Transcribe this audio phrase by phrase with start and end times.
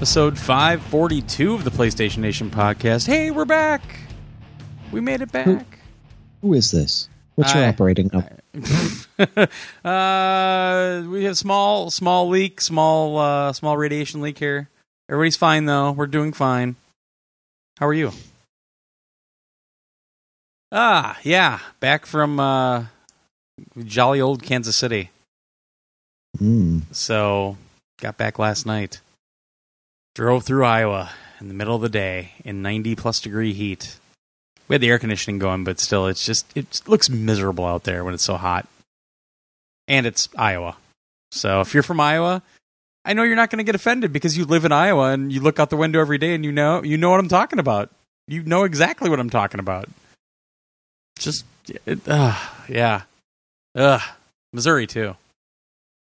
[0.00, 3.06] episode 542 of the PlayStation Nation podcast.
[3.06, 3.82] Hey, we're back.
[4.92, 5.78] We made it back.
[6.40, 7.10] Who is this?
[7.34, 8.38] What's your I- operating number?
[9.84, 14.70] uh, we have small, small leak, small, uh, small radiation leak here.
[15.10, 15.92] Everybody's fine though.
[15.92, 16.76] We're doing fine.
[17.78, 18.12] How are you?
[20.72, 22.86] Ah, yeah, back from uh,
[23.84, 25.10] jolly old Kansas City.
[26.38, 26.78] Hmm.
[26.90, 27.58] So,
[28.00, 29.02] got back last night.
[30.14, 33.98] Drove through Iowa in the middle of the day in 90 plus degree heat.
[34.68, 38.04] We had the air conditioning going, but still, it's just, it looks miserable out there
[38.04, 38.68] when it's so hot.
[39.88, 40.76] And it's Iowa.
[41.32, 42.42] So, if you're from Iowa,
[43.04, 45.40] I know you're not going to get offended because you live in Iowa and you
[45.40, 47.90] look out the window every day and you know, you know what I'm talking about.
[48.28, 49.88] You know exactly what I'm talking about.
[51.18, 51.44] Just,
[51.86, 52.36] it, uh,
[52.68, 53.02] yeah.
[53.74, 54.02] Ugh.
[54.52, 55.16] Missouri, too.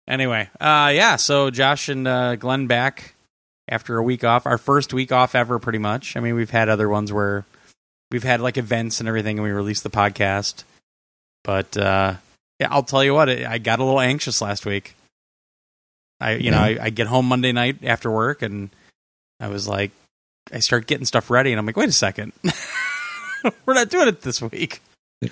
[0.07, 1.15] Anyway, uh, yeah.
[1.15, 3.13] So Josh and uh, Glenn back
[3.69, 4.45] after a week off.
[4.45, 6.17] Our first week off ever, pretty much.
[6.17, 7.45] I mean, we've had other ones where
[8.11, 10.63] we've had like events and everything, and we released the podcast.
[11.43, 12.15] But uh,
[12.59, 14.95] yeah, I'll tell you what, I got a little anxious last week.
[16.19, 18.69] I, you know, I, I get home Monday night after work, and
[19.39, 19.91] I was like,
[20.51, 22.33] I start getting stuff ready, and I'm like, wait a second,
[23.65, 24.81] we're not doing it this week.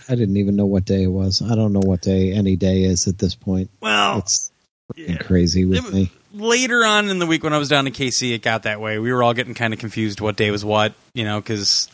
[0.10, 1.42] I didn't even know what day it was.
[1.42, 3.70] I don't know what day any day is at this point.
[3.82, 4.52] Well, It's
[4.96, 5.18] yeah.
[5.18, 6.12] crazy with It me.
[6.34, 9.00] Later on in the week when I was down in KC, it got that way.
[9.00, 11.90] We were all getting kind of confused what day was what, you know, because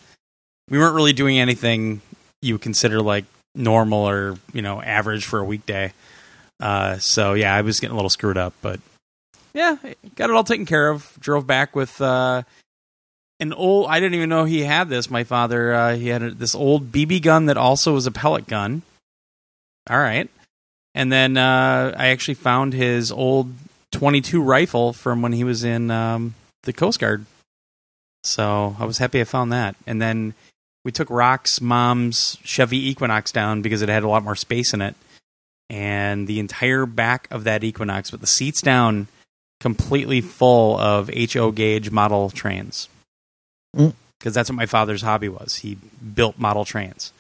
[0.70, 2.02] we weren't really doing anything
[2.42, 5.94] you would consider like normal or you know average for a weekday.
[6.60, 8.80] Uh, so yeah, I was getting a little screwed up, but
[9.54, 9.78] yeah,
[10.16, 11.16] got it all taken care of.
[11.20, 12.44] Drove back with uh,
[13.40, 13.88] an old.
[13.90, 15.10] I didn't even know he had this.
[15.10, 18.48] My father, uh, he had a, this old BB gun that also was a pellet
[18.48, 18.82] gun.
[19.90, 20.30] All right.
[20.96, 23.54] And then uh, I actually found his old
[23.94, 27.26] 22 rifle from when he was in um, the Coast Guard.
[28.24, 29.76] So I was happy I found that.
[29.88, 30.34] And then
[30.84, 34.82] we took Rock's mom's Chevy Equinox down because it had a lot more space in
[34.82, 34.96] it.
[35.70, 39.08] And the entire back of that Equinox, with the seats down,
[39.60, 42.90] completely full of HO gauge model trains.
[43.76, 43.94] Mm.
[44.20, 45.58] Because that's what my father's hobby was.
[45.58, 45.78] He
[46.14, 47.12] built model trains.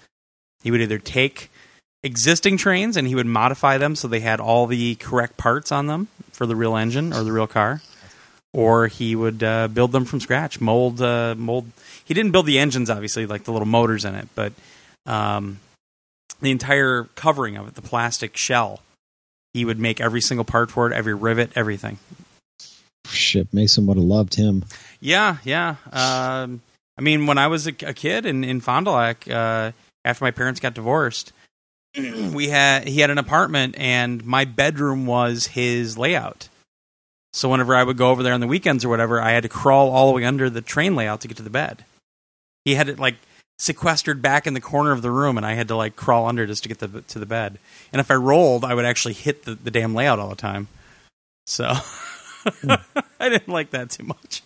[0.61, 1.49] He would either take
[2.03, 5.87] existing trains and he would modify them so they had all the correct parts on
[5.87, 7.81] them for the real engine or the real car
[8.53, 11.65] or he would uh, build them from scratch mold uh, mold
[12.03, 14.51] he didn't build the engines obviously like the little motors in it but
[15.05, 15.59] um,
[16.41, 18.81] the entire covering of it the plastic shell
[19.53, 21.97] he would make every single part for it every rivet everything
[23.07, 24.65] Shit, Mason would have loved him.
[24.99, 25.75] Yeah, yeah.
[25.91, 26.61] Um,
[26.97, 29.71] I mean, when I was a, a kid in in Fond du Lac, uh,
[30.05, 31.33] after my parents got divorced,
[32.33, 36.49] we had he had an apartment, and my bedroom was his layout.
[37.33, 39.49] So whenever I would go over there on the weekends or whatever, I had to
[39.49, 41.83] crawl all the way under the train layout to get to the bed.
[42.63, 43.15] He had it like
[43.57, 46.45] sequestered back in the corner of the room, and I had to like crawl under
[46.45, 47.57] just to get the, to the bed.
[47.91, 50.67] And if I rolled, I would actually hit the, the damn layout all the time.
[51.47, 51.65] So
[53.19, 54.43] I didn't like that too much.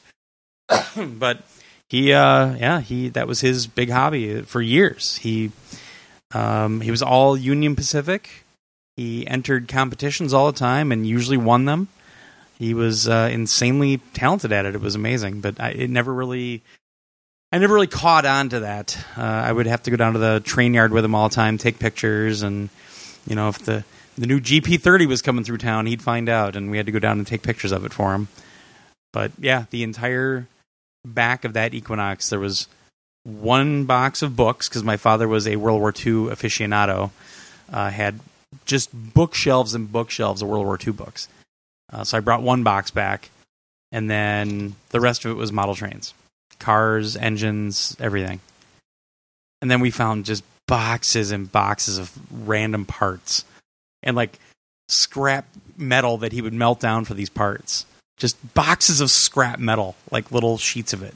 [1.19, 1.43] but
[1.89, 5.17] he, uh, yeah, he that was his big hobby for years.
[5.17, 5.51] He
[6.33, 8.43] um, he was all Union Pacific.
[8.95, 11.88] He entered competitions all the time and usually won them.
[12.57, 14.75] He was uh, insanely talented at it.
[14.75, 16.63] It was amazing, but I, it never really,
[17.51, 18.97] I never really caught on to that.
[19.15, 21.35] Uh, I would have to go down to the train yard with him all the
[21.35, 22.69] time, take pictures, and
[23.27, 23.83] you know if the
[24.17, 26.97] the new GP30 was coming through town, he'd find out, and we had to go
[26.97, 28.27] down and take pictures of it for him.
[29.13, 30.47] But yeah, the entire
[31.06, 32.68] back of that Equinox, there was
[33.27, 37.12] one box of books because my father was a World War II aficionado.
[37.71, 38.19] Uh, had
[38.65, 41.27] just bookshelves and bookshelves of World War II books.
[41.91, 43.29] Uh, so I brought one box back,
[43.91, 46.13] and then the rest of it was model trains,
[46.59, 48.39] cars, engines, everything.
[49.62, 53.44] And then we found just boxes and boxes of random parts
[54.03, 54.39] and like
[54.88, 55.45] scrap
[55.77, 57.85] metal that he would melt down for these parts.
[58.18, 61.15] Just boxes of scrap metal, like little sheets of it.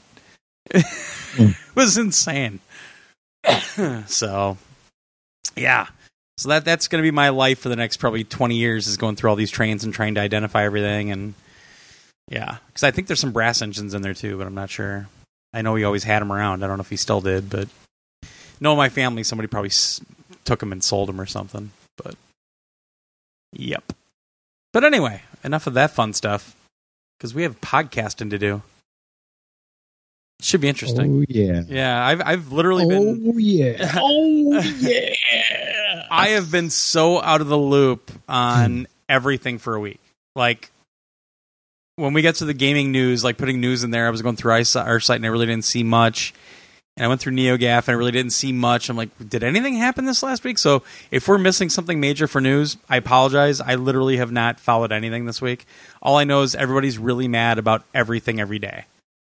[0.70, 1.50] Mm.
[1.68, 2.60] it was insane.
[4.06, 4.58] so,
[5.56, 5.86] yeah.
[6.38, 8.96] So that that's going to be my life for the next probably 20 years is
[8.96, 11.34] going through all these trains and trying to identify everything and
[12.30, 15.08] yeah, cuz I think there's some brass engines in there too, but I'm not sure.
[15.52, 16.64] I know he always had them around.
[16.64, 17.68] I don't know if he still did, but
[18.60, 20.00] no, my family somebody probably s-
[20.44, 21.70] took them and sold them or something,
[22.02, 22.14] but
[23.52, 23.92] yep.
[24.72, 26.56] But anyway, enough of that fun stuff
[27.20, 28.62] cuz we have podcasting to do.
[30.42, 31.20] Should be interesting.
[31.20, 31.62] Oh yeah.
[31.68, 33.92] Yeah, I've I've literally been Oh yeah.
[33.96, 36.06] Oh yeah.
[36.10, 38.84] I have been so out of the loop on hmm.
[39.08, 40.00] everything for a week.
[40.34, 40.70] Like
[41.96, 44.36] when we get to the gaming news, like putting news in there, I was going
[44.36, 44.64] through our
[45.00, 46.34] site and I really didn't see much.
[46.96, 48.90] And I went through NeoGaf and I really didn't see much.
[48.90, 50.58] I'm like, did anything happen this last week?
[50.58, 53.60] So if we're missing something major for news, I apologize.
[53.60, 55.66] I literally have not followed anything this week.
[56.02, 58.84] All I know is everybody's really mad about everything every day.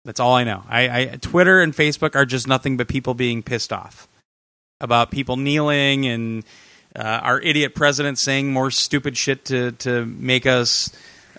[0.04, 0.64] That's all I know.
[0.68, 4.08] I, I Twitter and Facebook are just nothing but people being pissed off
[4.80, 6.44] about people kneeling and
[6.94, 10.90] uh, our idiot president saying more stupid shit to to make us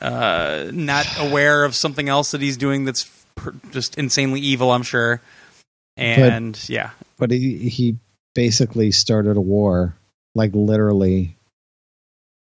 [0.02, 4.72] uh, not aware of something else that he's doing that's per- just insanely evil.
[4.72, 5.22] I'm sure.
[5.96, 7.98] And yeah, But he he
[8.34, 9.96] basically started a war,
[10.36, 11.36] like literally.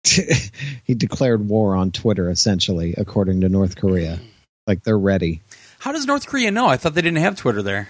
[0.83, 4.19] he declared war on Twitter, essentially, according to North Korea.
[4.65, 5.42] Like they're ready.
[5.79, 6.67] How does North Korea know?
[6.67, 7.89] I thought they didn't have Twitter there.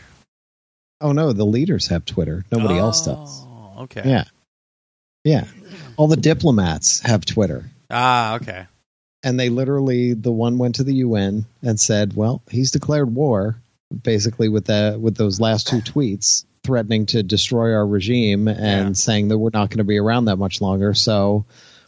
[1.02, 2.46] Oh no, the leaders have Twitter.
[2.52, 3.46] Nobody else does.
[3.46, 4.02] Oh, Okay.
[4.06, 4.24] Yeah,
[5.24, 5.46] yeah.
[5.98, 7.66] All the diplomats have Twitter.
[7.90, 8.66] Ah, okay.
[9.24, 13.58] and they literally the one went to the UN and said, "Well, he's declared war."
[14.04, 18.94] Basically, with that, with those last two tweets, threatening to destroy our regime and Yeah.
[18.94, 20.94] saying that we're not going to be around that much longer.
[20.94, 21.46] So,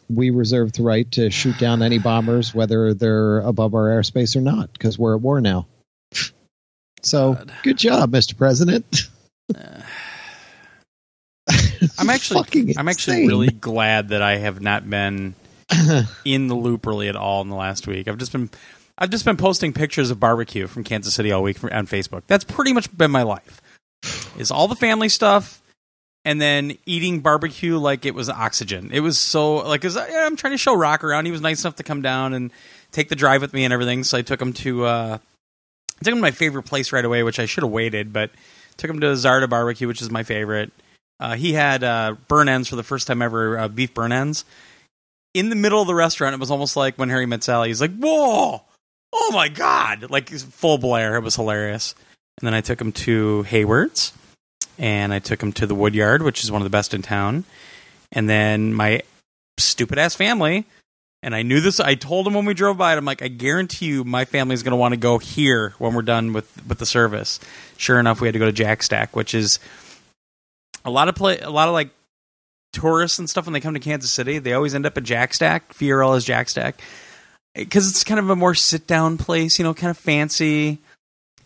[0.10, 4.42] we reserve the right to shoot down any bombers, whether they're above our airspace or
[4.42, 5.68] not, because we're at war now.
[7.04, 7.54] So, God.
[7.64, 8.38] good job, Mr.
[8.38, 9.10] President.
[11.98, 15.34] I'm actually I'm actually really glad that I have not been
[16.26, 18.08] in the loop really at all in the last week.
[18.08, 18.50] I've just been
[18.98, 22.22] I've just been posting pictures of barbecue from Kansas City all week from, on Facebook.
[22.28, 23.62] That's pretty much been my life.
[24.38, 25.62] Is all the family stuff
[26.24, 28.92] and then eating barbecue like it was oxygen.
[28.94, 31.26] It was so like 'cause I, I'm trying to show Rock around.
[31.26, 32.52] He was nice enough to come down and
[32.92, 34.04] take the drive with me and everything.
[34.04, 35.18] So I took him to uh,
[36.02, 38.32] I took him to my favorite place right away, which I should have waited, but
[38.78, 40.72] took him to Zarda Barbecue, which is my favorite.
[41.20, 44.44] Uh, he had uh, burn ends for the first time ever, uh, beef burn ends.
[45.36, 47.70] In the middle of the restaurant, it was almost like when Harry met Sally.
[47.70, 48.64] He's like, "Whoa,
[49.14, 51.16] oh my god!" Like full Blair.
[51.16, 51.94] It was hilarious.
[52.40, 54.14] And then I took him to Hayward's,
[54.80, 57.44] and I took him to the Woodyard, which is one of the best in town.
[58.12, 59.04] And then my
[59.60, 60.66] stupid ass family,
[61.24, 61.80] and I knew this.
[61.80, 62.98] I told him when we drove by it.
[62.98, 66.02] I'm like, I guarantee you, my family's going to want to go here when we're
[66.02, 67.40] done with with the service.
[67.78, 69.60] Sure enough, we had to go to Jack Stack, which is
[70.84, 71.92] a lot of play, a lot of like
[72.74, 74.40] tourists and stuff when they come to Kansas City.
[74.40, 75.74] They always end up at Jack Stack.
[75.74, 76.82] Fiorella Jack Stack
[77.54, 79.60] because it's kind of a more sit down place.
[79.60, 80.80] You know, kind of fancy.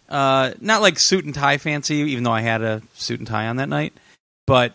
[0.07, 3.47] Uh, not like suit and tie fancy, even though I had a suit and tie
[3.47, 3.93] on that night.
[4.45, 4.73] But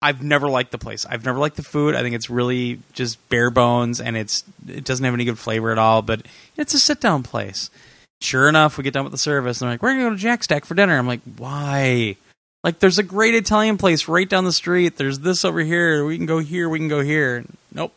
[0.00, 1.04] I've never liked the place.
[1.06, 1.94] I've never liked the food.
[1.94, 5.72] I think it's really just bare bones, and it's it doesn't have any good flavor
[5.72, 6.02] at all.
[6.02, 6.22] But
[6.56, 7.70] it's a sit down place.
[8.20, 10.16] Sure enough, we get done with the service, and they're like, "We're gonna go to
[10.16, 12.16] Jack Stack for dinner." I'm like, "Why?"
[12.64, 14.96] Like, there's a great Italian place right down the street.
[14.96, 16.04] There's this over here.
[16.04, 16.68] We can go here.
[16.68, 17.44] We can go here.
[17.72, 17.94] Nope.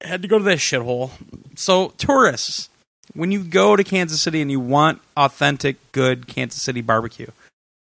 [0.00, 1.10] Had to go to this shithole.
[1.56, 2.68] So, tourists,
[3.14, 7.26] when you go to Kansas City and you want authentic, good Kansas City barbecue,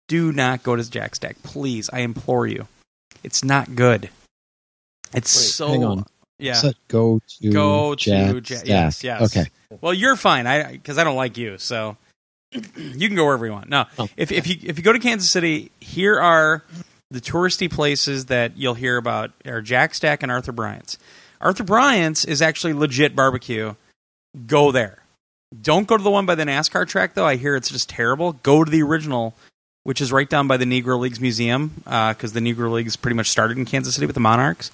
[0.06, 1.42] do not go to Jack Stack.
[1.42, 2.68] Please, I implore you.
[3.24, 4.10] It's not good.
[5.14, 5.68] It's Wait, so.
[5.68, 6.04] hang on.
[6.38, 6.60] Yeah.
[6.88, 9.22] Go to Go to Ja- yes, yes.
[9.36, 9.48] Okay.
[9.80, 10.46] Well, you're fine.
[10.46, 11.96] I because I don't like you, so
[12.52, 13.68] you can go wherever you want.
[13.68, 14.08] No, Oh.
[14.16, 16.62] if if you if you go to Kansas City, here are
[17.10, 20.98] the touristy places that you'll hear about are Jack Stack and Arthur Bryant's.
[21.40, 23.74] Arthur Bryant's is actually legit barbecue.
[24.46, 24.98] Go there.
[25.62, 27.26] Don't go to the one by the NASCAR track though.
[27.26, 28.32] I hear it's just terrible.
[28.32, 29.34] Go to the original,
[29.84, 33.30] which is right down by the Negro Leagues Museum, because the Negro Leagues pretty much
[33.30, 34.70] started in Kansas City with the Monarchs.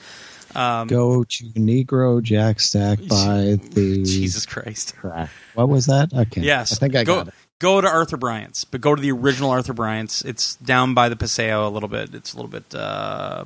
[0.54, 4.94] Um, Go to Negro Jack Stack by the Jesus Christ.
[5.54, 6.12] What was that?
[6.12, 6.40] Okay.
[6.40, 7.34] Yes, I think I go, got it.
[7.60, 10.22] Go to Arthur Bryant's, but go to the original Arthur Bryant's.
[10.24, 12.14] It's down by the Paseo a little bit.
[12.14, 13.44] It's a little bit uh,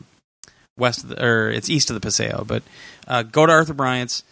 [0.78, 2.44] west of the, or it's east of the Paseo.
[2.46, 2.62] But
[3.08, 4.22] uh, go to Arthur Bryant's.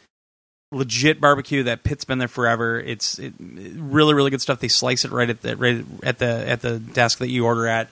[0.73, 1.63] Legit barbecue.
[1.63, 2.81] That pit's been there forever.
[2.81, 4.59] It's it, really really good stuff.
[4.59, 7.69] They slice it right at the right at the at the desk that you order
[7.69, 7.89] at,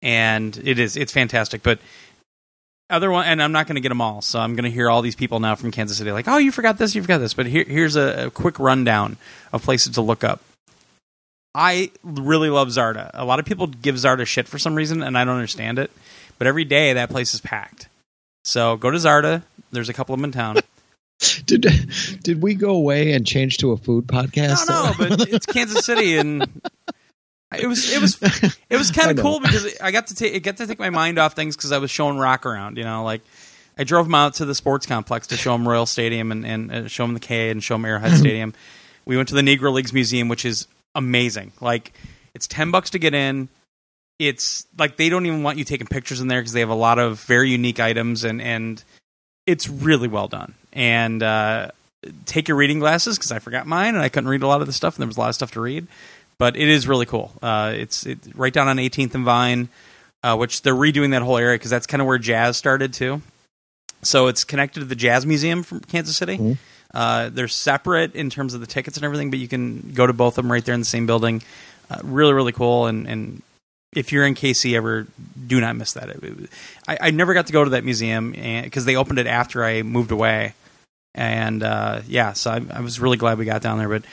[0.00, 1.62] and it is it's fantastic.
[1.62, 1.80] But
[2.92, 4.20] other one, and I'm not going to get them all.
[4.20, 6.52] So I'm going to hear all these people now from Kansas City like, oh, you
[6.52, 7.34] forgot this, you forgot this.
[7.34, 9.16] But here, here's a, a quick rundown
[9.52, 10.40] of places to look up.
[11.54, 13.10] I really love Zarda.
[13.14, 15.90] A lot of people give Zarda shit for some reason, and I don't understand it.
[16.38, 17.88] But every day that place is packed.
[18.44, 19.42] So go to Zarda.
[19.70, 20.56] There's a couple of them in town.
[21.46, 21.66] Did
[22.22, 24.68] did we go away and change to a food podcast?
[24.68, 26.42] no, but it's Kansas City, and
[27.56, 28.18] it was it was
[28.68, 30.90] it was kind of cool because I got to take it got to take my
[30.90, 32.76] mind off things because I was showing Rock around.
[32.76, 33.22] You know, like
[33.78, 36.72] I drove him out to the sports complex to show him Royal Stadium and, and
[36.72, 38.54] uh, show him the K and show him Arrowhead Stadium.
[39.04, 41.52] We went to the Negro Leagues Museum, which is amazing.
[41.60, 41.92] Like
[42.34, 43.48] it's ten bucks to get in.
[44.18, 46.74] It's like they don't even want you taking pictures in there because they have a
[46.74, 48.82] lot of very unique items and and
[49.46, 50.54] it's really well done.
[50.72, 51.70] And uh,
[52.26, 54.66] take your reading glasses because I forgot mine and I couldn't read a lot of
[54.66, 55.86] the stuff, and there was a lot of stuff to read.
[56.38, 57.30] But it is really cool.
[57.42, 59.68] Uh, it's it, right down on 18th and Vine,
[60.22, 63.22] uh, which they're redoing that whole area because that's kind of where jazz started too.
[64.02, 66.38] So it's connected to the Jazz Museum from Kansas City.
[66.38, 66.58] Mhm.
[66.92, 70.12] Uh, they're separate in terms of the tickets and everything, but you can go to
[70.12, 71.42] both of them right there in the same building.
[71.88, 72.86] Uh, really, really cool.
[72.86, 73.42] And, and
[73.94, 75.06] if you're in KC ever,
[75.46, 76.10] do not miss that.
[76.88, 79.82] I, I never got to go to that museum because they opened it after I
[79.82, 80.54] moved away.
[81.14, 83.88] And uh, yeah, so I, I was really glad we got down there.
[83.88, 84.04] But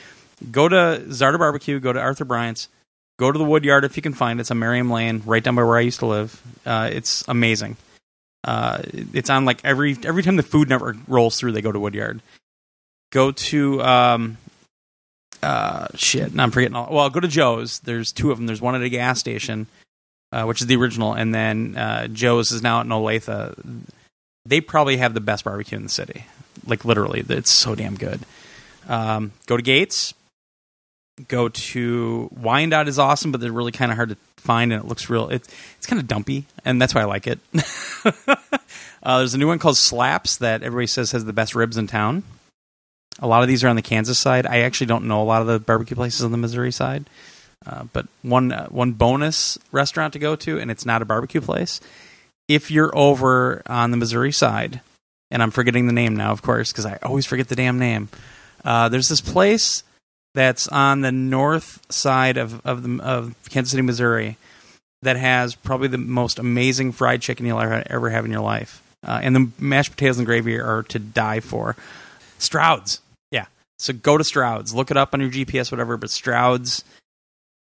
[0.50, 2.68] go to Zarda Barbecue, go to Arthur Bryant's,
[3.18, 4.42] go to the Wood Yard if you can find it.
[4.42, 6.40] It's on Merriam Lane, right down by where I used to live.
[6.66, 7.76] Uh, it's amazing.
[8.44, 11.80] Uh, it's on like every every time the Food Network rolls through, they go to
[11.80, 12.20] Woodyard.
[13.12, 14.38] Go to um,
[15.42, 16.34] uh, shit.
[16.34, 16.76] Now I'm forgetting.
[16.76, 17.80] All, well, go to Joe's.
[17.80, 18.46] There's two of them.
[18.46, 19.66] There's one at a gas station,
[20.32, 23.54] uh, which is the original, and then uh, Joe's is now at Olathe.
[24.46, 26.24] They probably have the best barbecue in the city.
[26.66, 28.20] Like literally, it's so damn good.
[28.88, 30.14] Um, go to Gates.
[31.28, 34.88] Go to Wyandotte is awesome, but they're really kind of hard to find, and it
[34.88, 35.28] looks real.
[35.28, 37.38] It's it's kind of dumpy, and that's why I like it.
[39.02, 41.86] uh, there's a new one called Slaps that everybody says has the best ribs in
[41.86, 42.22] town.
[43.18, 44.46] A lot of these are on the Kansas side.
[44.46, 47.08] I actually don't know a lot of the barbecue places on the Missouri side,
[47.66, 51.40] uh, but one uh, one bonus restaurant to go to, and it's not a barbecue
[51.40, 51.80] place.
[52.48, 54.80] If you're over on the Missouri side,
[55.30, 58.08] and I'm forgetting the name now, of course, because I always forget the damn name.
[58.64, 59.82] Uh, there's this place
[60.34, 64.36] that's on the north side of of, the, of Kansas City, Missouri,
[65.02, 68.82] that has probably the most amazing fried chicken you'll ever, ever have in your life.
[69.06, 71.74] Uh, and the mashed potatoes and gravy are to die for.
[72.38, 73.46] Stroud's, yeah.
[73.78, 75.96] So go to Stroud's, look it up on your GPS, whatever.
[75.96, 76.84] But Stroud's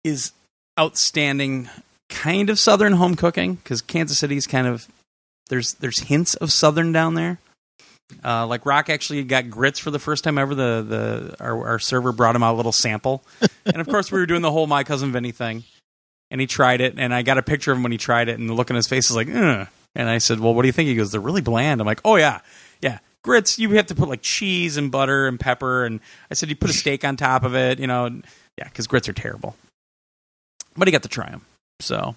[0.05, 0.33] is
[0.79, 1.71] outstanding,
[2.11, 4.87] kind of southern home cooking because Kansas City's kind of
[5.49, 7.39] there's there's hints of southern down there.
[8.25, 10.55] Uh, like Rock actually got grits for the first time ever.
[10.55, 13.25] The the our, our server brought him out a little sample,
[13.67, 15.65] and of course we were doing the whole my cousin Vinny thing,
[16.31, 18.39] and he tried it, and I got a picture of him when he tried it,
[18.39, 19.67] and the look on his face is like, Ugh.
[19.95, 20.89] and I said, well, what do you think?
[20.89, 21.81] He goes, they're really bland.
[21.81, 22.41] I'm like, oh yeah,
[22.83, 22.99] yeah.
[23.25, 26.57] Grits, you have to put like cheese and butter and pepper, and I said you
[26.57, 28.27] put a steak on top of it, you know, and-
[28.59, 29.57] yeah, because grits are terrible.
[30.77, 31.47] But he got to try them,
[31.81, 32.15] so.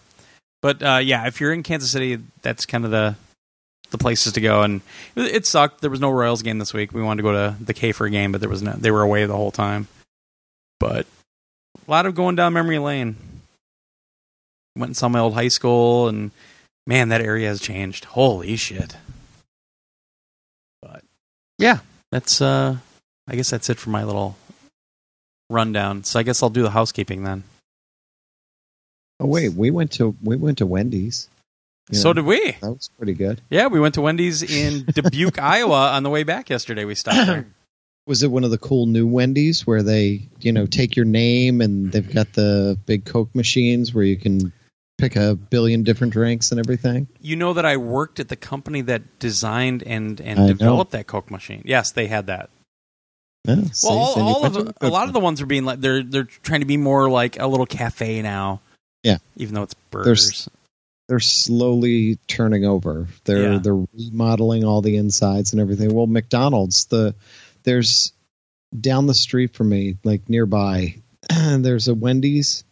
[0.62, 3.16] But uh, yeah, if you're in Kansas City, that's kind of the
[3.92, 4.62] the places to go.
[4.64, 4.82] And
[5.16, 5.82] it, it sucked.
[5.82, 6.94] There was no Royals game this week.
[6.94, 8.74] We wanted to go to the K for a game, but there was no.
[8.74, 9.88] They were away the whole time.
[10.80, 11.06] But
[11.88, 13.16] a lot of going down memory lane.
[14.78, 16.32] Went and saw my old high school, and
[16.86, 18.06] man, that area has changed.
[18.06, 18.98] Holy shit!
[20.82, 21.04] But
[21.58, 21.80] yeah,
[22.12, 22.42] that's.
[22.42, 22.78] uh
[23.28, 24.38] I guess that's it for my little
[25.50, 26.04] rundown.
[26.04, 27.44] So I guess I'll do the housekeeping then.
[29.20, 31.30] Oh wait, we went to we went to Wendy's.
[31.92, 32.52] You So know, did we.
[32.62, 33.42] that was pretty good.
[33.50, 36.86] Yeah, we went to Wendy's in Dubuque, Iowa on the way back yesterday.
[36.86, 37.48] We stopped there.
[38.08, 41.60] Was it one of the cool new Wendy's where they, you know, take your name
[41.60, 44.54] and they've got the big Coke machines where you can
[45.00, 47.08] pick a billion different drinks and everything?
[47.20, 50.48] You know that I worked at the company that designed and, and I know.
[50.50, 51.64] developed that Coke machine.
[51.66, 52.52] Yes, they had that.
[53.48, 55.80] Yeah, see, Well, all, all of the, a lot of the ones are being like
[55.82, 58.62] they're they're trying to be more like a little cafe now.
[59.04, 59.18] Yeah.
[59.36, 60.48] even though it's burgers.
[61.08, 63.08] They're slowly turning over.
[63.26, 63.60] They're Yeah.
[63.60, 65.94] they're remodeling all the insides and everything.
[65.94, 67.16] Well, McDonald's the
[67.64, 68.12] there's
[68.80, 70.96] down the street from me, like nearby,
[71.30, 72.64] there's a Wendy's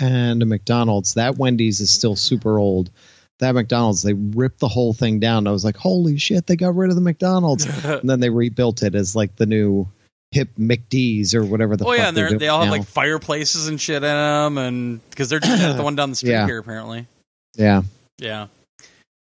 [0.00, 1.14] and a McDonald's.
[1.14, 2.90] That Wendy's is still super old.
[3.38, 5.46] That McDonald's, they ripped the whole thing down.
[5.46, 7.66] I was like, holy shit, they got rid of the McDonald's.
[7.84, 9.88] and then they rebuilt it as like the new
[10.30, 13.78] hip McD's or whatever the oh fuck yeah, and they all have like fireplaces and
[13.80, 16.46] shit in them, and because they're doing that the one down the street Yeah.
[16.46, 17.06] here apparently.
[17.54, 17.82] Yeah.
[18.18, 18.46] Yeah.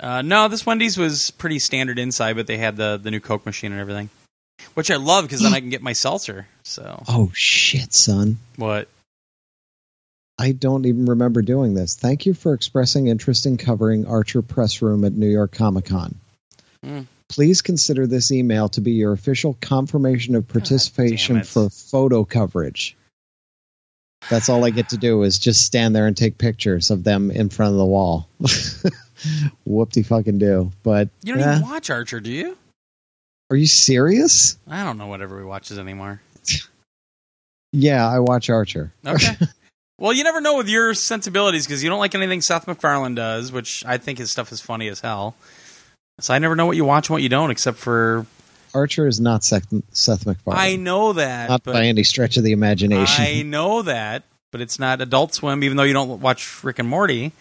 [0.00, 3.46] Uh, no, this Wendy's was pretty standard inside, but they had the the new Coke
[3.46, 4.10] machine and everything,
[4.74, 6.46] which I love because then I can get my seltzer.
[6.64, 8.38] So Oh shit, son.
[8.56, 8.88] what?
[10.36, 11.94] I don't even remember doing this.
[11.94, 16.16] Thank you for expressing interest in covering Archer Press Room at New York Comic Con.
[16.82, 17.02] Hmm.
[17.28, 22.96] Please consider this email to be your official confirmation of participation for photo coverage.
[24.30, 27.30] That's all I get to do is just stand there and take pictures of them
[27.30, 28.28] in front of the wall.
[29.64, 30.72] Whoop de fucking do.
[30.82, 32.56] But You don't eh, even watch Archer, do you?
[33.50, 34.58] are you serious?
[34.66, 36.20] I don't know whatever he watches anymore.
[37.76, 38.92] Yeah, I watch Archer.
[39.04, 39.36] Okay.
[39.98, 43.50] well, you never know with your sensibilities because you don't like anything Seth MacFarlane does,
[43.50, 45.34] which I think his stuff is funny as hell.
[46.20, 48.26] So I never know what you watch and what you don't, except for
[48.74, 50.60] Archer is not Seth, Seth MacFarlane.
[50.60, 51.48] I know that.
[51.48, 53.24] not by any stretch of the imagination.
[53.24, 55.62] I know that, but it's not Adult Swim.
[55.62, 57.32] Even though you don't watch Rick and Morty,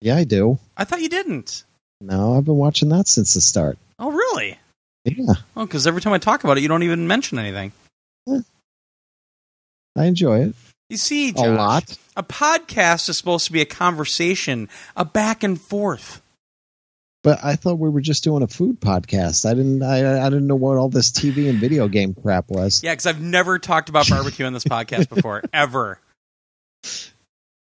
[0.00, 0.58] yeah, I do.
[0.76, 1.64] I thought you didn't.
[2.00, 3.76] No, I've been watching that since the start.
[3.98, 4.58] Oh, really?
[5.04, 7.72] Yeah, oh, Well, because every time I talk about it, you don't even mention anything.
[9.96, 10.54] I enjoy it
[10.88, 11.98] You see, a lot.
[12.16, 16.22] a podcast is supposed to be a conversation, a back and forth.
[17.24, 19.44] But I thought we were just doing a food podcast.
[19.44, 19.82] I didn't.
[19.82, 22.82] I, I didn't know what all this TV and video game crap was.
[22.82, 26.00] Yeah, because I've never talked about barbecue on this podcast before, ever.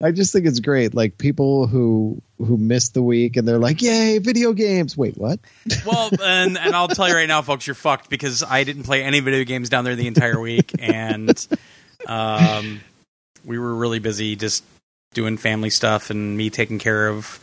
[0.02, 0.94] I just think it's great.
[0.94, 5.40] Like people who who missed the week and they're like, "Yay, video games!" Wait, what?
[5.86, 9.02] Well, and and I'll tell you right now, folks, you're fucked because I didn't play
[9.02, 11.48] any video games down there the entire week, and
[12.06, 12.82] um,
[13.44, 14.64] we were really busy just
[15.14, 17.40] doing family stuff and me taking care of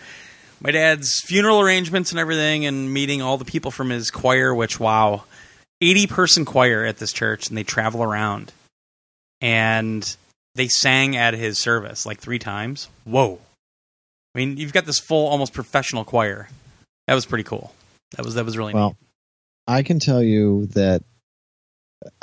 [0.60, 4.54] my dad's funeral arrangements and everything, and meeting all the people from his choir.
[4.54, 5.24] Which, wow,
[5.80, 8.52] eighty person choir at this church, and they travel around,
[9.40, 10.16] and
[10.54, 12.88] they sang at his service like three times.
[13.04, 13.38] Whoa!
[14.34, 16.48] I mean, you've got this full, almost professional choir.
[17.06, 17.72] That was pretty cool.
[18.16, 18.80] That was that was really neat.
[18.80, 18.96] Well,
[19.66, 21.02] I can tell you that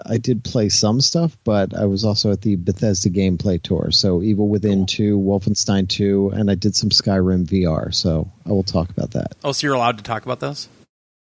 [0.05, 3.89] I did play some stuff, but I was also at the Bethesda gameplay tour.
[3.91, 4.85] So Evil Within Cool.
[4.85, 7.93] 2, Wolfenstein 2, and I did some Skyrim VR.
[7.93, 9.35] So I will talk about that.
[9.43, 10.67] Oh, so you're allowed to talk about those?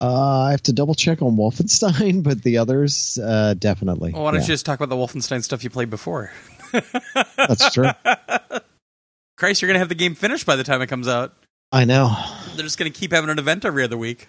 [0.00, 4.12] Uh, I have to double check on Wolfenstein, but the others, uh, definitely.
[4.12, 6.32] Well, why don't Yeah, you just talk about the Wolfenstein stuff you played before?
[7.36, 7.88] That's true.
[9.36, 11.34] Christ, you're gonna have the game finished by the time it comes out.
[11.72, 12.14] I know.
[12.54, 14.28] They're just gonna keep having an event every other week.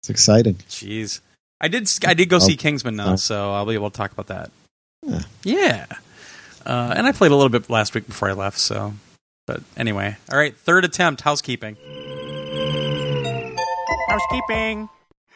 [0.00, 0.54] It's exciting.
[0.68, 1.20] Jeez,
[1.60, 1.88] I did.
[2.06, 2.40] I did go Oh.
[2.40, 3.16] see Kingsman though, Oh.
[3.16, 4.50] so I'll be able to talk about that.
[5.02, 5.20] Yeah.
[5.44, 5.86] Yeah,
[6.66, 8.58] uh, and I played a little bit last week before I left.
[8.58, 8.94] So,
[9.46, 10.56] but anyway, all right.
[10.56, 11.76] Third attempt, housekeeping.
[14.08, 14.88] Housekeeping.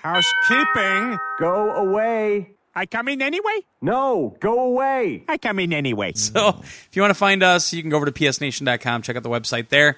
[0.02, 1.18] Housekeeping?
[1.38, 2.50] Go away.
[2.74, 3.60] I come in anyway?
[3.82, 5.24] No, go away.
[5.28, 6.12] I come in anyway.
[6.14, 9.22] So if you want to find us, you can go over to psnation.com, check out
[9.22, 9.96] the website there.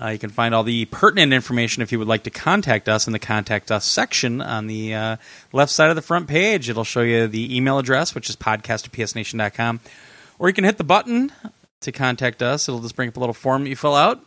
[0.00, 3.06] Uh, you can find all the pertinent information if you would like to contact us
[3.06, 5.16] in the Contact Us section on the uh,
[5.52, 6.70] left side of the front page.
[6.70, 9.80] It'll show you the email address, which is podcast at psnation.com.
[10.38, 11.32] Or you can hit the button
[11.80, 12.66] to contact us.
[12.66, 14.24] It'll just bring up a little form that you fill out.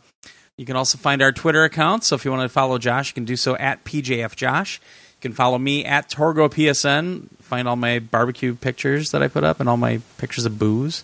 [0.58, 2.04] You can also find our Twitter account.
[2.04, 4.78] So if you want to follow Josh, you can do so at PJFJosh.
[4.78, 7.30] You can follow me at TorgoPSN.
[7.42, 11.04] Find all my barbecue pictures that I put up and all my pictures of booze.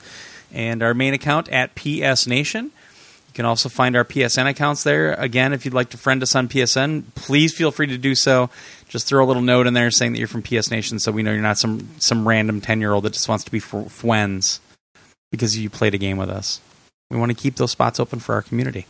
[0.53, 2.71] And our main account at PS Nation.
[3.29, 5.13] You can also find our PSN accounts there.
[5.13, 8.49] Again, if you'd like to friend us on PSN, please feel free to do so.
[8.87, 11.21] Just throw a little note in there saying that you're from PS Nation so we
[11.21, 13.91] know you're not some, some random 10 year old that just wants to be f-
[13.91, 14.59] friends
[15.31, 16.59] because you played a game with us.
[17.11, 18.87] We want to keep those spots open for our community.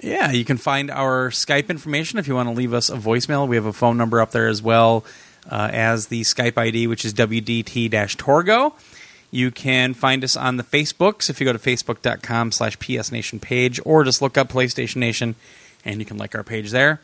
[0.00, 3.46] Yeah, you can find our Skype information if you want to leave us a voicemail.
[3.46, 5.04] We have a phone number up there as well
[5.50, 8.72] uh, as the Skype ID, which is WDT Torgo.
[9.30, 13.38] You can find us on the Facebooks if you go to facebook.com slash PS Nation
[13.38, 15.36] page or just look up PlayStation Nation
[15.84, 17.00] and you can like our page there.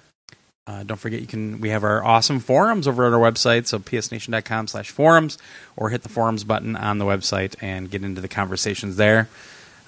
[0.69, 3.79] Uh, don't forget you can we have our awesome forums over at our website, so
[3.79, 5.39] psnation.com slash forums,
[5.77, 9.29] or hit the forums button on the website and get into the conversations there.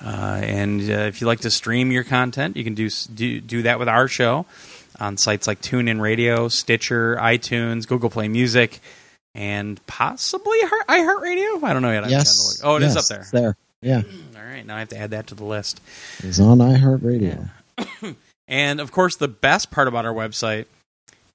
[0.04, 3.62] Uh, and uh, if you like to stream your content, you can do, do do
[3.62, 4.46] that with our show
[5.00, 8.80] on sites like TuneIn Radio, Stitcher, iTunes, Google Play Music,
[9.34, 11.62] and possibly Heart- iHeartRadio.
[11.62, 12.04] I don't know yet.
[12.04, 12.58] I haven't Yes.
[12.58, 12.72] to look.
[12.72, 13.20] Oh, it is Yes, up there.
[13.22, 13.56] It's there.
[13.82, 14.02] Yeah.
[14.36, 15.80] All right, now I have to add that to the list.
[16.20, 17.48] It's on iHeartRadio.
[18.50, 20.64] And of course, the best part about our website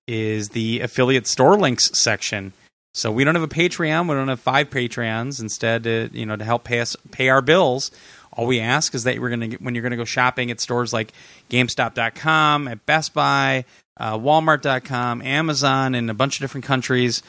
[0.07, 2.53] is the affiliate store links section.
[2.95, 4.09] So we don't have a Patreon.
[4.09, 5.39] We don't have five Patreons.
[5.39, 7.91] Instead, uh, you know, to help pay us pay our bills,
[8.31, 10.59] all we ask is that we're going to when you're going to go shopping at
[10.59, 11.13] stores like
[11.51, 13.65] GameStop.com, at Best Buy,
[13.97, 17.21] uh, Walmart.com, Amazon, in a bunch of different countries,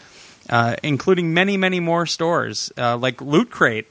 [0.51, 3.87] uh, including many, many more stores uh, like Loot Crate.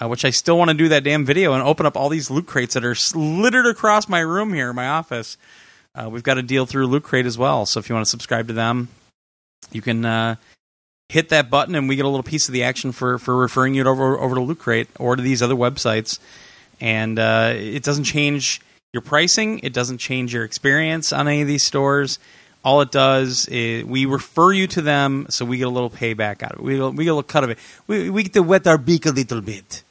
[0.00, 2.30] Uh, which I still want to do that damn video and open up all these
[2.30, 5.36] loot crates that are littered across my room here my office.
[5.96, 8.10] Uh, we've got a deal through Loot Crate as well, so if you want to
[8.10, 8.86] subscribe to them,
[9.72, 10.36] you can uh,
[11.08, 13.74] hit that button and we get a little piece of the action for for referring
[13.74, 16.20] you over over to Loot Crate or to these other websites.
[16.80, 18.60] And it doesn't change
[18.92, 22.20] your pricing, it doesn't change your experience on any of these stores.
[22.62, 26.42] All it does is we refer you to them, so we get a little payback
[26.42, 26.64] out of it.
[26.64, 27.58] We get, we get a little cut of it.
[27.86, 29.82] We, we get to wet our beak a little bit.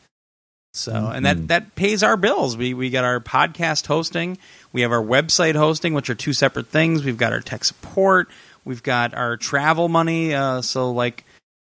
[0.74, 2.56] So, and that, that pays our bills.
[2.56, 4.38] We, we got our podcast hosting,
[4.72, 7.04] we have our website hosting, which are two separate things.
[7.04, 8.30] We've got our tech support,
[8.66, 10.36] we've got our travel money.
[10.36, 11.26] Uh, so, like,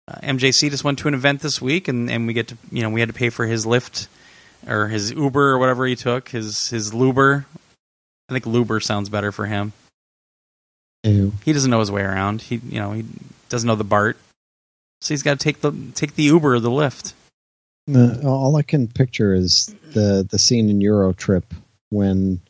[0.08, 2.84] uh, MJC just went to an event this week, and, and we get to, you
[2.84, 4.08] know, we had to pay for his Lyft
[4.65, 7.43] or his Uber or whatever he took, his, his Luber.
[8.29, 9.73] I think Luber sounds better for him.
[11.05, 11.31] Ew.
[11.45, 12.41] He doesn't know his way around.
[12.41, 13.05] He, you know, he
[13.49, 14.17] doesn't know the BART,
[15.01, 17.13] so he's got to take the take the Uber or the Lyft.
[17.93, 21.45] Uh, all I can picture is the the scene in Euro Trip
[21.91, 22.41] when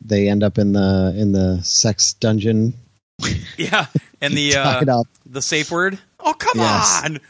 [0.00, 2.72] they end up in the in the sex dungeon
[3.58, 3.86] Yeah,
[4.22, 5.98] and the uh, the safe word.
[6.18, 7.02] Oh come Yes.
[7.04, 7.20] on!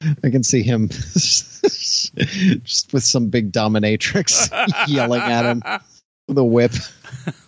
[0.24, 4.48] I can see him just with some big dominatrix
[4.88, 5.62] yelling at him
[6.30, 6.72] with a whip.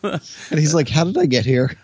[0.02, 0.20] And
[0.58, 1.76] he's like, How did I get here?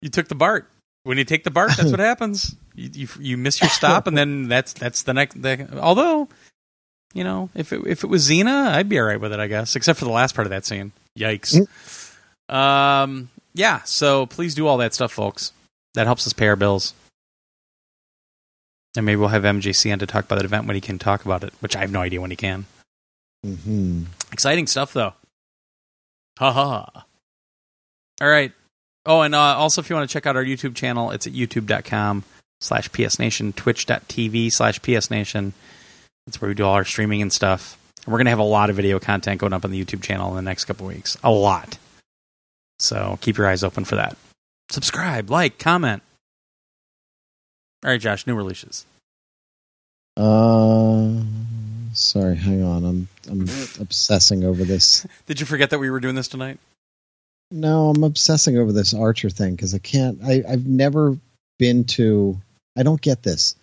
[0.00, 0.68] You took the BART.
[1.04, 2.54] When you take the BART, that's what happens.
[2.74, 5.42] You, you you miss your stop, and then that's that's the next.
[5.42, 6.28] The, although,
[7.12, 9.46] you know, if it if it was Xena, I'd be all right with it, I
[9.48, 10.92] guess, except for the last part of that scene.
[11.18, 11.66] Yikes.
[12.48, 13.28] Um.
[13.54, 13.82] Yeah.
[13.82, 15.52] So please do all that stuff, folks.
[15.94, 16.94] That helps us pay our bills.
[18.96, 21.24] And maybe we'll have MJC on to talk about the event when he can talk
[21.24, 22.66] about it, which I have no idea when he can.
[23.44, 25.14] hmm Exciting stuff, though.
[26.38, 27.04] Ha ha.
[28.20, 28.52] All right.
[29.04, 31.32] Oh, and uh, also, if you want to check out our YouTube channel, it's at
[31.32, 32.24] youtube.com
[32.60, 35.52] slash psnation, twitch.tv slash psnation.
[36.26, 37.76] That's where we do all our streaming and stuff.
[38.04, 40.02] And we're going to have a lot of video content going up on the YouTube
[40.02, 41.16] channel in the next couple weeks.
[41.24, 41.78] A lot.
[42.78, 44.16] So keep your eyes open for that.
[44.70, 46.02] Subscribe, like, comment.
[47.84, 48.86] All right, Josh, new releases.
[50.16, 51.22] Uh,
[51.92, 52.84] sorry, hang on.
[52.84, 53.42] I'm I'm
[53.80, 55.06] obsessing over this.
[55.26, 56.58] Did you forget that we were doing this tonight?
[57.50, 60.20] No, I'm obsessing over this Archer thing because I can't.
[60.24, 61.18] I, I've never
[61.58, 62.40] been to.
[62.76, 63.56] I don't get this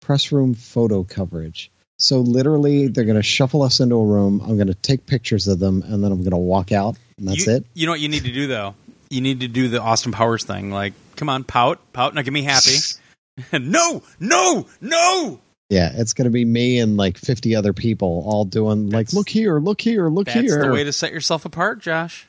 [0.00, 1.70] press room photo coverage.
[1.98, 4.40] So literally, they're going to shuffle us into a room.
[4.40, 7.28] I'm going to take pictures of them, and then I'm going to walk out, and
[7.28, 7.66] that's you, it.
[7.72, 8.74] You know what you need to do though?
[9.08, 10.70] You need to do the Austin Powers thing.
[10.70, 12.76] Like, come on, pout, pout, now get me happy.
[13.52, 15.40] no, no, no.
[15.70, 19.14] Yeah, it's going to be me and like 50 other people all doing like, That's-
[19.14, 20.62] look here, look here, look That's here.
[20.64, 22.26] the way to set yourself apart, Josh.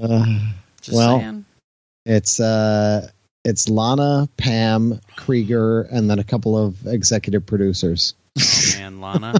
[0.00, 0.24] Uh,
[0.80, 1.44] Just Well, saying.
[2.06, 3.10] it's uh,
[3.44, 8.14] it's Lana, Pam, Krieger, and then a couple of executive producers.
[8.38, 9.34] Oh man, Lana.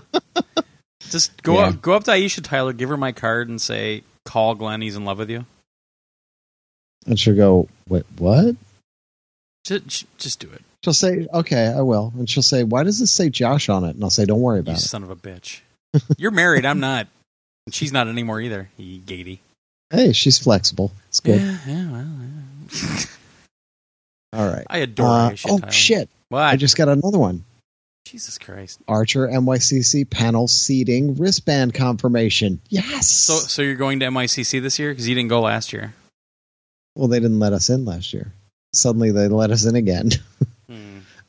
[1.10, 1.68] Just go Yeah.
[1.68, 4.80] up, go up to Aisha Tyler, give her my card, and say, "Call Glenn.
[4.82, 5.46] He's in love with you."
[7.06, 8.56] And she'll go, wait, what?
[9.64, 12.12] Just, just do it, She'll say, okay, I will.
[12.16, 13.90] And she'll say, why does this say Josh on it?
[13.96, 14.80] And I'll say, don't worry you about it.
[14.80, 15.60] son of a bitch.
[16.16, 16.64] You're married.
[16.64, 17.06] I'm not.
[17.66, 18.70] And she's not anymore either.
[18.78, 19.40] You gatey.
[19.90, 20.92] Hey, she's flexible.
[21.08, 21.40] It's good.
[21.40, 22.06] Yeah, yeah, well,
[22.72, 22.98] yeah.
[24.32, 24.64] All right.
[24.70, 26.08] I adore Uh, Aisha oh, shit.
[26.28, 26.42] What?
[26.42, 27.44] I just got another one.
[28.06, 28.80] Jesus Christ.
[28.88, 32.60] Archer NYCC panel seating wristband confirmation.
[32.68, 33.08] Yes.
[33.08, 35.92] So, so you're going to NYCC this year because you didn't go last year.
[36.96, 38.32] well, they didn't let us in last year.
[38.72, 40.10] Suddenly they let us in again.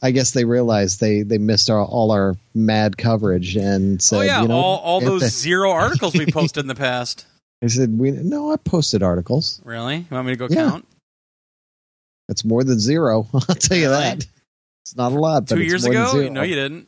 [0.01, 4.17] I guess they realized they, they missed our, all our mad coverage and oh, said,
[4.17, 7.25] oh yeah, you know, all all those the- zero articles we posted in the past.
[7.63, 9.61] I said, we no, I posted articles.
[9.63, 9.97] Really?
[9.97, 10.69] You want me to go Yeah.
[10.69, 10.87] count?
[12.29, 13.27] It's more than zero.
[13.33, 14.25] I'll tell you that.
[14.83, 15.47] It's not a lot.
[15.47, 16.27] But Two it's years ago?
[16.29, 16.87] No, you didn't.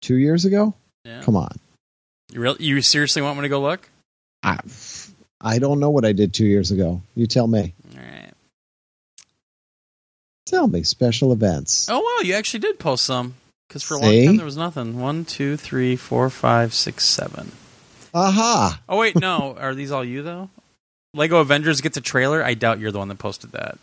[0.00, 0.72] Two years ago?
[1.04, 1.20] Yeah.
[1.22, 1.50] Come on.
[2.32, 2.64] You really?
[2.64, 3.88] You seriously want me to go look?
[4.42, 4.58] I,
[5.40, 7.02] I don't know what I did two years ago.
[7.14, 7.74] You tell me.
[7.92, 8.25] All right.
[10.46, 10.82] Tell me.
[10.82, 11.88] Special events.
[11.90, 13.34] Oh wow, you actually did post some.
[13.68, 14.04] Because for a See?
[14.20, 15.00] long time there was nothing.
[15.00, 17.52] One, two, three, four, five, six, seven.
[18.14, 18.80] Aha.
[18.88, 19.56] Oh wait, no.
[19.60, 20.48] Are these all you though?
[21.14, 22.42] Lego Avengers gets a trailer.
[22.44, 23.78] I doubt you're the one that posted that.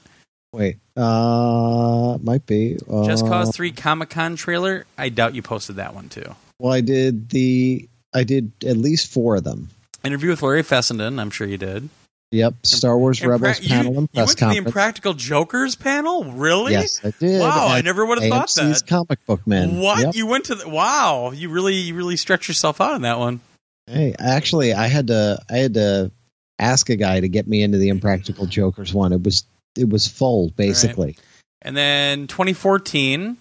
[0.54, 0.78] Wait.
[0.96, 2.78] Uh, might be.
[2.90, 4.86] Uh, Just Cause Three Comic Con trailer.
[4.98, 6.36] I doubt you posted that one too.
[6.60, 7.90] Well, I did the.
[8.14, 9.70] I did at least four of them.
[10.04, 11.18] Interview with Larry Fessenden.
[11.20, 11.90] I'm sure you did.
[12.34, 12.66] Yep.
[12.66, 14.58] Star Wars Impra- Rebels you- panel and you press went to the.
[14.58, 16.24] Impractical Jokers panel.
[16.24, 16.72] Really?
[16.72, 17.40] Yes, I did.
[17.40, 18.84] Wow, I never would have thought that.
[18.88, 19.80] Comic Book Men.
[19.80, 20.00] What?
[20.00, 20.16] Yep.
[20.16, 23.40] You went to the Wow, you really you really stretched yourself out on that one.
[23.86, 25.38] Hey, actually, I had to.
[25.48, 26.12] I had to
[26.58, 29.14] ask a guy to get me into the Impractical Jokers one.
[29.14, 29.46] It was.
[29.78, 31.18] It was full, basically.
[31.62, 33.38] And then 2014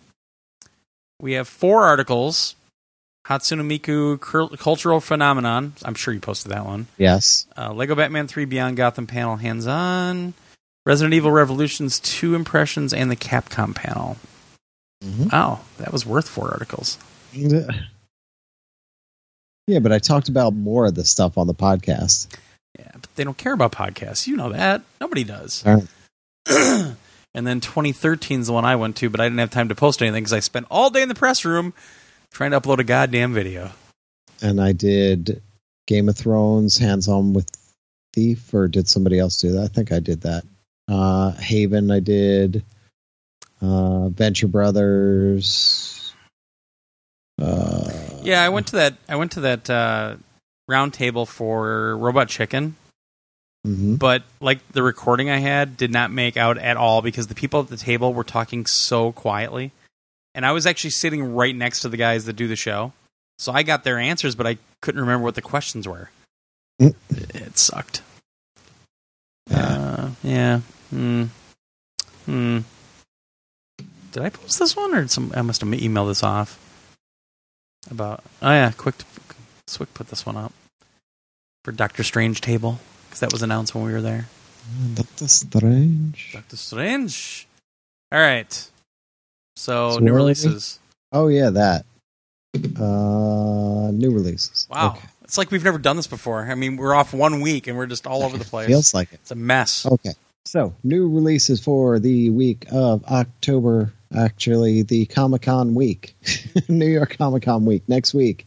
[1.20, 2.56] we have four articles.
[3.26, 5.74] Hatsune Miku cur- cultural phenomenon.
[5.84, 6.86] I'm sure you posted that one.
[6.98, 7.46] Yes.
[7.56, 10.34] Uh, Lego Batman 3 Beyond Gotham panel hands on.
[10.84, 14.16] Resident Evil Revelations 2 impressions and the Capcom panel.
[15.04, 15.32] Mhm.
[15.32, 16.98] Wow, that was worth four articles.
[19.66, 22.26] Yeah, but I talked about more of the stuff on the podcast.
[22.78, 24.26] Yeah, but they don't care about podcasts.
[24.26, 24.82] You know that.
[25.00, 25.62] Nobody does.
[25.64, 25.86] Right.
[27.34, 29.74] and then 2013 is the one I went to, but I didn't have time to
[29.74, 31.74] post anything because I spent all day in the press room
[32.32, 33.70] trying to upload a goddamn video.
[34.40, 35.42] And I did
[35.86, 37.48] Game of Thrones, Hands On with
[38.12, 39.62] Thief, or did somebody else do that?
[39.62, 40.44] I think I did that.
[40.88, 42.64] Uh, Haven, I did.
[43.60, 46.12] Uh, Venture Brothers.
[47.40, 47.90] Uh,
[48.22, 48.94] Yeah, I went to that.
[49.08, 50.16] I went to that uh,
[50.68, 52.76] round table for Robot Chicken,
[53.66, 53.98] mhm.
[53.98, 57.60] but like the recording I had did not make out at all because the people
[57.60, 59.72] at the table were talking so quietly,
[60.34, 62.92] and I was actually sitting right next to the guys that do the show,
[63.38, 66.10] so I got their answers, but I couldn't remember what the questions were.
[66.80, 66.94] Mm.
[67.10, 68.02] It, sucked.
[69.50, 69.58] Yeah.
[69.58, 70.60] Uh, yeah.
[70.90, 71.24] Hmm.
[72.24, 72.58] Hmm.
[74.12, 75.32] Did I post this one, or some?
[75.34, 76.58] I must have emailed this off.
[77.90, 78.94] About oh yeah, quick,
[79.66, 80.52] Swick put this one up
[81.64, 84.28] for Doctor Strange table because that was announced when we were there.
[84.94, 86.30] Doctor Strange.
[86.32, 87.46] Doctor Strange.
[88.10, 88.68] All right.
[89.56, 90.20] So, new where are we?
[90.22, 90.78] releases.
[91.12, 91.84] Oh yeah, that.
[92.78, 94.66] Uh, new releases.
[94.70, 95.08] Wow, Okay.
[95.24, 96.44] it's like we've never done this before.
[96.50, 98.66] I mean, we're off one week and we're just all over the place.
[98.68, 99.20] Feels like it.
[99.22, 99.86] it's a mess.
[99.86, 100.12] Okay.
[100.44, 103.92] So, new releases for the week of October.
[104.14, 106.14] Actually, the Comic Con week,
[106.68, 108.46] New York Comic Con week next week.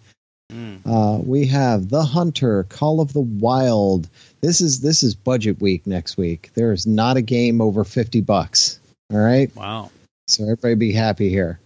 [0.54, 0.82] Mm.
[0.86, 4.08] Uh, we have The Hunter, Call of the Wild.
[4.42, 6.52] This is this is budget week next week.
[6.54, 8.80] There is not a game over fifty bucks.
[9.12, 9.90] All right, Wow.
[10.28, 11.60] So everybody be happy here.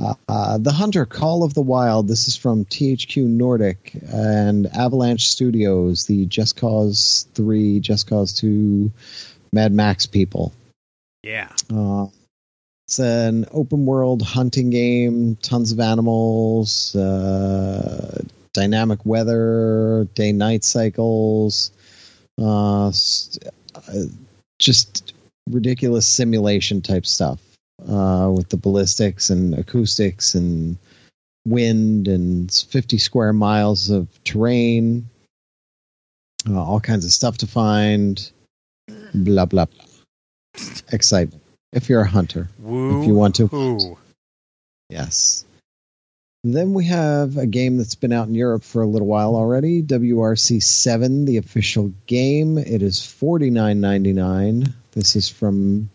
[0.00, 2.08] Uh, uh, the Hunter, Call of the Wild.
[2.08, 8.92] This is from THQ Nordic and Avalanche Studios, the Just Cause Three, Just Cause Two,
[9.52, 10.52] Mad Max people.
[11.22, 11.52] Yeah.
[11.72, 12.06] Uh,
[12.88, 18.22] it's an open world hunting game, tons of animals, uh,
[18.54, 21.70] dynamic weather, day night cycles,
[22.40, 22.92] uh, uh,
[24.58, 25.14] just
[25.48, 27.38] ridiculous simulation type stuff
[27.88, 30.78] uh, with the ballistics and acoustics and
[31.44, 35.08] wind and 50 square miles of terrain,
[36.48, 38.30] uh, all kinds of stuff to find,
[39.14, 39.84] blah, blah, blah.
[40.92, 41.42] Excitement.
[41.72, 42.48] If you're a hunter.
[42.58, 43.00] Woo.
[43.00, 43.96] If you want to.
[44.90, 45.44] Yes.
[46.44, 49.80] Then we have a game that's been out in Europe for a little while already.
[49.82, 52.58] WRC seven, the official game.
[52.58, 54.74] It is forty nine ninety nine.
[54.90, 55.88] This is from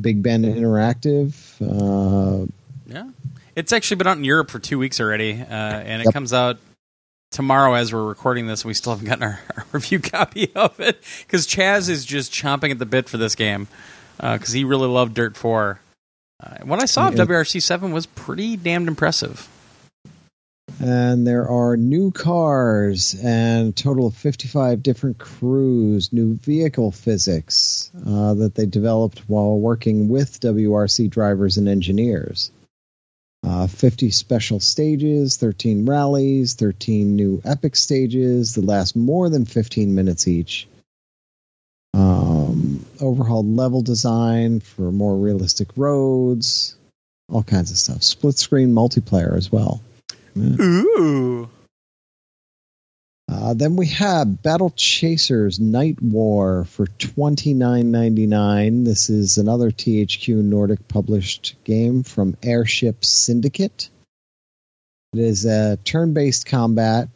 [0.00, 1.34] Big Ben Interactive.
[1.60, 2.46] Uh,
[2.86, 3.08] Yeah.
[3.56, 6.14] It's actually been out in Europe for two weeks already, uh, and it Yep.
[6.14, 6.58] comes out
[7.32, 8.64] tomorrow as we're recording this.
[8.64, 12.70] We still haven't gotten our, our review copy of it because Chaz is just chomping
[12.70, 13.66] at the bit for this game
[14.16, 15.80] because he really loved Dirt 4.
[16.40, 19.48] Uh, what I saw of WRC 7 was pretty damned impressive.
[20.80, 27.90] And there are new cars and a total of 55 different crews, new vehicle physics
[28.06, 32.52] uh, that they developed while working with WRC drivers and engineers.
[33.44, 39.94] Uh, 50 special stages, 13 rallies, 13 new epic stages that last more than 15
[39.94, 40.68] minutes each.
[41.94, 46.76] Um, overhauled level design for more realistic roads,
[47.28, 48.02] all kinds of stuff.
[48.02, 49.80] Split screen multiplayer as well.
[50.38, 50.64] Yeah.
[50.64, 51.50] Ooh.
[53.30, 58.84] Uh, then we have Battle Chasers Night War for twenty nine ninety nine.
[58.84, 63.90] This is another THQ Nordic published game from Airship Syndicate.
[65.12, 67.08] It is a turn based combat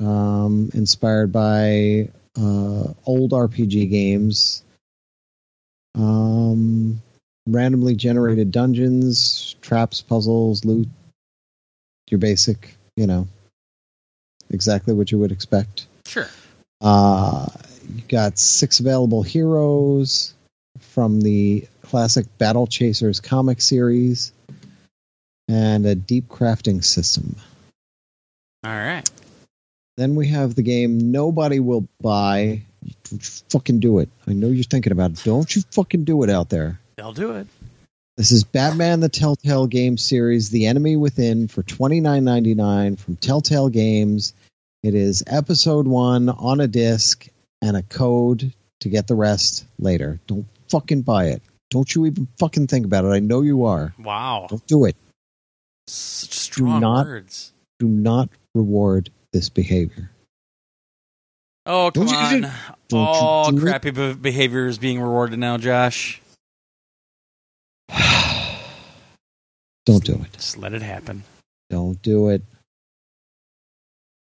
[0.00, 4.62] um, inspired by uh, old RPG games.
[5.94, 7.02] Um,
[7.46, 10.88] randomly generated dungeons, traps, puzzles, loot.
[12.10, 13.28] Your basic, you know,
[14.50, 15.86] exactly what you would expect.
[16.06, 16.28] Sure.
[16.80, 17.46] Uh,
[17.94, 20.34] you got six available heroes
[20.80, 24.32] from the classic Battle Chasers comic series,
[25.48, 27.36] and a deep crafting system.
[28.64, 29.08] All right.
[29.96, 32.62] Then we have the game nobody will buy.
[33.50, 34.08] Fucking do it.
[34.26, 35.22] I know you're thinking about it.
[35.24, 36.78] Don't you fucking do it out there.
[36.96, 37.46] They'll do it.
[38.18, 42.96] This is Batman the Telltale Game series, The Enemy Within for twenty nine ninety nine
[42.96, 44.34] from Telltale Games.
[44.82, 47.28] It is episode one on a disc
[47.62, 50.18] and a code to get the rest later.
[50.26, 51.42] Don't fucking buy it.
[51.70, 53.10] Don't you even fucking think about it.
[53.10, 53.94] I know you are.
[54.00, 54.48] Wow.
[54.50, 54.96] Don't do it.
[55.86, 57.52] Such strong not- words.
[57.78, 60.10] Do not reward this behavior.
[61.66, 62.46] Oh, come on.
[62.92, 63.60] All oh, do it.
[63.60, 66.20] crappy be- behavior is being rewarded now, Josh.
[69.88, 70.32] Don't do it.
[70.34, 71.22] Just let it happen.
[71.70, 72.42] Don't do it.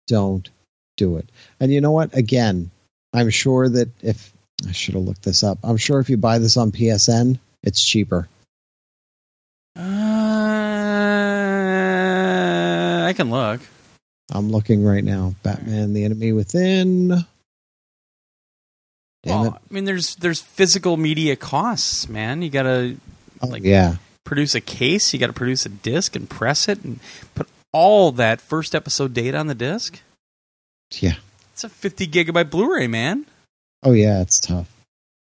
[0.08, 0.50] Don't
[0.98, 1.30] do it.
[1.60, 2.16] And you know what?
[2.16, 2.72] Again,
[3.14, 4.32] I'm sure that if
[4.68, 7.84] I should have looked this up, I'm sure if you buy this on PSN, it's
[7.84, 8.28] cheaper.
[9.76, 9.82] Uh,
[13.08, 13.62] I can look.
[14.32, 15.36] I'm looking right now.
[15.44, 17.08] Batman: The Enemy Within.
[19.24, 19.54] Damn Well, it!
[19.54, 22.42] I mean, there's there's physical media costs, man.
[22.42, 22.98] You got to
[23.42, 23.96] Oh, like- yeah,
[24.30, 27.00] produce a case, you got to produce a disc and press it, and
[27.36, 30.00] put all that first episode data on the disc.
[31.00, 31.16] yeah.
[31.54, 33.26] It's a 50 gigabyte Blu-ray, man.
[33.84, 34.70] Oh yeah, it's tough.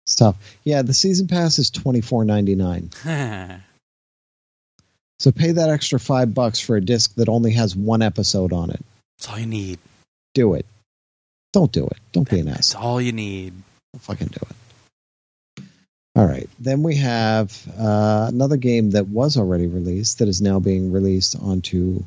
[0.04, 0.36] It's tough.
[0.64, 2.90] Yeah, the season pass is twenty four ninety nine.
[5.18, 8.68] So pay that extra five bucks for a disc that only has one episode on
[8.70, 8.84] it.
[9.16, 9.78] That's all you need.
[10.34, 10.66] Do it.
[11.54, 11.96] Don't do it.
[12.12, 12.82] Don't be an That's ass.
[12.82, 13.54] all you need.
[13.94, 14.56] Don't fucking do it.
[16.16, 16.48] All right.
[16.58, 21.36] Then we have uh, another game that was already released that is now being released
[21.38, 22.02] onto.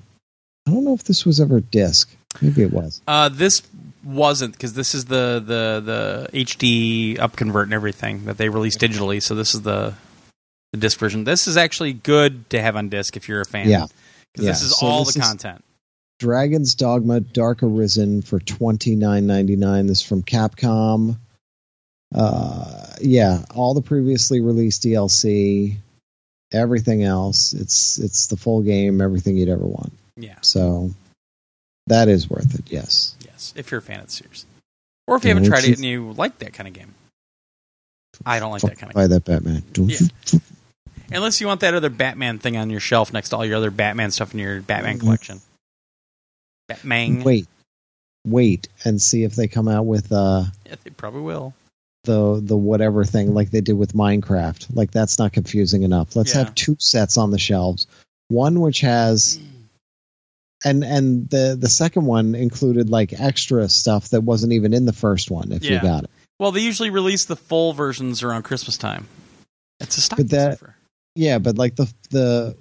[0.67, 2.09] I don't know if this was ever disc.
[2.41, 3.01] Maybe it was.
[3.07, 3.61] Uh, this
[4.03, 9.21] wasn't because this is the the the HD upconvert and everything that they released digitally.
[9.21, 9.93] So this is the
[10.73, 11.23] the disc version.
[11.23, 13.69] This is actually good to have on disc if you're a fan.
[13.69, 13.85] Yeah.
[14.33, 15.63] because this is So all this the is- content.
[16.19, 19.87] Dragon's Dogma Dark Arisen for twenty nine ninety nine.
[19.87, 21.17] This is from Capcom.
[22.13, 25.77] Uh, yeah, all the previously released DLC,
[26.51, 27.53] everything else.
[27.53, 29.93] It's it's the full game, everything you'd ever want.
[30.17, 30.37] Yeah.
[30.41, 30.91] So
[31.87, 32.71] that is worth it.
[32.71, 33.15] Yes.
[33.25, 34.45] Yes, if you're a fan of the series,
[35.07, 36.93] or if you haven't tried it and you like that kind of game.
[38.25, 39.63] I don't like that kind of Buy that Batman.
[39.71, 40.07] Don't Yeah.
[40.31, 40.41] you-
[41.11, 43.71] Unless you want that other Batman thing on your shelf next to all your other
[43.71, 45.41] Batman stuff in your Batman collection.
[46.67, 47.23] Batman.
[47.23, 47.47] Wait,
[48.27, 51.53] wait, and see if they come out with uh Yeah, they probably will.
[52.05, 54.67] The the whatever thing like they did with Minecraft.
[54.75, 56.15] Like that's not confusing enough.
[56.15, 56.45] Let's Yeah.
[56.45, 57.87] have two sets on the shelves.
[58.29, 59.39] One which has
[60.63, 64.93] and and the the second one included like extra stuff that wasn't even in the
[64.93, 66.09] first one if you got it.
[66.39, 69.07] Well, they usually release the full versions around Christmas time.
[69.81, 70.59] It's a stocking But that-.
[71.15, 72.55] Yeah, but like the the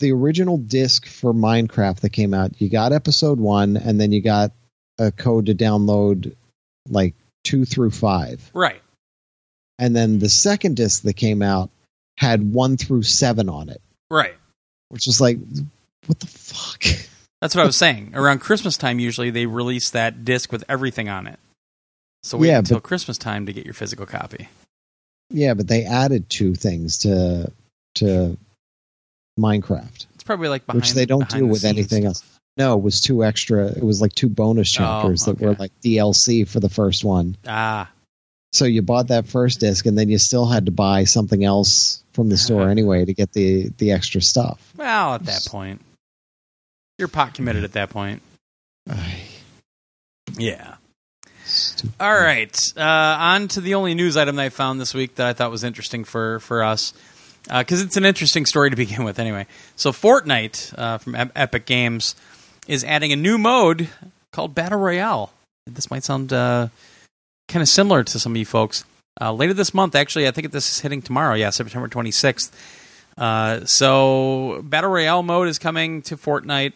[0.00, 4.20] the original disc for Minecraft that came out, you got episode 1 and then you
[4.22, 4.52] got
[4.98, 6.36] a code to download
[6.88, 8.50] like 2 through 5.
[8.54, 8.80] Right.
[9.78, 11.70] And then the second disc that came out
[12.16, 13.80] had 1 through 7 on it.
[14.10, 14.34] Right.
[14.88, 15.38] which was like,
[16.06, 16.82] what the fuck?
[17.40, 18.12] That's what I was saying.
[18.14, 21.38] Around Christmas time, usually they release that disc with everything on it.
[22.22, 24.48] So wait Yeah, until but- Christmas time to get your physical copy.
[25.30, 27.52] yeah, but they added two things to
[27.96, 28.36] to
[29.38, 32.24] Minecraft, It's probably like behind which they don't do the with anything stuff.
[32.28, 32.37] else.
[32.58, 33.66] No, it was two extra.
[33.68, 37.36] It was like two bonus chapters that were Oh, like DLC for the first one.
[37.46, 37.88] Ah,
[38.52, 42.02] So you bought that first disc, and then you still had to buy something else
[42.14, 44.72] from the store anyway to get the the extra stuff.
[44.76, 45.80] well, at that point,
[46.98, 48.22] you're pot committed at that point.
[50.36, 50.74] Yeah.
[51.44, 51.94] stupid.
[52.00, 52.56] All right.
[52.76, 55.50] Uh, on to the only news item that I found this week that I thought
[55.50, 56.92] was interesting for for us,
[57.50, 59.18] because it's an interesting story to begin with.
[59.18, 62.14] Anyway, so Fortnite uh, from Ep- Epic Games
[62.68, 63.88] is adding a new mode
[64.30, 65.32] called Battle Royale.
[65.66, 66.68] This might sound uh,
[67.48, 68.84] kind of similar to some of you folks.
[69.20, 71.34] Uh, later this month, actually, I think this is hitting tomorrow.
[71.34, 72.52] Yeah, September 26th.
[73.16, 76.74] Uh, so, Battle Royale mode is coming to Fortnite.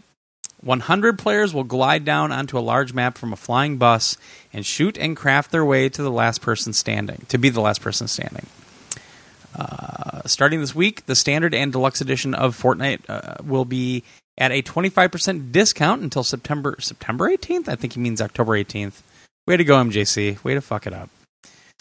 [0.62, 4.16] 100 players will glide down onto a large map from a flying bus
[4.52, 7.81] and shoot and craft their way to the last person standing, to be the last
[7.81, 8.46] person standing.
[9.55, 14.02] Uh, starting this week, the standard and deluxe edition of Fortnite uh, will be
[14.38, 17.68] at a 25% discount until September September 18th.
[17.68, 19.03] I think he means October 18th.
[19.47, 20.42] Way to go, MJC.
[20.45, 21.11] Way to fuck it up.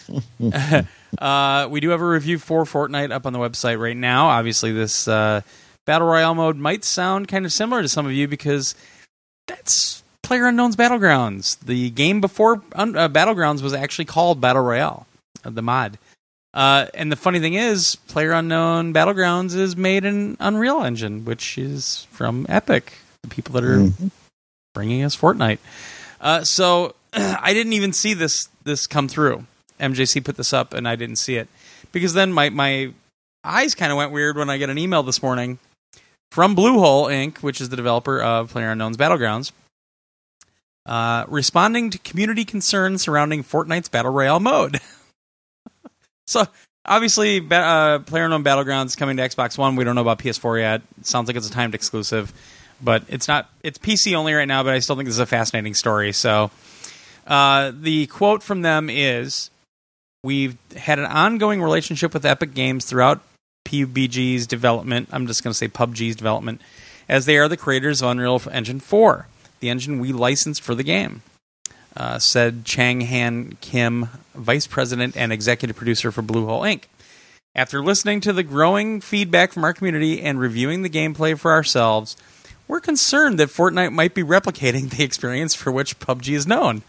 [1.20, 4.28] uh, we do have a review for Fortnite up on the website right now.
[4.28, 5.42] Obviously, this uh,
[5.86, 8.76] battle royale mode might sound kind of similar to some of you because
[9.48, 11.60] that's PlayerUnknown's Battlegrounds.
[11.60, 15.06] The game before un- uh, Battlegrounds was actually called Battle Royale,
[15.44, 15.98] uh, the mod.
[16.54, 22.08] Uh, and the funny thing is, PlayerUnknown Battlegrounds is made in Unreal Engine, which is
[22.12, 24.12] from Epic, the people that are Mhm.
[24.74, 25.60] bringing us Fortnite.
[26.20, 29.46] Uh, so I didn't even see this this come through.
[29.80, 31.48] MJC put this up, and I didn't see it
[31.92, 32.92] because then my my
[33.44, 35.58] eyes kind of went weird when I get an email this morning
[36.32, 39.52] from Bluehole Inc., which is the developer of PlayerUnknown's Battlegrounds,
[40.86, 44.80] uh, responding to community concerns surrounding Fortnite's Battle Royale mode.
[46.28, 46.46] so
[46.86, 49.76] obviously, uh, PlayerUnknown Battlegrounds coming to Xbox One.
[49.76, 50.82] We don't know about PS4 yet.
[51.04, 52.34] Sounds like it's a timed exclusive,
[52.82, 53.50] but it's not.
[53.64, 54.64] It's PC only right now.
[54.64, 56.12] But I still think this is a fascinating story.
[56.12, 56.52] So
[57.28, 59.50] uh, the quote from them is.
[60.24, 63.24] We've had an ongoing relationship with Epic Games throughout
[63.66, 65.10] PUBG's development.
[65.12, 66.62] I'm just going to say PUBG's development,
[67.10, 69.28] as they are the creators of Unreal Engine 4,
[69.62, 71.24] the engine we licensed for the game.
[71.96, 76.84] Uh, said Chang Han Kim, vice president and executive producer for Bluehole Inc.
[77.54, 82.16] After listening to the growing feedback from our community and reviewing the gameplay for ourselves,
[82.66, 86.84] we're concerned that Fortnite might be replicating the experience for which PUBG is known.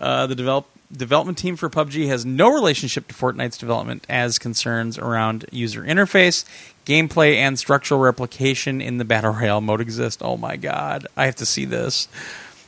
[0.00, 4.96] Uh, the develop- development team for PUBG has no relationship to Fortnite's development as concerns
[4.96, 6.46] around user interface,
[6.86, 10.22] gameplay, and structural replication in the Battle Royale mode exist.
[10.22, 12.08] Oh my god, I have to see this.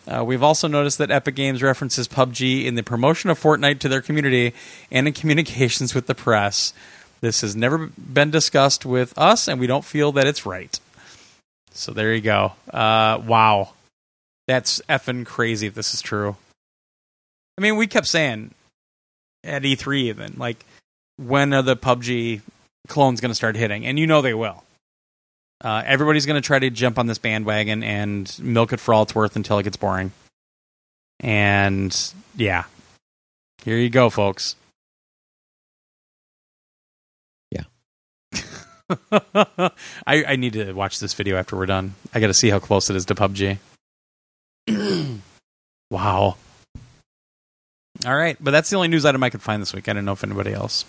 [0.06, 3.88] Uh, we've also noticed that Epic Games references PUBG in the promotion of Fortnite to
[3.88, 4.52] their community
[4.90, 6.74] and in communications with the press.
[7.20, 10.78] This has never been discussed with us, and we don't feel that it's right.
[11.70, 12.52] So there you go.
[12.72, 13.70] Uh, wow.
[14.46, 16.36] That's effing crazy if this is true.
[17.56, 18.52] I mean, we kept saying
[19.42, 20.66] at E3 even, like,
[21.16, 22.42] when are the PUBG
[22.88, 23.86] clones going to start hitting?
[23.86, 24.64] And you know they will.
[25.64, 29.04] Uh, everybody's going to try to jump on this bandwagon and milk it for all
[29.04, 30.12] it's worth until it gets boring.
[31.20, 32.64] And yeah,
[33.64, 34.56] here you go, folks.
[37.50, 37.62] Yeah.
[39.10, 39.70] I,
[40.06, 41.94] I need to watch this video after we're done.
[42.12, 43.56] I got to see how close it is to PUBG.
[45.90, 46.36] wow.
[48.04, 49.88] All right, but that's the only news item I could find this week.
[49.88, 50.84] I don't know if anybody else,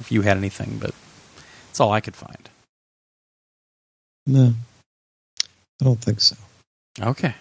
[0.00, 0.92] if you had anything, but
[1.68, 2.48] that's all I could find.
[4.28, 4.52] No,
[5.80, 6.36] I don't think so.
[7.00, 7.34] Okay.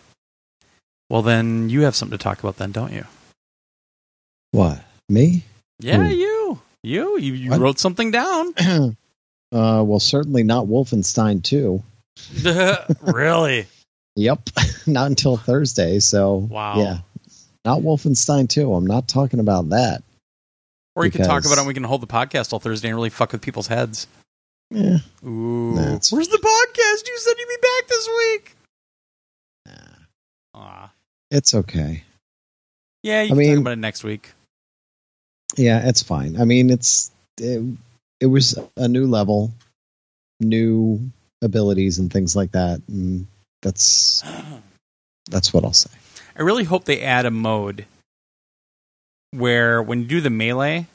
[1.10, 3.06] Well, then you have something to talk about, then, don't you?
[4.52, 5.44] What me?
[5.80, 6.10] Yeah, Ooh.
[6.10, 8.54] you, you, you, you wrote something down.
[8.58, 8.94] uh,
[9.52, 11.84] well, certainly not Wolfenstein 2.
[13.02, 13.68] really?
[14.16, 14.50] Yep,
[14.88, 16.00] not until Thursday.
[16.00, 16.80] So, Wow.
[16.80, 16.98] yeah,
[17.66, 18.74] not Wolfenstein 2.
[18.74, 20.04] I'm not talking about that.
[20.96, 21.60] Or you can talk about it.
[21.60, 24.08] and We can hold the podcast all Thursday and really fuck with people's heads.
[24.70, 27.08] Yeah, Ooh, That's- where's the podcast?
[27.08, 28.56] You said you'd be back this week.
[30.56, 30.92] Aw.
[31.32, 32.04] it's okay.
[33.04, 34.32] Yeah, you I can mean- talk about it next week.
[35.56, 36.40] Yeah, it's fine.
[36.40, 37.64] I mean, it's it,
[38.20, 39.52] it was a new level,
[40.42, 41.12] new
[41.42, 43.28] abilities and things like that, and
[43.62, 44.24] that's
[45.30, 45.92] that's what I'll say.
[46.38, 47.86] I really hope they add a mode
[49.32, 50.88] where when you do the melee,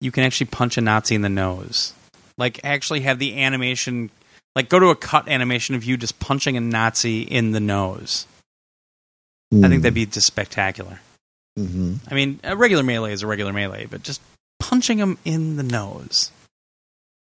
[0.00, 1.92] you can actually punch a Nazi in the nose.
[2.40, 4.10] Like actually have the animation
[4.56, 8.26] like go to a cut animation of you just punching a Nazi in the nose.
[9.52, 11.00] I think that'd be just spectacular.
[11.56, 14.20] hmm I mean, a regular melee is a regular melee, but just
[14.58, 16.30] punching him in the nose.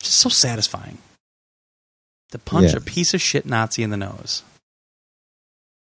[0.01, 0.97] Just so satisfying.
[2.31, 4.43] To punch a piece of shit Nazi in the nose.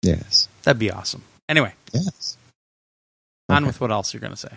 [0.02, 1.22] yes, That'd be awesome.
[1.48, 2.36] Anyway, yes.
[3.48, 4.56] on with what else you're going to say.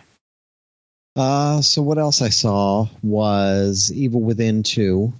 [1.15, 5.13] Uh, so what else I saw was Evil Within 2.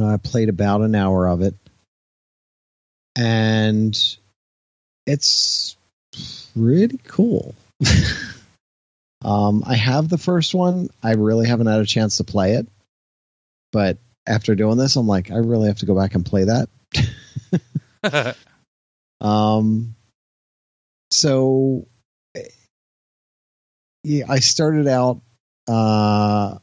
[0.00, 1.54] I played about an hour of it.
[3.16, 3.98] And
[5.04, 5.76] it's
[6.54, 7.56] pretty cool.
[9.24, 10.90] um, I have the first one.
[11.02, 12.68] I really haven't had a chance to play it.
[13.72, 16.68] But after doing this, I'm like, I really have to go back and play that.
[19.20, 19.94] Um,
[21.10, 21.86] so
[24.02, 25.20] yeah, I started out
[25.68, 26.58] uh,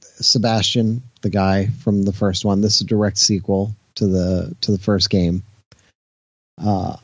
[0.00, 2.60] Sebastian, the guy from the first one.
[2.60, 5.42] This is a direct sequel to the to the first game.
[6.60, 6.96] Uh,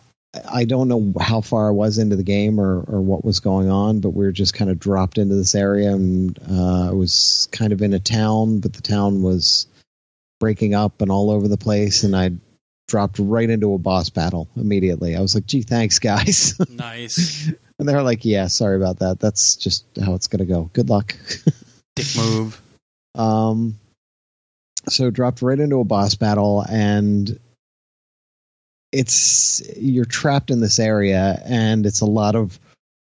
[0.50, 3.70] I don't know how far I was into the game or, or what was going
[3.70, 7.48] on, but we were just kind of dropped into this area, and uh, I was
[7.52, 9.66] kind of in a town, but the town was
[10.40, 12.30] breaking up and all over the place, and I
[12.88, 15.14] dropped right into a boss battle immediately.
[15.14, 17.52] I was like, "Gee, thanks, guys." nice.
[17.78, 19.20] And they're like, "Yeah, sorry about that.
[19.20, 20.70] That's just how it's gonna go.
[20.72, 21.16] Good luck."
[21.96, 22.60] Dick move.
[23.14, 23.78] um,
[24.88, 27.38] so dropped right into a boss battle, and
[28.92, 32.58] it's you're trapped in this area, and it's a lot of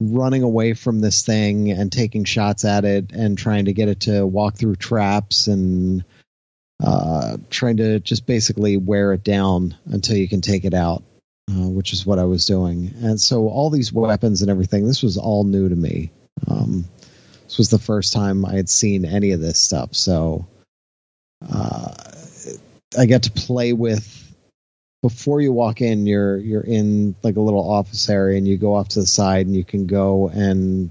[0.00, 4.00] running away from this thing and taking shots at it and trying to get it
[4.00, 6.04] to walk through traps and
[6.82, 11.02] uh, trying to just basically wear it down until you can take it out,
[11.50, 12.94] uh, which is what I was doing.
[13.02, 16.12] And so all these weapons and everything, this was all new to me.
[16.46, 16.84] Um,
[17.44, 19.94] this was the first time I had seen any of this stuff.
[19.94, 20.46] So
[21.50, 21.92] uh,
[22.96, 24.18] I got to play with.
[25.02, 28.74] Before you walk in, you're you're in like a little office area, and you go
[28.74, 30.90] off to the side, and you can go and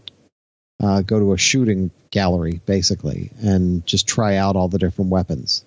[0.81, 5.63] uh, go to a shooting gallery, basically, and just try out all the different weapons.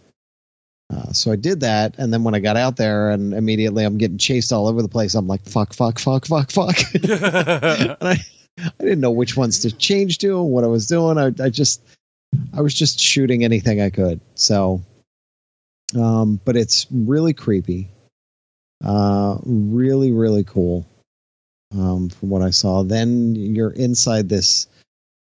[0.91, 3.99] Uh, so I did that, and then when I got out there, and immediately I'm
[3.99, 5.14] getting chased all over the place.
[5.14, 6.76] I'm like, fuck, fuck, fuck, fuck, fuck.
[6.95, 8.18] and I,
[8.59, 11.18] I didn't know which ones to change to and what I was doing.
[11.18, 11.83] I, I just,
[12.53, 14.20] I was just shooting anything I could.
[14.35, 14.83] So,
[15.99, 17.89] um, but it's really creepy,
[18.85, 20.87] uh, really, really cool.
[21.74, 24.66] Um, from what I saw, then you're inside this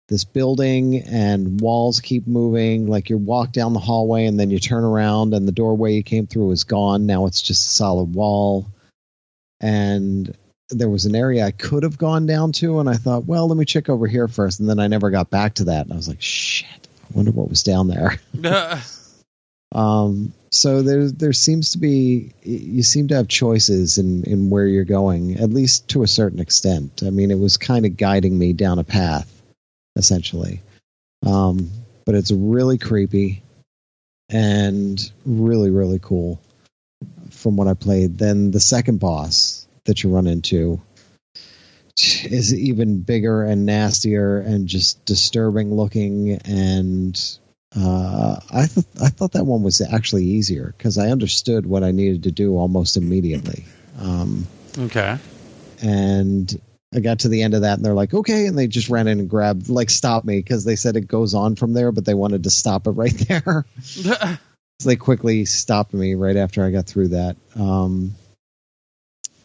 [0.07, 2.87] this building and walls keep moving.
[2.87, 6.03] Like you walk down the hallway and then you turn around and the doorway you
[6.03, 7.05] came through is gone.
[7.05, 8.67] Now it's just a solid wall.
[9.59, 10.35] And
[10.71, 13.55] there was an area i could have gone down to and i thought well let
[13.55, 14.59] me check over here first.
[14.59, 15.85] And then i never got back to that.
[15.85, 18.19] And i was like shit i wonder what was down there.
[19.71, 24.65] Um, so there there seems to be you seem to have choices in in where
[24.65, 27.03] you're going at least to a certain extent.
[27.05, 29.34] I mean it was kind of guiding me down a path
[29.95, 30.61] essentially.
[31.25, 31.69] Um,
[32.05, 33.41] but it's really creepy
[34.29, 36.39] and really, really cool
[37.31, 38.17] from what I played.
[38.17, 40.81] Then the second boss that you run into
[41.97, 47.37] is even bigger and nastier and just disturbing looking and
[47.77, 51.91] uh, I th- I thought that one was actually easier because I understood what I
[51.91, 53.65] needed to do almost immediately.
[53.99, 55.17] Um, Okay.
[55.81, 56.61] and
[56.95, 59.07] I got to the end of that, and they're like, "Okay," and they just ran
[59.07, 62.05] in and grabbed, like, stop me because they said it goes on from there, but
[62.05, 63.65] they wanted to stop it right there.
[63.81, 64.37] so
[64.83, 67.35] they quickly stopped me right after I got through that.
[67.55, 68.15] Um,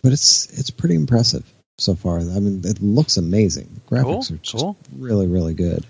[0.03, 1.45] but it's it's pretty impressive
[1.79, 2.19] so far.
[2.19, 3.69] I mean, it looks amazing.
[3.75, 4.77] The Graphics Cool, are just cool.
[4.97, 5.85] really really good,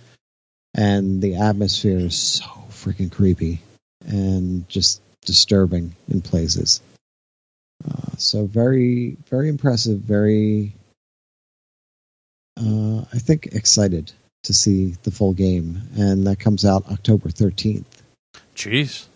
[0.75, 3.61] and the atmosphere is so freaking creepy
[4.07, 6.81] and just disturbing in places.
[7.89, 9.99] Uh, so very very impressive.
[9.99, 10.75] Very,
[12.61, 14.13] uh, I think excited
[14.45, 18.03] to see the full game, and that comes out October thirteenth.
[18.55, 19.07] Jeez.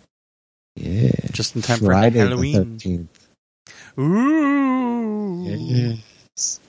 [0.76, 2.55] Yeah, Just in time Friday for the Halloween.
[2.78, 3.28] thirteenth.
[3.99, 5.45] Ooh.
[5.45, 6.61] Yes.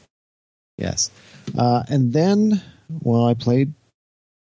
[0.78, 1.12] Yes.
[1.58, 2.62] Uh, and then,
[3.02, 3.74] well, I played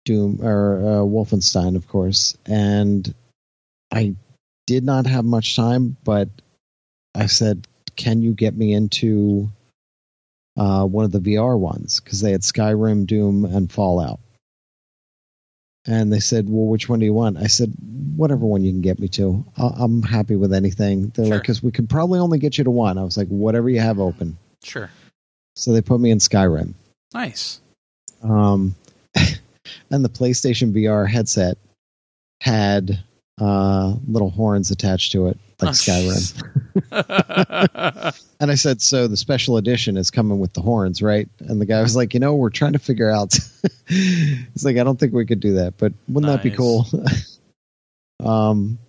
[0.05, 3.13] Doom or uh, Wolfenstein, of course, and
[3.91, 4.15] I
[4.67, 6.29] did not have much time, but
[7.15, 9.49] I said, "Can you get me into
[10.57, 14.19] uh, one of the VR ones?" Because they had Skyrim, Doom, and Fallout.
[15.85, 17.73] And they said, "Well, which one do you want?" I said,
[18.15, 19.43] "Whatever one you can get me to.
[19.57, 22.71] I- I'm happy with anything." They're like, "Because we can probably only get you to
[22.71, 24.89] one." I was like, "Whatever you have open." Sure.
[25.55, 26.73] So they put me in Skyrim.
[27.13, 27.59] Nice.
[28.23, 28.75] Um,
[29.91, 31.57] and the PlayStation VR headset
[32.39, 33.03] had
[33.39, 36.33] uh, little horns attached to it, like Oh, Skyrim.
[38.43, 41.65] And I said, "So the special edition is coming with the horns, right?" And the
[41.65, 43.33] guy was like, "You know, we're trying to figure out."
[43.87, 46.85] He's like, "I don't think we could do that, but wouldn't that be cool?"
[48.19, 48.79] um.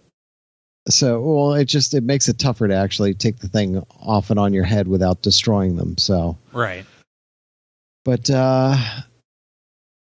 [0.89, 4.41] So, well, it just it makes it tougher to actually take the thing off and
[4.41, 5.99] on your head without destroying them.
[5.99, 6.85] So, right.
[8.05, 8.77] but uh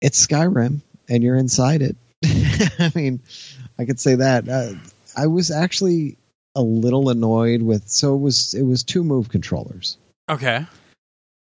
[0.03, 1.97] it's Skyrim and you're inside it.
[2.79, 3.21] I mean,
[3.79, 4.51] I could say that.
[4.51, 4.75] Uh,
[5.17, 6.19] I was actually
[6.55, 9.97] a little annoyed with so it was it was two move controllers.
[10.29, 10.67] Okay.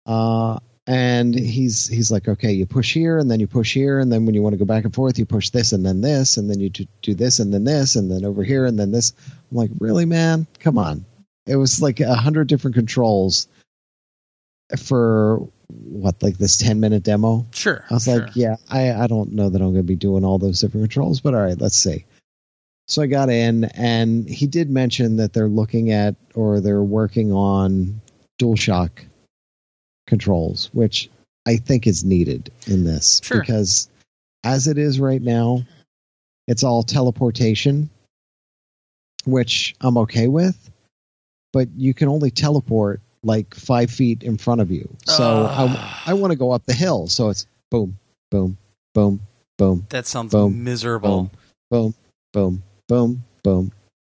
[0.05, 4.11] Uh and he's he's like, okay, you push here and then you push here and
[4.11, 6.37] then when you want to go back and forth, you push this and then this
[6.37, 8.91] and then you do, do this and then this and then over here and then
[8.91, 9.13] this.
[9.51, 10.47] I'm like, really, man?
[10.59, 11.05] Come on!
[11.45, 13.49] It was like a hundred different controls
[14.77, 17.45] for what, like this ten minute demo.
[17.51, 17.83] Sure.
[17.89, 18.19] I was sure.
[18.19, 20.85] like, yeah, I, I don't know that I'm going to be doing all those different
[20.85, 22.05] controls, but all right, let's see.
[22.87, 27.33] So I got in, and he did mention that they're looking at or they're working
[27.33, 28.01] on
[28.39, 28.91] DualShock
[30.07, 31.09] controls, which
[31.45, 33.41] I think is needed in this Sure.
[33.41, 33.89] because
[34.43, 35.63] as it is right now,
[36.47, 37.89] it's all teleportation,
[39.25, 40.69] which I'm okay with,
[41.51, 44.87] but you can only teleport like five feet in front of you.
[45.05, 45.51] So Ugh.
[45.51, 46.03] I, ah.
[46.05, 47.07] I want to go up the hill.
[47.07, 47.97] So it's boom,
[48.31, 48.57] boom,
[48.93, 49.19] boom,
[49.57, 50.63] boom, that sounds Boom.
[50.63, 51.23] miserable.
[51.23, 51.31] boom,
[51.69, 51.93] boom,
[52.31, 53.23] boom, boom,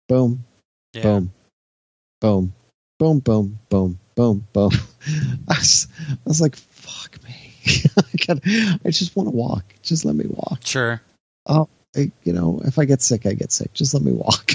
[0.09, 0.45] boom,
[0.93, 1.03] Yeah.
[1.03, 1.33] boom,
[2.21, 2.55] boom,
[2.99, 4.71] boom, boom, boom, boom, boom.
[5.49, 7.53] I was, I was like, fuck me.
[7.97, 8.39] I, got,
[8.85, 9.65] I just want to walk.
[9.83, 10.61] Just let me walk.
[10.65, 11.01] Sure.
[11.97, 13.73] I, you know, if I get sick, I get sick.
[13.73, 14.53] Just let me walk.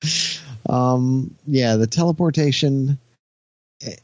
[0.68, 2.98] um, yeah, the teleportation.
[3.80, 4.00] It,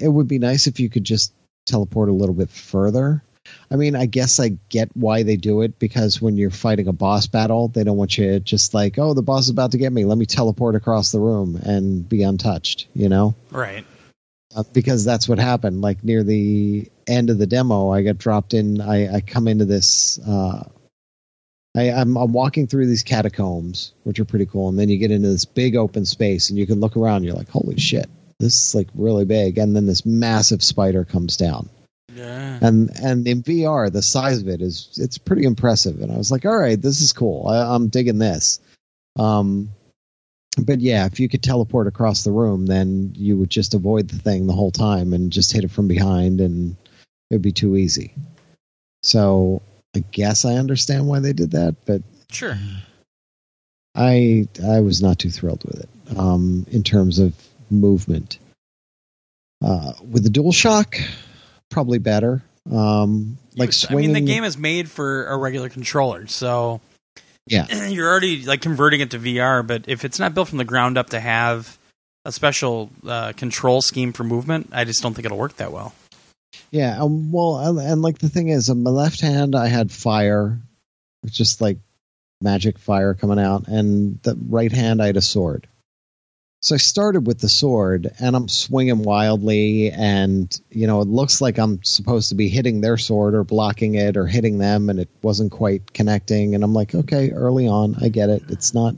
[0.00, 1.32] it would be nice if you could just
[1.66, 3.22] teleport a little bit further.
[3.70, 6.92] I mean, I guess I get why they do it because when you're fighting a
[6.92, 9.92] boss battle, they don't want you just like, oh, the boss is about to get
[9.92, 10.04] me.
[10.04, 12.88] Let me teleport across the room and be untouched.
[12.94, 13.84] You know Right.
[14.54, 15.80] uh, because that's what happened.
[15.80, 18.80] Like near the end of the demo, I got dropped in.
[18.80, 20.18] I, I come into this.
[20.18, 20.68] Uh,
[21.76, 25.12] I, I'm, I'm walking through these catacombs, which are pretty cool, and then you get
[25.12, 27.22] into this big open space, and you can look around.
[27.22, 28.10] You're like, holy shit,
[28.40, 29.56] this is like really big.
[29.56, 31.68] And then this massive spider comes down,
[32.14, 32.58] Yeah.
[32.60, 36.00] and and in VR, the size of it is it's pretty impressive.
[36.00, 37.46] And I was like, all right, this is cool.
[37.46, 38.60] I, I'm digging this.
[39.18, 39.70] Um,
[40.58, 44.18] but yeah, if you could teleport across the room, then you would just avoid the
[44.18, 46.76] thing the whole time and just hit it from behind, and
[47.30, 48.14] it'd be too easy.
[49.02, 49.62] So
[49.94, 52.56] I guess I understand why they did that, but Sure.
[53.94, 55.88] I I was not too thrilled with it
[56.18, 57.34] um, in terms of
[57.70, 58.38] movement.
[59.62, 61.00] Uh, with the DualShock,
[61.70, 62.42] probably better.
[62.70, 64.10] Um, like swinging.
[64.10, 66.80] I mean, the game is made for a regular controller, so
[67.46, 67.86] Yeah.
[67.88, 69.66] you're already like converting it to VR.
[69.66, 71.78] But if it's not built from the ground up to have
[72.24, 75.94] a special uh, control scheme for movement, I just don't think it'll work that well.
[76.70, 79.90] Yeah, um, well, and, and like the thing is, on my left hand, I had
[79.90, 80.58] fire,
[81.26, 81.78] just like
[82.40, 85.66] magic fire coming out, and the right hand, I had a sword.
[86.62, 91.40] So I started with the sword, and I'm swinging wildly, and you know it looks
[91.40, 95.00] like I'm supposed to be hitting their sword or blocking it or hitting them, and
[95.00, 96.54] it wasn't quite connecting.
[96.54, 98.42] And I'm like, okay, early on, I get it.
[98.50, 98.94] It's not,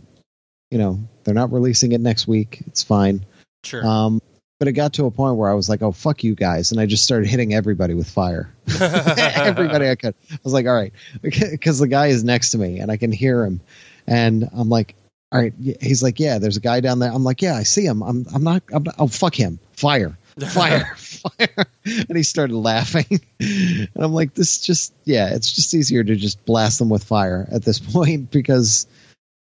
[0.72, 2.62] you know, they're not releasing it next week.
[2.66, 3.24] It's fine.
[3.62, 3.86] Sure.
[3.86, 4.20] Um,
[4.58, 6.80] but it got to a point where I was like, "Oh fuck you guys," and
[6.80, 8.52] I just started hitting everybody with fire.
[8.80, 10.14] everybody I could.
[10.32, 10.92] I was like, "All right,"
[11.22, 13.60] because the guy is next to me and I can hear him,
[14.06, 14.96] and I'm like,
[15.32, 17.84] "All right." He's like, "Yeah, there's a guy down there." I'm like, "Yeah, I see
[17.84, 18.02] him.
[18.02, 18.26] I'm.
[18.32, 18.62] I'm not.
[18.72, 19.58] I'm not oh fuck him.
[19.72, 25.74] Fire." Fire, fire, and he started laughing, and I'm like, "This just, yeah, it's just
[25.74, 28.86] easier to just blast them with fire at this point because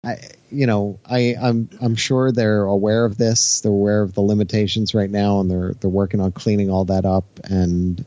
[0.04, 0.20] I,
[0.52, 3.62] you know, I, I'm I'm sure they're aware of this.
[3.62, 7.06] They're aware of the limitations right now, and they're they're working on cleaning all that
[7.06, 7.26] up.
[7.44, 8.06] And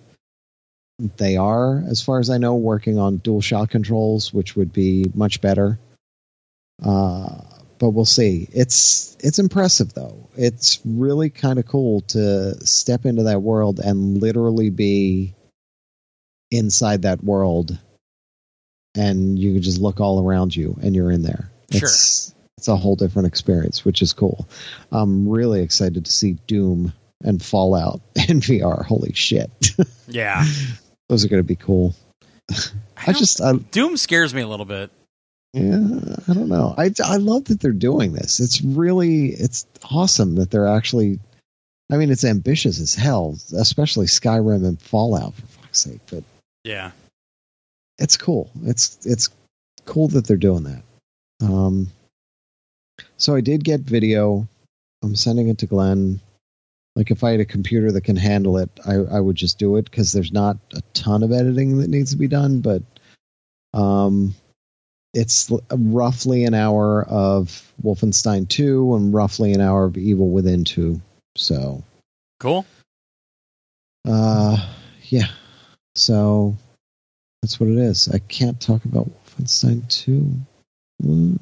[1.17, 5.41] they are, as far as I know, working on DualShock controls, which would be much
[5.41, 5.79] better.
[6.83, 7.41] Uh,
[7.81, 8.47] but we'll see.
[8.53, 10.29] It's it's impressive though.
[10.37, 15.35] It's really kind of cool to step into that world and literally be
[16.53, 17.77] inside that world,
[18.95, 21.51] and you can just look all around you, and you're in there.
[21.73, 21.89] Sure.
[21.89, 24.47] It's, it's a whole different experience, which is cool.
[24.93, 28.85] I'm really excited to see Doom and Fallout in VR.
[28.85, 29.51] Holy shit.
[30.07, 30.45] yeah.
[31.09, 31.95] Those are going to be cool.
[32.51, 34.91] I, don't- just, I, Doom scares me a little bit.
[35.53, 36.75] Yeah, I don't know.
[36.77, 38.41] I, I love that they're doing this.
[38.41, 41.19] It's really, it's awesome that they're actually,
[41.91, 46.23] I mean, it's ambitious as hell, especially Skyrim and Fallout, for fuck's sake, but
[46.65, 46.93] Yeah.
[47.99, 48.51] it's cool.
[48.65, 49.29] It's, it's
[49.87, 50.83] cool that they're doing that.
[51.43, 51.89] Um,
[53.17, 54.47] so I did get video.
[55.03, 56.21] I'm sending it to Glenn.
[56.97, 59.77] Like if I had a computer that can handle it, I, I would just do
[59.77, 62.61] it because there's not a ton of editing that needs to be done.
[62.61, 62.83] But
[63.73, 64.35] um,
[65.13, 71.01] it's roughly an hour of Wolfenstein 2 and roughly an hour of Evil Within 2.
[71.37, 71.83] So
[72.39, 72.65] Cool.
[74.09, 74.57] uh,
[75.09, 75.29] yeah.
[75.97, 76.57] So
[77.43, 78.09] that's what it is.
[78.09, 80.33] I can't talk about Wolfenstein 2.
[81.03, 81.39] Mm.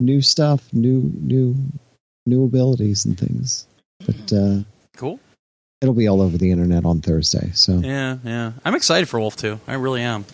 [0.00, 1.56] New stuff, new new
[2.26, 3.66] new abilities and things.
[4.04, 4.58] But uh
[4.96, 5.20] Cool.
[5.80, 7.52] it'll be all over the internet on Thursday.
[7.54, 8.52] So Yeah, yeah.
[8.64, 9.60] I'm excited for Wolf 2.
[9.66, 10.24] I really am.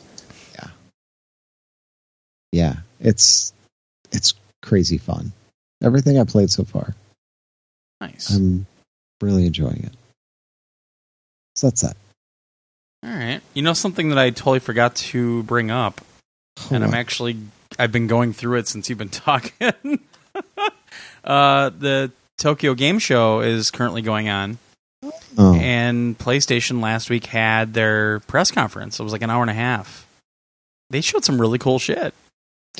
[2.52, 3.52] Yeah, it's
[4.12, 5.32] it's crazy fun.
[5.82, 6.94] Everything I played so far.
[8.00, 8.30] Nice.
[8.34, 8.66] I'm
[9.20, 9.92] really enjoying it.
[11.56, 11.96] So that's that.
[13.04, 13.40] All right.
[13.54, 16.00] You know something that I totally forgot to bring up,
[16.70, 17.38] and I'm actually
[17.78, 20.00] I've been going through it since you've been talking.
[21.24, 24.58] uh, the Tokyo Game Show is currently going on,
[25.38, 29.00] oh, and PlayStation last week had their press conference.
[29.00, 30.06] It was like an hour and a half.
[30.90, 32.14] They showed some really cool shit.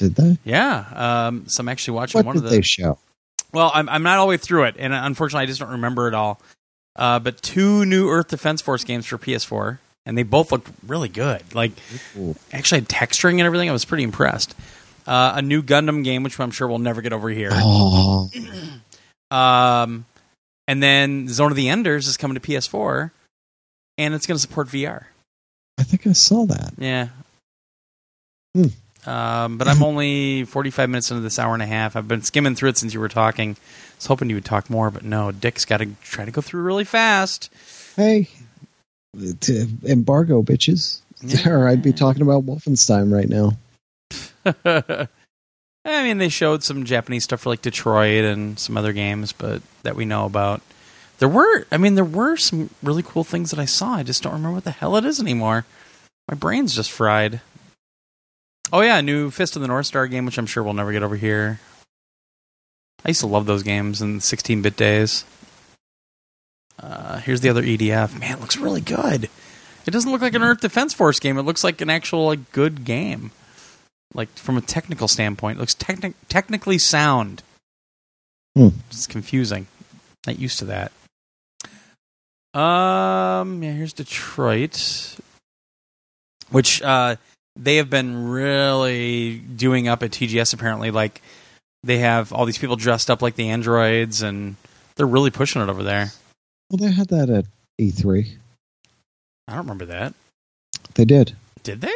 [0.03, 0.37] Did they?
[0.45, 0.85] Yeah.
[1.29, 2.57] Um, so I'm actually watching What one did of the.
[2.57, 2.99] they show?
[3.53, 6.09] Well, I'm I'm not all the way through it, and unfortunately, I just don't remember
[6.09, 6.41] it all.
[6.97, 11.09] Uh, but two new Earth Defense Force games for PS4, and they both looked really
[11.09, 11.55] good.
[11.55, 11.73] Like
[12.19, 12.35] Ooh.
[12.53, 13.69] actually had texturing and everything.
[13.69, 14.55] I was pretty impressed.
[15.07, 17.51] Uh, a new Gundam game, which I'm sure we'll never get over here.
[17.53, 18.31] Oh,
[19.31, 20.05] Um,
[20.69, 23.11] and then Zone of the Enders is coming to PS4,
[23.99, 25.05] and it's going to support VR.
[25.79, 26.73] I think I saw that.
[26.77, 27.09] Yeah.
[28.55, 28.65] Hmm.
[29.07, 31.97] Um, but I'm only 45 minutes into this hour and a half.
[31.97, 33.51] I've been skimming through it since you were talking.
[33.51, 35.33] I was hoping you would talk more, but no.
[35.33, 37.51] Dick's got to try to go through really fast.
[37.97, 38.29] Hey,
[39.41, 41.01] to embargo bitches.
[41.23, 41.49] Yeah.
[41.51, 43.53] Or I'd be talking about Wolfenstein right now.
[45.85, 49.63] I mean, they showed some Japanese stuff for like Detroit and some other games, but
[49.83, 50.63] that we know about.
[51.19, 53.95] There were, I mean, there were some really cool things that I saw.
[53.95, 55.65] I just don't remember what the hell it is anymore.
[56.29, 57.41] My brain's just fried.
[58.73, 61.03] Oh yeah, new Fist of the North Star game, which I'm sure we'll never get
[61.03, 61.61] over here.
[63.05, 65.25] I used to love those games in 16-bit days.
[66.81, 68.19] Uh, here's the other EDF.
[68.19, 69.29] Man, it looks really good.
[69.87, 71.37] It doesn't look like an Earth Defense Force game.
[71.37, 73.33] It looks like an actual like good game
[74.15, 77.43] like from a technical standpoint, it looks techni- technically sound.
[78.57, 78.69] Hmm.
[78.89, 79.67] It's confusing.
[80.27, 80.93] Not used to that.
[82.59, 85.17] Um, yeah, here's Detroit,
[86.51, 87.17] which uh,
[87.57, 90.55] they have been really doing up at TGS.
[90.55, 91.21] Apparently, like
[91.83, 94.57] they have all these people dressed up like the androids, and
[94.97, 96.13] they're really pushing it over there.
[96.71, 97.45] Well, they had that at
[97.81, 98.37] E3.
[99.49, 100.15] I don't remember that.
[100.95, 101.35] They did.
[101.63, 101.95] Did they?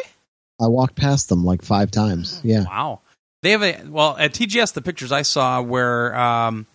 [0.61, 2.41] I walked past them like five times.
[2.43, 2.65] Yeah.
[2.65, 3.01] Wow.
[3.43, 4.73] They have a well at TGS.
[4.73, 6.67] The pictures I saw where um,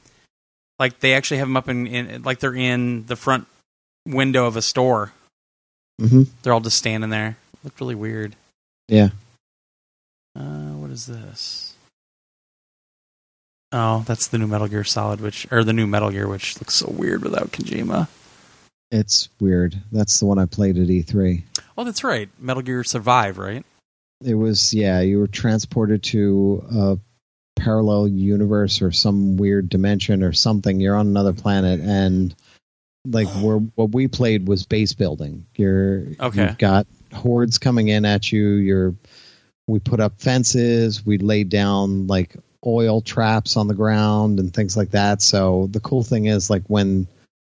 [0.80, 3.48] like they actually have them up in, in like they're in the front
[4.08, 5.12] window of a store.
[6.00, 7.38] hmm They're all just standing there.
[7.64, 8.36] Looked really weird.
[8.92, 9.10] Yeah.
[10.38, 11.74] Uh, what is this?
[13.72, 16.76] Oh, that's the new Metal Gear Solid, which or the new Metal Gear, which looks
[16.76, 18.08] so weird without Kojima.
[18.92, 19.82] It's weird.
[19.94, 21.42] That's the one I played at E3.
[21.78, 23.66] Oh, that's right, Metal Gear Survive, right?
[24.24, 26.98] It was yeah, you were transported to a
[27.56, 30.82] parallel universe or some weird dimension or something.
[30.82, 32.36] You're on another planet and
[33.08, 35.46] like where what we played was base building.
[35.56, 36.44] You're Okay.
[36.48, 38.48] you've got hordes coming in at you.
[38.48, 38.96] You're
[39.68, 42.36] we put up fences, we laid down like
[42.66, 45.22] oil traps on the ground and things like that.
[45.22, 47.08] So the cool thing is like when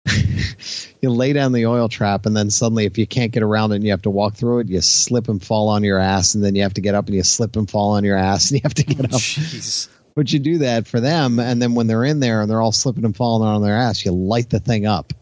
[1.01, 3.76] you lay down the oil trap and then suddenly if you can't get around it
[3.76, 6.43] and you have to walk through it, you slip and fall on your ass and
[6.43, 8.60] then you have to get up and you slip and fall on your ass and
[8.60, 9.12] you have to get up.
[9.12, 9.89] Jeez.
[10.16, 12.72] But you do that for them and then when they're in there and they're all
[12.72, 15.14] slipping and falling on their ass, you light the thing up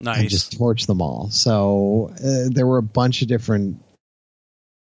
[0.00, 1.30] and just torch them all.
[1.30, 3.82] So uh, there were a bunch of different,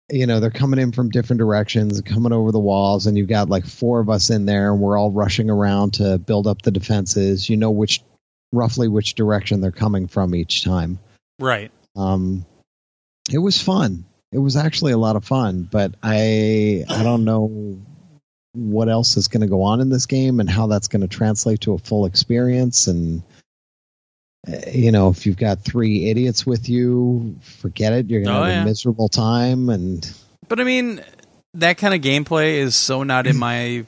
[0.09, 3.49] you know, they're coming in from different directions, coming over the walls, and you've got
[3.49, 6.71] like four of us in there, and we're all rushing around to build up the
[6.71, 7.49] defenses.
[7.49, 8.01] You know which,
[8.51, 10.99] roughly which direction they're coming from each time.
[11.39, 11.71] right.
[11.95, 12.45] Um,
[13.31, 14.05] it was fun.
[14.31, 17.79] It was actually a lot of fun, but I I don't know
[18.53, 21.07] what else is going to go on in this game and how that's going to
[21.07, 23.23] translate to a full experience and
[24.67, 28.43] you know if you've got three idiots with you forget it you're going to Oh,
[28.43, 28.61] have yeah.
[28.61, 30.09] a miserable time and
[30.47, 31.03] But I mean,
[31.55, 33.85] that kind of gameplay is so not in my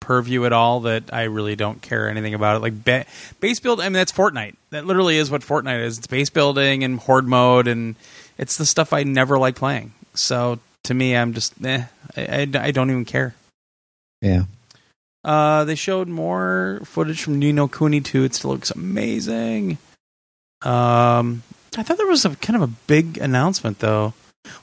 [0.00, 2.58] purview at all that I really don't care anything about it.
[2.60, 3.06] Like ba-
[3.40, 4.54] base build, I mean, that's Fortnite.
[4.70, 5.98] That literally is what Fortnite is.
[5.98, 7.96] It's base building and horde mode, and
[8.38, 9.92] it's the stuff I never like playing.
[10.14, 11.84] So to me, I'm just, eh,
[12.16, 13.34] I, I, I don't even care.
[14.20, 14.42] yeah
[15.26, 18.22] Uh, they showed more footage from Ni no Kuni 2.
[18.24, 19.76] It still looks amazing.
[20.62, 21.42] Um,
[21.76, 24.14] I thought there was a kind of a big announcement though.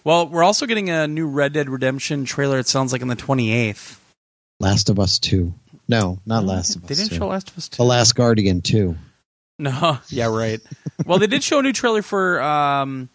[0.06, 2.58] Well, we're also getting a new Red Dead Redemption trailer.
[2.60, 3.98] It sounds like on the 28th.
[4.60, 5.54] last of us 2
[5.90, 7.16] no not last of us They didn't 2.
[7.18, 7.76] show Last of Us 2.
[7.78, 8.96] the last guardian 2
[9.60, 10.62] No, yeah, right.
[11.06, 13.10] well, they did show a new trailer for um,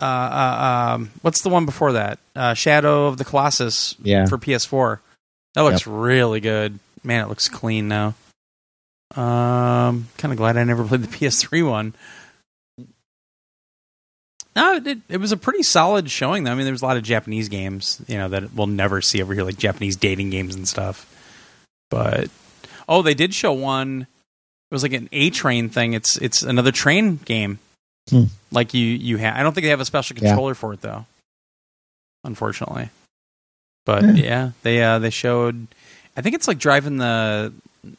[0.00, 2.18] uh, uh, um, what's the one before that?
[2.34, 5.00] Uh, Shadow of the Colossus yeah for PS4.
[5.54, 6.78] That looks really good.
[7.06, 8.14] Man, it looks clean now.
[9.14, 11.94] Um, kind of glad I never played the PS3 one.
[14.54, 16.44] No, it, it was a pretty solid showing.
[16.44, 16.50] Though.
[16.52, 19.20] I mean, there was a lot of Japanese games, you know, that we'll never see
[19.22, 21.06] over here, like Japanese dating games and stuff.
[21.90, 22.28] But
[22.88, 24.02] oh, they did show one.
[24.70, 25.92] It was like an A train thing.
[25.92, 27.58] It's it's another train game.
[28.10, 28.24] Hmm.
[28.50, 29.36] Like you you have.
[29.36, 30.28] I don't think they have a special Yeah.
[30.30, 31.04] controller for it though.
[32.24, 32.88] Unfortunately,
[33.84, 34.12] but Yeah.
[34.14, 35.66] yeah, they uh they showed.
[36.16, 37.52] I think it's like driving the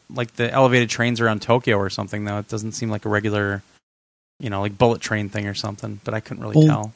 [0.09, 2.25] like the elevated trains around Tokyo or something.
[2.25, 3.61] Though it doesn't seem like a regular,
[4.39, 5.99] you know, like bullet train thing or something.
[6.03, 6.93] But I couldn't really Well, tell.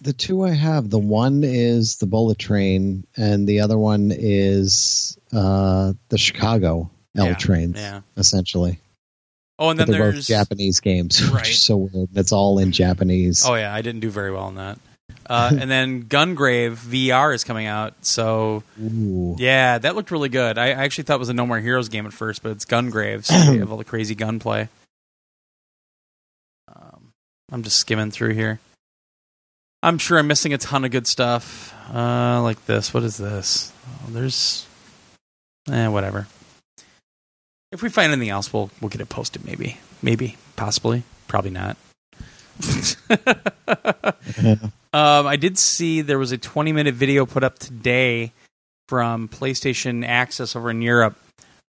[0.00, 5.18] the two I have, the one is the bullet train, and the other one is
[5.32, 8.00] uh, the Chicago L Yeah, trains, Yeah.
[8.16, 8.78] essentially.
[9.58, 11.34] Oh, and But then they're both there's Japanese games, Right.
[11.42, 12.08] which is so weird.
[12.14, 13.44] It's all in Japanese.
[13.44, 14.78] Oh yeah, I didn't do very well in that.
[15.26, 19.36] Uh, and then Gungrave VR is coming out, so Ooh.
[19.38, 20.58] yeah, that looked really good.
[20.58, 22.64] I I actually thought it was a No More Heroes game at first, but it's
[22.64, 24.68] Gungrave, so you have all the crazy gunplay.
[26.68, 27.12] Um,
[27.52, 28.58] I'm just skimming through here.
[29.82, 32.92] I'm sure I'm missing a ton of good stuff, uh, like this.
[32.92, 33.72] What is this?
[33.86, 34.66] Oh, there's,
[35.70, 36.26] eh, whatever.
[37.72, 39.44] If we find anything else, we'll we'll get it posted.
[39.44, 41.76] Maybe, maybe, possibly, probably not.
[44.92, 48.32] Um, I did see there was a 20 minute video put up today
[48.88, 51.16] from PlayStation Access over in Europe.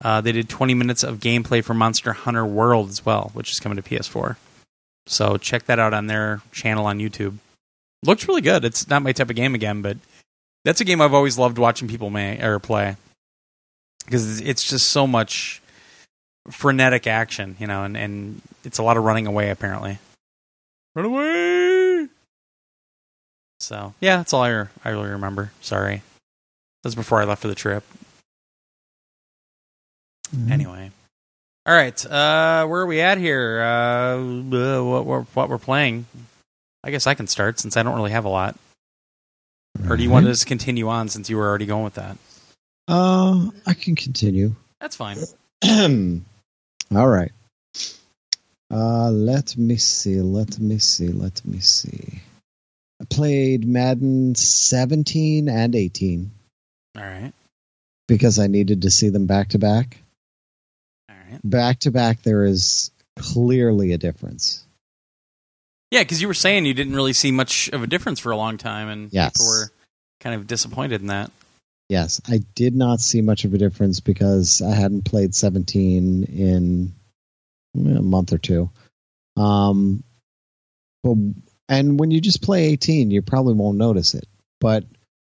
[0.03, 3.59] Uh, they did 20 minutes of gameplay for Monster Hunter World as well, which is
[3.59, 4.35] coming to PS4.
[5.05, 7.37] So check that out on their channel on YouTube.
[8.03, 8.65] Looks really good.
[8.65, 9.97] It's not my type of game again, but
[10.65, 12.95] that's a game I've always loved watching people may or play
[14.05, 15.61] because it's just so much
[16.49, 19.99] frenetic action, you know, and, and it's a lot of running away apparently.
[20.95, 21.70] Run away!
[23.61, 25.51] So yeah, that's all I, re- I really remember.
[25.61, 26.01] Sorry,
[26.83, 27.83] that's before I left for the trip.
[30.35, 30.51] Mhm.
[30.51, 30.91] Anyway,
[31.65, 33.61] all right, uh, where are we at here?
[33.61, 36.05] Uh, uh, what, we're, what we're playing?
[36.83, 38.55] I guess I can start since I don't really have a lot.
[39.87, 42.17] Or do you want to just continue on since you were already going with that?
[42.87, 44.55] Uh, I can continue.
[44.79, 45.17] That's fine.
[46.95, 47.31] All right.
[48.69, 50.19] Uh, let me see.
[50.21, 51.07] Let me see.
[51.09, 52.21] Let me see.
[53.01, 56.31] I played Madden 17 and 18
[56.95, 57.33] All right,
[58.07, 59.97] because I needed to see them back to back.
[61.09, 61.39] all right.
[61.43, 64.63] Back to back, there is clearly a difference.
[65.89, 68.37] Yeah, because you were saying you didn't really see much of a difference for a
[68.37, 69.33] long time, and Yes.
[69.33, 69.71] people were
[70.19, 71.31] kind of disappointed in that.
[71.89, 76.93] Yes, I did not see much of a difference because I hadn't played 17 in
[77.75, 78.69] a month or two.
[79.35, 80.03] Um,
[81.03, 81.17] but
[81.71, 84.27] and when you just play 18, you probably won't notice it.
[84.59, 84.83] But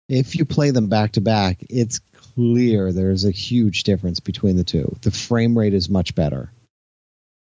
[0.08, 2.00] if you play them back to back, it's
[2.36, 4.96] clear there's a huge difference between the two.
[5.02, 6.52] The frame rate is much better.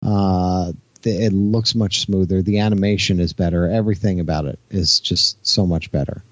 [0.04, 2.42] Uh, the, it looks much smoother.
[2.42, 3.66] The animation is better.
[3.66, 6.22] Everything about it is just so much better.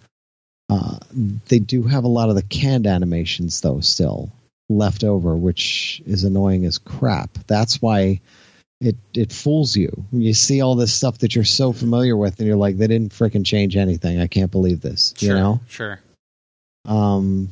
[0.69, 0.99] Uh,
[1.49, 4.31] they do have a lot of the canned animations though still
[4.69, 7.33] left over, which is annoying as crap.
[7.47, 8.21] That's why
[8.81, 10.05] it it fools you.
[10.13, 13.13] You see all this stuff that you're so familiar with, and you're like, they didn't
[13.13, 14.21] freaking change anything.
[14.21, 15.15] I can't believe this.
[15.17, 15.61] Sure, You know.
[15.69, 16.01] sure.
[16.87, 17.51] Um,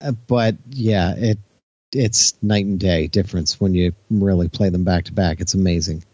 [0.00, 1.38] uh, but yeah, it
[1.92, 5.40] it's night and day difference when you really play them back to back.
[5.40, 6.04] It's amazing.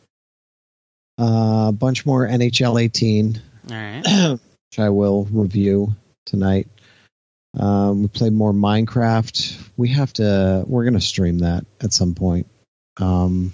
[1.19, 4.03] Uh, a bunch more NHL 18 All right.
[4.71, 5.95] which I will review
[6.27, 6.69] tonight.
[7.59, 9.71] Um, we played more Minecraft.
[9.77, 10.65] We have to.
[10.67, 12.47] We're going to stream that at some point.
[12.99, 13.53] Um,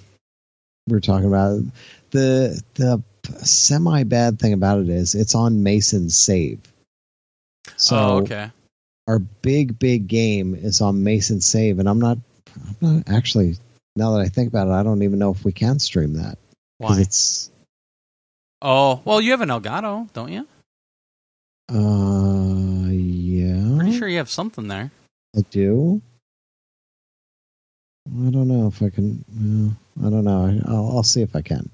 [0.86, 1.64] we are talking about it.
[2.10, 3.02] the the
[3.44, 6.60] semi bad thing about it is it's on Mason's save.
[7.76, 8.50] So oh, okay.
[9.06, 12.18] our big big game is on Mason's save, and I'm not.
[12.56, 13.56] I'm not actually.
[13.94, 16.38] Now that I think about it, I don't even know if we can stream that
[16.78, 17.00] Why?
[17.00, 17.50] it's.
[18.62, 20.46] Oh, well, you have an Elgato, don't you?
[21.70, 23.76] Uh, yeah.
[23.76, 24.90] Pretty sure you have something there.
[25.36, 26.00] I do.
[28.06, 29.24] I don't know if I can.
[29.30, 30.46] Uh, I don't know.
[30.46, 31.70] I, I'll, I'll see if I can.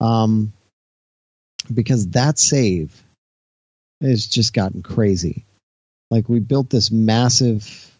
[0.00, 0.52] Um,
[1.72, 3.02] because that save
[4.00, 5.44] has just gotten crazy.
[6.10, 7.90] Like we built this massive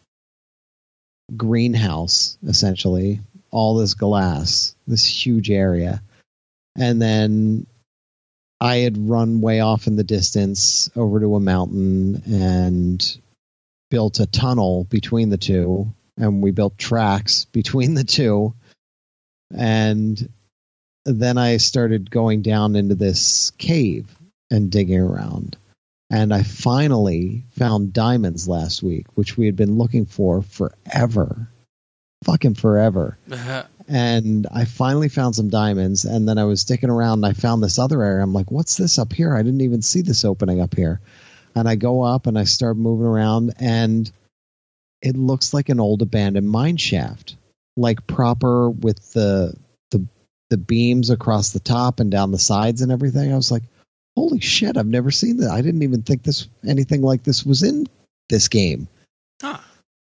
[1.37, 6.03] greenhouse, essentially, all this glass, this huge area,
[6.77, 7.67] and then
[8.61, 13.19] I had run way off in the distance over to a mountain and
[13.91, 18.55] built a tunnel between the two and we built tracks between the two
[19.57, 20.29] and
[21.05, 24.07] then i started going down into this cave
[24.51, 25.57] and digging around
[26.11, 31.49] and i finally found diamonds last week which we had been looking for forever
[32.25, 33.65] fucking forever uh-huh.
[33.87, 36.05] and I finally found some diamonds.
[36.05, 38.23] And then I was sticking around and I found this other area.
[38.23, 39.37] I'm like, what's this up here?
[39.37, 41.01] I didn't even see this opening up here.
[41.55, 44.11] And I go up and I start moving around, and
[45.03, 47.37] it looks like an old abandoned mine shaft,
[47.77, 49.55] like proper with the
[49.91, 50.07] the
[50.51, 53.33] the beams across the top and down the sides and everything.
[53.33, 53.65] I was like,
[54.17, 54.77] holy shit!
[54.77, 55.51] I've never seen that.
[55.51, 57.87] I didn't even think this anything like this was in
[58.29, 58.89] this game
[59.41, 59.59] Huh.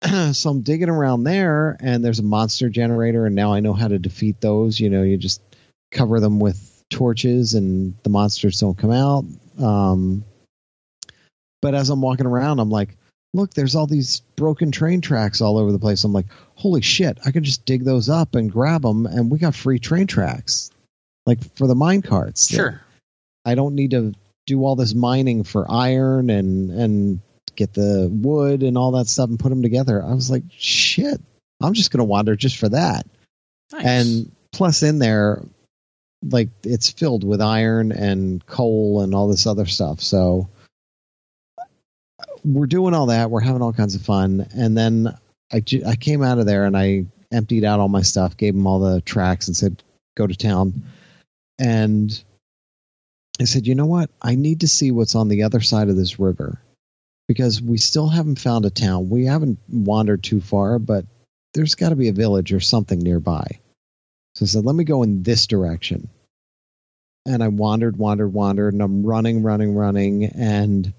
[0.33, 3.89] so I'm digging around there, and there's a monster generator, and now I know how
[3.89, 4.81] to defeat those.
[4.81, 5.41] You know, you just
[5.91, 9.25] cover them with torches, and the monsters don't come out.
[9.63, 10.25] Um,
[11.61, 12.97] but as I'm walking around, I'm like,
[13.35, 16.05] look, there's all these broken train tracks all over the place.
[16.05, 19.39] I'm like, holy shit, I can just dig those up and grab them, and we
[19.39, 20.71] got free train tracks,
[21.27, 22.49] like for the mine carts.
[22.49, 22.81] Sure.
[23.45, 24.15] I don't need to
[24.47, 27.21] do all this mining for iron and and
[27.55, 30.03] get the wood and all that stuff and put them together.
[30.03, 31.21] I was like, shit,
[31.61, 33.07] I'm just gonna wander just for that.
[33.73, 33.85] Nice.
[33.85, 35.43] And plus, in there,
[36.23, 40.01] like it's filled with iron and coal and all this other stuff.
[40.01, 40.49] So
[42.45, 43.31] we're doing all that.
[43.31, 44.47] We're having all kinds of fun.
[44.55, 45.15] And then
[45.53, 48.67] I I came out of there and I emptied out all my stuff, gave him
[48.67, 49.83] all the tracks, and said,
[50.17, 50.83] go to town.
[51.59, 52.23] And
[53.41, 54.11] I said, you know what?
[54.21, 56.61] I need to see what's on the other side of this river
[57.29, 59.09] because we still haven't found a town.
[59.09, 61.07] We haven't wandered too far, but
[61.55, 63.61] there's got to be a village or something nearby.
[64.35, 66.09] So I said, let me go in this direction.
[67.25, 70.25] And I wandered, wandered, wandered, and I'm running, running, running.
[70.25, 70.93] And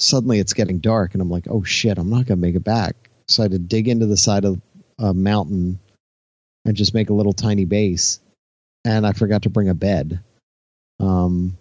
[0.00, 2.64] suddenly it's getting dark, and I'm like, oh shit, I'm not going to make it
[2.64, 2.96] back.
[3.28, 4.60] So I had to dig into the side of
[4.98, 5.78] a mountain
[6.64, 8.20] and just make a little tiny base.
[8.84, 10.20] And I forgot to bring a bed.
[10.98, 11.56] Um,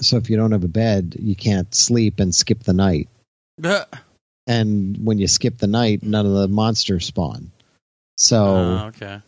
[0.00, 3.08] so if you don't have a bed, you can't sleep and skip the night.
[4.46, 7.50] And when you skip the night, none of the monsters spawn.
[8.16, 9.20] So Oh, okay.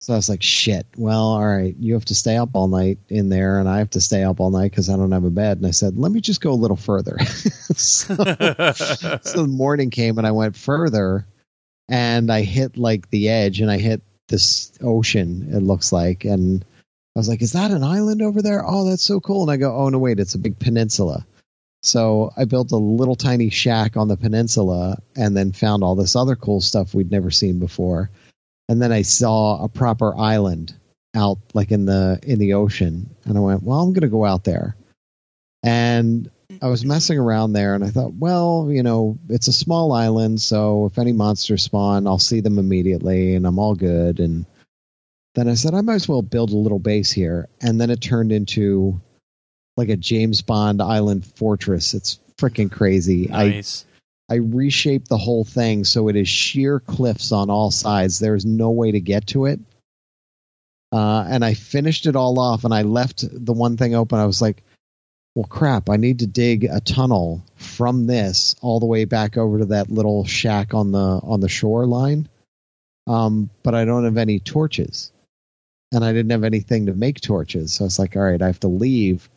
[0.00, 0.86] So I was like, shit.
[0.96, 3.90] Well, all right, you have to stay up all night in there, and I have
[3.90, 5.58] to stay up all night because I don't have a bed.
[5.58, 7.18] And I said, let me just go a little further.
[7.26, 11.26] so, so the morning came, and I went further,
[11.86, 15.50] and I hit like the edge, and I hit this ocean.
[15.52, 16.64] It looks like, and
[17.14, 18.64] I was like, is that an island over there?
[18.66, 19.42] Oh, that's so cool.
[19.42, 21.26] And I go, oh no, wait, it's a big peninsula.
[21.82, 26.16] So I built a little tiny shack on the peninsula, and then found all this
[26.16, 28.08] other cool stuff we'd never seen before
[28.70, 30.72] and then I saw a proper island
[31.12, 34.24] out like in the in the ocean, and I went, well, I'm going to go
[34.24, 34.76] out there.
[35.64, 36.30] And
[36.62, 40.40] I was messing around there and I thought, well, you know, it's a small island,
[40.40, 44.20] so if any monsters spawn, I'll see them immediately and I'm all good.
[44.20, 44.46] And
[45.34, 47.48] then I said, I might as well build a little base here.
[47.60, 49.00] And then it turned into
[49.76, 51.92] like a James Bond island fortress.
[51.92, 53.26] It's freaking crazy.
[53.26, 53.84] Nice.
[53.84, 53.89] I
[54.30, 58.20] I reshaped the whole thing so it is sheer cliffs on all sides.
[58.20, 59.58] There's no way to get to it.
[60.92, 64.20] Uh, and I finished it all off and I left the one thing open.
[64.20, 64.62] I was like,
[65.34, 69.58] well, crap, I need to dig a tunnel from this all the way back over
[69.58, 72.28] to that little shack on the on the shoreline.
[73.06, 75.12] Um, but I don't have any torches.
[75.92, 77.74] And I didn't have anything to make torches.
[77.74, 79.28] So I was like, all right, I have to leave.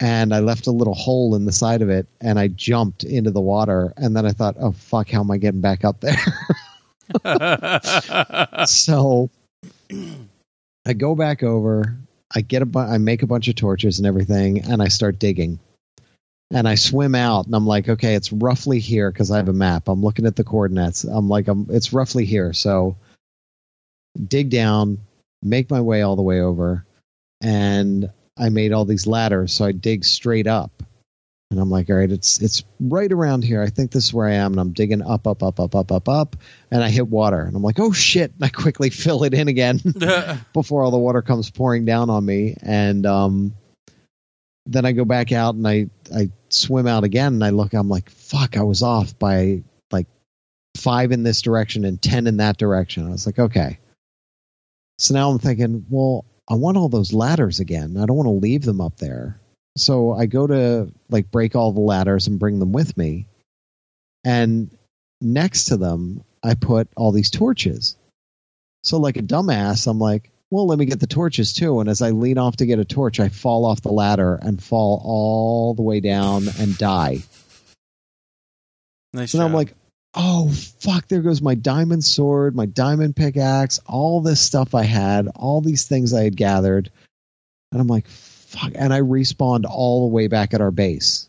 [0.00, 3.32] And I left a little hole in the side of it and I jumped into
[3.32, 3.92] the water.
[3.96, 6.14] And then I thought, oh, fuck, how am I getting back up there?
[8.66, 9.30] so
[10.86, 11.96] I go back over.
[12.34, 15.18] I get a bu- I make a bunch of torches and everything, and I start
[15.18, 15.58] digging.
[16.50, 19.54] And I swim out, and I'm like, okay, it's roughly here because I have a
[19.54, 19.88] map.
[19.88, 21.04] I'm looking at the coordinates.
[21.04, 22.52] I'm like, I'm, it's roughly here.
[22.52, 22.96] So
[24.22, 24.98] dig down,
[25.42, 26.84] make my way all the way over,
[27.40, 29.52] and I made all these ladders.
[29.52, 30.82] So I dig straight up,
[31.50, 33.62] and I'm like, all right, it's it's right around here.
[33.62, 35.90] I think this is where I am, and I'm digging up, up, up, up, up,
[35.90, 36.36] up, up,
[36.70, 38.32] and I hit water, and I'm like, oh shit!
[38.34, 39.80] And I quickly fill it in again
[40.52, 43.54] before all the water comes pouring down on me, and um,
[44.66, 47.88] then I go back out and I I swim out again, and I look, I'm
[47.88, 50.06] like, fuck, I was off by like
[50.76, 53.06] five in this direction and ten in that direction.
[53.06, 53.78] I was like, okay.
[54.98, 57.96] So now I'm thinking, well, I want all those ladders again.
[57.96, 59.38] I don't want to leave them up there.
[59.76, 63.26] So I go to like break all the ladders and bring them with me.
[64.24, 64.70] And
[65.20, 67.96] next to them, I put all these torches.
[68.82, 71.80] So like a dumbass, I'm like, well, let me get the torches too.
[71.80, 74.62] And as I lean off to get a torch, I fall off the ladder and
[74.62, 77.22] fall all the way down and die.
[79.12, 79.74] nice So now I'm like,
[80.14, 85.28] oh fuck, there goes my diamond sword, my diamond pickaxe, all this stuff I had,
[85.34, 86.90] all these things I had gathered.
[87.72, 88.72] And I'm like, fuck.
[88.74, 91.28] And I respawned all the way back at our base,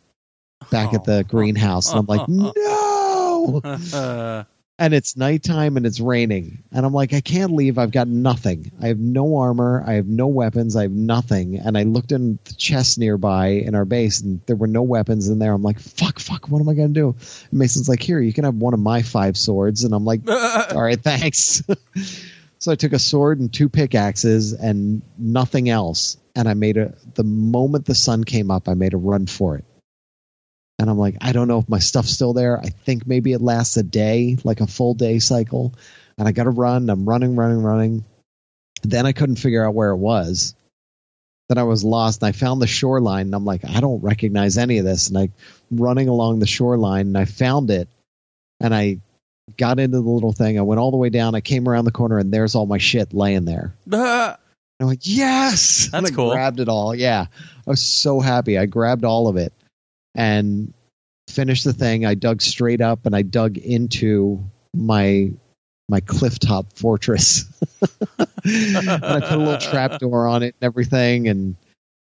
[0.72, 1.92] back at the greenhouse.
[1.92, 3.62] And I'm like, no.
[4.80, 6.64] And it's nighttime and it's raining.
[6.72, 7.78] And I'm like, I can't leave.
[7.78, 8.72] I've got nothing.
[8.82, 9.84] I have no armor.
[9.86, 10.78] I have no weapons.
[10.78, 11.58] I have nothing.
[11.58, 15.28] And I looked in the chest nearby in our base and there were no weapons
[15.28, 15.54] in there.
[15.54, 17.16] I'm like, fuck, fuck, what am I going to do?
[17.52, 19.84] And Mason's like, here, you can have one of my five swords.
[19.84, 21.62] And I'm like, all right, thanks.
[22.60, 26.16] so I took a sword and two pickaxes and nothing else.
[26.36, 29.58] And I made a, the moment the sun came up, I made a run for
[29.58, 29.66] it.
[30.80, 32.58] And I'm like, I don't know if my stuff's still there.
[32.58, 35.74] I think maybe it lasts a day, like a full day cycle.
[36.18, 36.90] And I got to run.
[36.90, 38.06] I'm running, running, running.
[38.84, 40.56] Then I couldn't figure out where it was.
[41.50, 44.58] Then I was lost and I found the shoreline and I'm like, I don't recognize
[44.58, 45.10] any of this.
[45.10, 45.30] And I
[45.70, 47.90] running along the shoreline and I found it
[48.62, 49.00] and I
[49.58, 50.58] got into the little thing.
[50.58, 51.36] I went all the way down.
[51.36, 53.74] I came around the corner and there's all my shit laying there.
[53.92, 54.38] I'm
[54.88, 55.90] like, yes.
[55.92, 56.32] and That's I cool.
[56.32, 56.96] grabbed it all.
[56.96, 57.26] Yeah.
[57.32, 58.58] I was so happy.
[58.58, 59.52] I grabbed all of it
[60.16, 60.74] and
[61.30, 62.05] finished the thing.
[62.05, 64.43] I dug straight up and I dug into
[64.76, 65.32] my
[65.88, 67.45] my cliff top fortress.
[68.43, 71.55] and I put a little trap door on it and everything and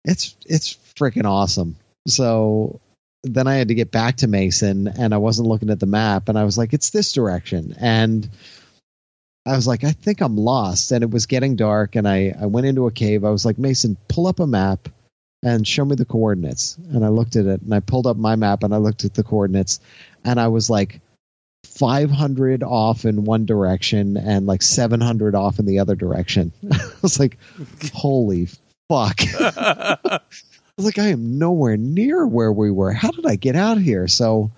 [0.04, 1.76] it's it's freaking awesome.
[2.06, 2.80] So
[3.22, 6.28] then I had to get back to Mason and I wasn't looking at the map
[6.28, 7.74] and I was like, it's this direction.
[7.78, 8.28] And
[9.46, 10.90] I was like, I think I'm lost.
[10.92, 13.24] And it was getting dark and I, I went into a cave.
[13.24, 14.88] I was like, Mason, pull up a map
[15.42, 16.76] and show me the coordinates.
[16.76, 19.14] And I looked at it and I pulled up my map and I looked at
[19.14, 19.80] the coordinates
[20.24, 21.00] and I was like
[21.64, 26.52] 500 off in one direction and like 700 off in the other direction.
[26.72, 27.38] I was like,
[27.92, 28.48] holy
[28.88, 29.20] fuck.
[29.40, 30.20] I
[30.76, 32.92] was like, I am nowhere near where we were.
[32.92, 34.08] How did I get out here?
[34.08, 34.50] So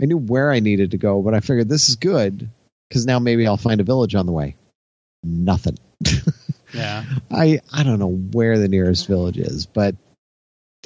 [0.00, 2.48] I knew where I needed to go, but I figured this is good
[2.88, 4.56] because now maybe I'll find a village on the way.
[5.24, 5.78] Nothing.
[6.74, 7.04] yeah.
[7.30, 9.94] I I don't know where the nearest village is, but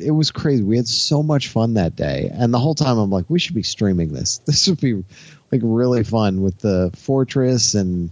[0.01, 0.63] it was crazy.
[0.63, 3.55] We had so much fun that day, and the whole time I'm like, we should
[3.55, 4.39] be streaming this.
[4.47, 5.05] This would be
[5.53, 8.11] like really fun with the fortress and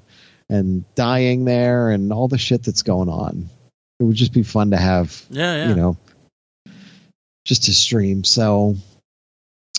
[0.49, 3.49] and dying there and all the shit that's going on.
[3.99, 5.57] It would just be fun to have Yeah.
[5.57, 5.69] Yeah.
[5.69, 5.97] you know,
[7.45, 8.25] just to stream.
[8.25, 8.77] So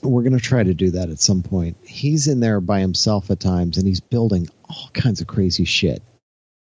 [0.02, 1.78] we're going to try to do that at some point.
[1.86, 6.02] He's in there by himself at times and he's building all kinds of crazy shit.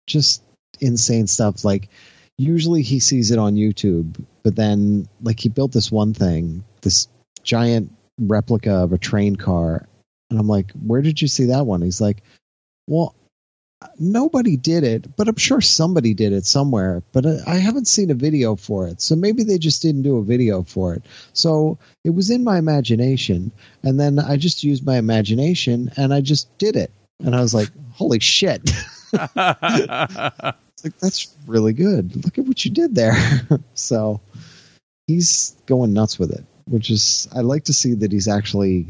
[0.06, 0.42] Just
[0.80, 1.64] insane stuff.
[1.64, 1.88] Like,
[2.36, 7.08] usually he sees it on YouTube, but then, like, he built this one thing, this
[7.42, 9.88] giant replica of a train car.
[10.30, 11.82] And I'm like, where did you see that one?
[11.82, 12.22] He's like,
[12.86, 13.14] well,
[13.98, 17.02] nobody did it, but I'm sure somebody did it somewhere.
[17.12, 20.18] But I I haven't seen a video for it, so maybe they just didn't do
[20.18, 21.04] a video for it.
[21.32, 26.20] So it was in my imagination, and then I just used my imagination and I
[26.20, 26.90] just did it,
[27.20, 28.70] and I was like, "Holy shit!"
[30.84, 32.24] like that's really good.
[32.24, 33.16] Look at what you did there.
[33.74, 34.20] so
[35.06, 38.86] he's going nuts with it, which is I like to see that he's actually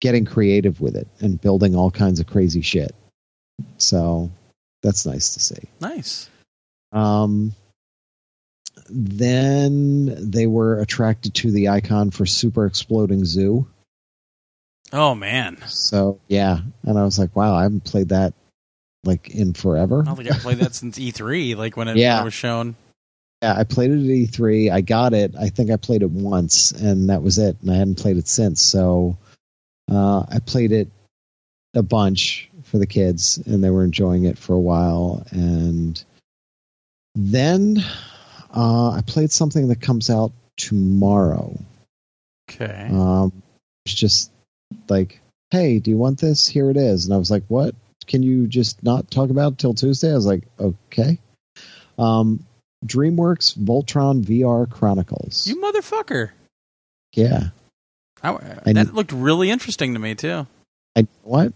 [0.00, 2.94] getting creative with it and building all kinds of crazy shit.
[3.78, 4.30] So
[4.82, 5.68] that's nice to see.
[5.80, 6.28] nice.
[6.92, 7.52] Um,
[8.88, 13.66] then they were attracted to the icon for Super Exploding Zoo.
[14.92, 18.34] Oh man, So yeah, and I was like, wow, I haven't played that
[19.06, 20.00] like in forever.
[20.02, 21.56] I don't think I played that since E3.
[21.56, 22.16] Like when it, Yeah.
[22.16, 22.76] when it was shown.
[23.42, 24.72] Yeah, I played it at E3.
[24.72, 25.34] I got it.
[25.38, 27.56] I think I played it once, and that was it.
[27.60, 28.62] And I hadn't played it since.
[28.62, 29.18] So
[29.90, 30.88] uh, I played it
[31.74, 35.26] a bunch for the kids, and they were enjoying it for a while.
[35.30, 36.02] And
[37.14, 37.84] then
[38.54, 41.58] uh, I played something that comes out tomorrow.
[42.50, 42.88] Okay.
[42.90, 43.42] Um,
[43.84, 44.30] it's just
[44.88, 46.48] like, hey, do you want this?
[46.48, 47.04] Here it is.
[47.04, 47.74] And I was like, what?
[48.06, 50.10] Can you just not talk about it till Tuesday?
[50.10, 51.18] I was like, okay.
[51.98, 52.44] Um,
[52.84, 55.46] DreamWorks Voltron VR Chronicles.
[55.46, 56.30] you motherfucker.
[57.14, 57.48] yeah.
[58.22, 58.30] I,
[58.64, 60.46] I that looked really interesting to me too.
[60.96, 61.52] I what?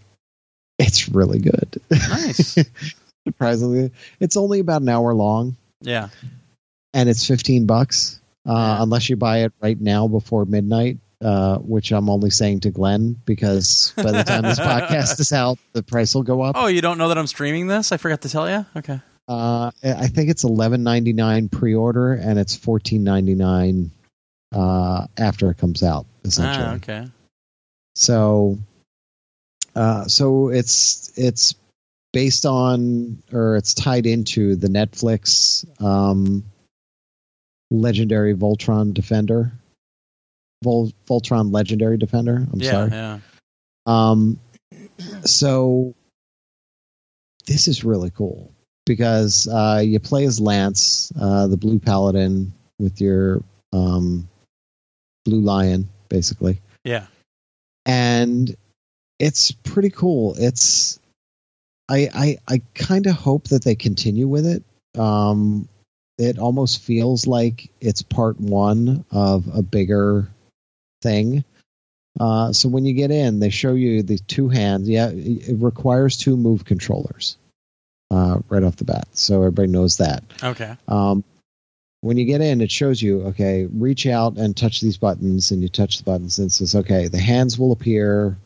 [0.79, 1.81] It's really good.
[1.89, 2.55] Nice.
[3.27, 6.09] Surprisingly, it's only about an hour long, Yeah.
[6.93, 8.19] and it's fifteen bucks.
[8.47, 8.83] Uh, Yeah.
[8.83, 13.15] Unless you buy it right now before midnight, uh, which I'm only saying to Glenn
[13.25, 16.55] because by the time this podcast is out, the price will go up.
[16.57, 17.91] Oh, you don't know that I'm streaming this?
[17.91, 18.65] I forgot to tell you.
[18.75, 18.99] Okay.
[19.27, 23.91] Uh, I think it's eleven ninety nine pre order, and it's fourteen ninety nine
[24.53, 26.05] uh, after it comes out.
[26.25, 27.07] Essentially, Ah, okay.
[27.95, 28.57] so
[29.75, 31.55] uh, so it's it's
[32.11, 36.43] based on or it's tied into the Netflix um,
[37.69, 39.53] legendary Voltron Defender,
[40.63, 42.35] Vol- Voltron Legendary Defender.
[42.35, 42.91] I'm yeah, sorry.
[42.91, 43.19] yeah.
[43.85, 44.39] Um,
[45.25, 45.95] so
[47.47, 48.53] this is really cool
[48.85, 53.43] because uh, you play as Lance, uh, the Blue Paladin, with your
[53.73, 54.27] um,
[55.25, 57.05] Blue Lion, basically, Yeah.
[57.85, 58.55] and
[59.19, 60.35] it's pretty cool.
[60.37, 60.99] It's
[61.89, 64.63] I I, I kind of hope that they continue with it.
[64.99, 65.67] Um,
[66.17, 70.27] it almost feels like it's part one of a bigger
[71.01, 71.43] thing.
[72.19, 74.89] Uh, so when you get in, they show you the two hands.
[74.89, 77.37] Yeah, it requires two move controllers
[78.11, 80.23] uh, right off the bat, so everybody knows that.
[80.43, 80.75] Okay.
[80.87, 81.23] Um,
[82.01, 85.61] when you get in, it shows you okay, reach out and touch these buttons, and
[85.61, 88.37] you touch the buttons, and it says okay, the hands will appear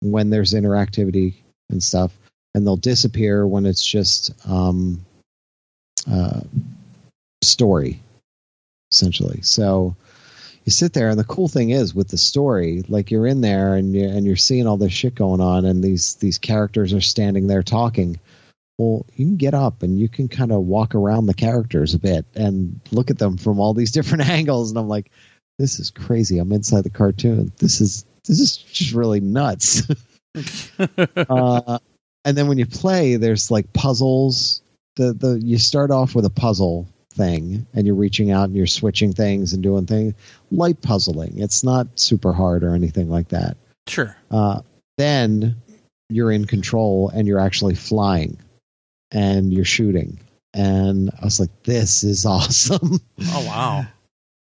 [0.00, 1.34] when there's interactivity
[1.68, 2.16] and stuff,
[2.54, 5.04] and they'll disappear when it's just um,
[6.10, 6.40] uh,
[7.42, 8.00] story,
[8.90, 9.42] essentially.
[9.42, 9.96] So
[10.64, 13.74] you sit there, and the cool thing is with the story, like you're in there
[13.74, 17.00] and you're, and you're seeing all this shit going on, and these these characters are
[17.00, 18.20] standing there talking.
[18.78, 21.98] Well, you can get up and you can kind of walk around the characters a
[21.98, 25.10] bit and look at them from all these different angles, and I'm like,
[25.58, 26.38] this is crazy.
[26.38, 27.52] I'm inside the cartoon.
[27.58, 29.82] This is this is just really nuts.
[31.16, 31.78] uh,
[32.24, 34.62] and then when you play, there's like puzzles.
[34.96, 38.66] The the you start off with a puzzle thing, and you're reaching out and you're
[38.66, 40.14] switching things and doing things.
[40.50, 41.38] Light puzzling.
[41.38, 43.56] It's not super hard or anything like that.
[43.88, 44.16] Sure.
[44.30, 44.60] Uh,
[44.98, 45.56] then
[46.08, 48.38] you're in control and you're actually flying,
[49.10, 50.18] and you're shooting.
[50.54, 53.86] And I was like, this is awesome Oh wow.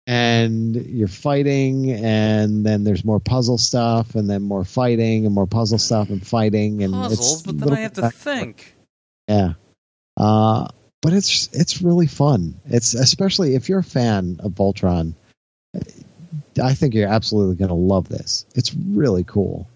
[0.06, 5.48] and you're fighting and then there's more puzzle stuff and then more fighting and more
[5.48, 8.74] puzzle stuff and fighting and Puzzles, it's but then I have to back- think.
[9.28, 9.55] yeah
[10.16, 10.68] uh
[11.07, 15.15] but it's it's really fun it's especially if you're a fan of voltron
[16.61, 19.69] i think you're absolutely going to love this it's really cool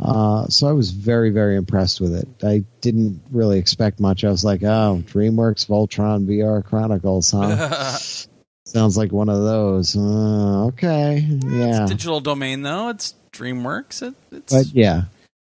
[0.00, 2.28] uh, so I was very, very impressed with it.
[2.44, 4.24] I didn't really expect much.
[4.24, 7.96] I was like, "Oh, DreamWorks Voltron VR Chronicles, huh?
[8.66, 12.90] Sounds like one of those." Uh, okay, yeah, It's digital domain though.
[12.90, 14.06] It's DreamWorks.
[14.06, 15.04] It, it's but yeah,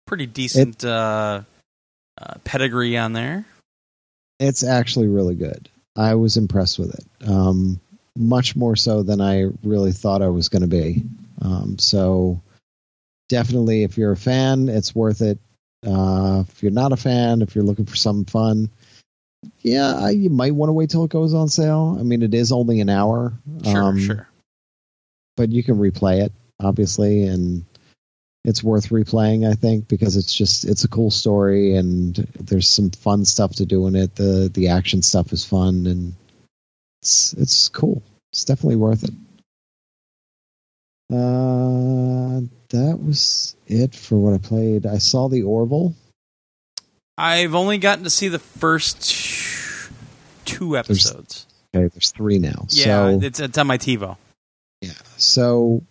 [0.06, 1.42] pretty decent uh,
[2.20, 3.46] uh, pedigree on there.
[4.42, 5.68] It's actually really good.
[5.96, 7.80] I was impressed with it, um,
[8.16, 11.02] much more so than I really thought I was going to be.
[11.40, 12.40] Um, so
[13.28, 15.38] definitely, if you're a fan, it's worth it.
[15.86, 18.70] Uh, if you're not a fan, if you're looking for some fun,
[19.60, 21.96] yeah, I, you might want to wait till it goes on sale.
[21.98, 23.32] I mean, it is only an hour,
[23.64, 24.28] Sure, um, sure.
[25.36, 27.64] but you can replay it obviously, and
[28.44, 29.48] it's worth replaying.
[29.48, 33.66] I think because it's just it's a cool story and there's some fun stuff to
[33.66, 34.14] do in it.
[34.16, 36.14] The the action stuff is fun and
[37.00, 38.02] it's it's cool.
[38.32, 39.14] It's definitely worth it.
[41.12, 42.40] Uh,
[42.70, 44.86] that was it for what I played.
[44.86, 45.94] I saw the Orville.
[47.18, 49.90] I've only gotten to see the first
[50.44, 51.46] two episodes.
[51.74, 52.66] Okay, there's three now.
[52.70, 54.16] yeah, so it's it's on my TiVo.
[54.80, 54.90] Yeah.
[55.16, 55.82] So,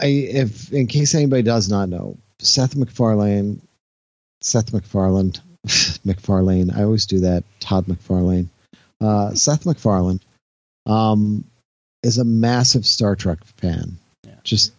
[0.00, 3.60] I if in case anybody does not know, Seth MacFarlane,
[4.40, 5.32] Seth MacFarlane,
[6.04, 6.70] MacFarlane.
[6.70, 7.44] I always do that.
[7.60, 8.48] Todd McFarlane.
[9.00, 10.20] Uh, Seth MacFarlane,
[10.86, 11.44] um,
[12.02, 13.98] is a massive Star Trek fan.
[14.26, 14.34] Yeah.
[14.42, 14.72] Just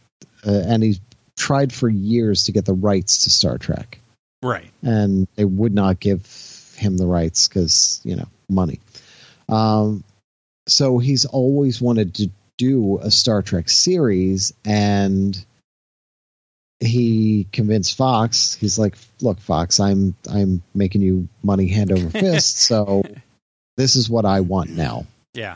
[0.46, 1.00] uh, and he's
[1.38, 4.00] tried for years to get the rights to Star Trek
[4.42, 4.72] Right.
[4.84, 6.26] and they would not give
[6.78, 8.80] him the rights because you know money.
[9.50, 10.04] Um,
[10.68, 15.44] so he's always wanted to do a Star Trek series, and
[16.80, 18.54] he convinced Fox.
[18.54, 23.04] He's like, "Look, Fox, I'm I'm making you money hand over fist, so
[23.78, 25.56] this is what I want now." Yeah.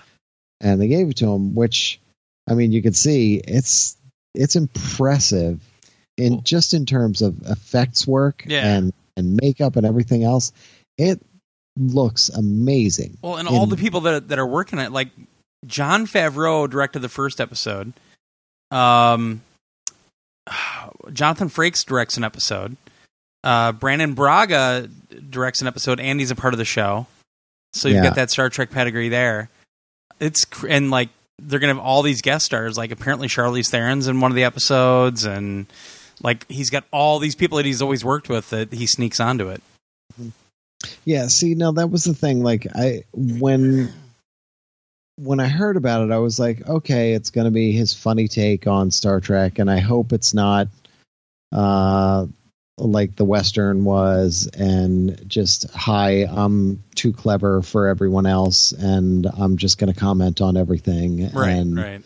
[0.61, 1.99] And they gave it to him, which
[2.49, 3.97] I mean, you can see it's
[4.35, 5.59] it's impressive
[6.17, 8.65] in Well- just in terms of effects work Yeah.
[8.76, 10.51] and and makeup and everything else.
[10.97, 11.21] It
[11.77, 13.17] looks amazing.
[13.21, 15.09] Well, and all In- the people that that are working it, like
[15.65, 17.94] Jon Favreau directed the first episode.
[18.72, 19.41] Um,
[21.14, 22.77] Jonathan Frakes directs an episode.
[23.44, 24.90] Uh, Brannon Braga
[25.30, 27.07] directs an episode, and he's a part of the show.
[27.73, 28.03] So you've Yeah.
[28.03, 29.49] got that Star Trek pedigree there.
[30.19, 31.10] It's cr- and like
[31.41, 32.77] they're gonna have all these guest stars.
[32.77, 35.68] Like apparently Charlize Theron's in one of the episodes, and
[36.22, 39.48] like he's got all these people that he's always worked with that he sneaks onto
[39.49, 39.61] it.
[41.06, 42.41] Yeah, see, now that was the thing.
[42.44, 43.94] Like, I when
[45.21, 48.27] when I heard about it, I was like, okay, it's going to be his funny
[48.27, 50.67] take on Star Trek, and I hope it's not
[51.51, 52.25] uh,
[52.77, 59.57] like the Western was, and just hi, I'm too clever for everyone else, and I'm
[59.57, 62.01] just going to comment on everything, Right, and right.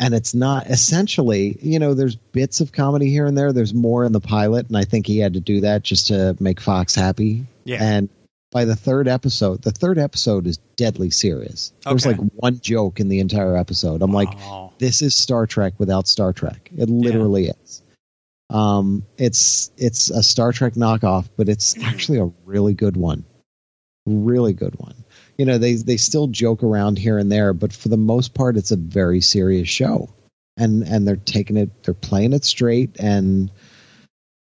[0.00, 4.04] and it's not essentially you know there's bits of comedy here and there there's more
[4.04, 6.94] in the pilot and i think he had to do that just to make fox
[6.94, 7.78] happy Yeah.
[7.82, 8.08] and
[8.52, 11.72] by the third episode the third episode is deadly serious.
[11.84, 14.02] There's like one joke in the entire episode.
[14.02, 14.72] I'm like Oh.
[14.78, 16.70] this is star trek without star trek.
[16.76, 17.82] It literally is.
[18.50, 23.24] Um it's it's a star trek knockoff but it's actually a really good one.
[24.06, 24.94] Really good one.
[25.36, 28.56] You know they they still joke around here and there but for the most part
[28.56, 30.10] it's a very serious show.
[30.56, 32.96] And and they're taking it they're playing it straight.
[33.00, 33.50] And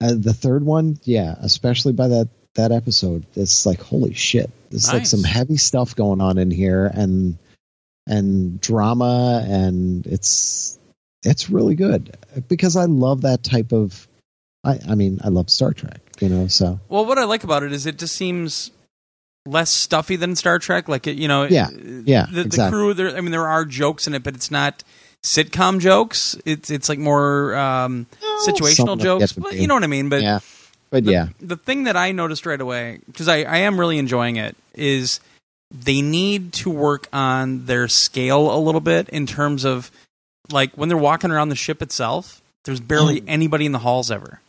[0.02, 4.92] uh, the third one yeah especially by that that episode it's like holy shit there's
[4.92, 7.38] like some heavy stuff going on in here and
[8.06, 10.78] and drama and it's
[11.22, 12.16] it's really good
[12.48, 14.06] because i love that type of
[14.64, 17.62] i i mean i love star trek you know so Well, what I like about
[17.62, 18.70] it is it just seems
[19.46, 20.88] less stuffy than Star Trek.
[20.88, 22.70] Like it, you know, Yeah, yeah, The, the exactly.
[22.70, 23.16] crew, there.
[23.16, 24.82] I mean, there are jokes in it, but it's not
[25.22, 26.36] sitcom jokes.
[26.44, 28.06] It's it's like more um,
[28.46, 29.32] situational jokes.
[29.32, 30.08] But you know what I mean.
[30.08, 30.40] But yeah
[30.90, 33.98] but the, yeah the thing that I noticed right away because I, I am really
[33.98, 35.20] enjoying it is
[35.70, 39.90] they need to work on their scale a little bit in terms of
[40.52, 42.40] like when they're walking around the ship itself.
[42.64, 43.24] There's barely Mm.
[43.28, 44.40] anybody in the halls ever.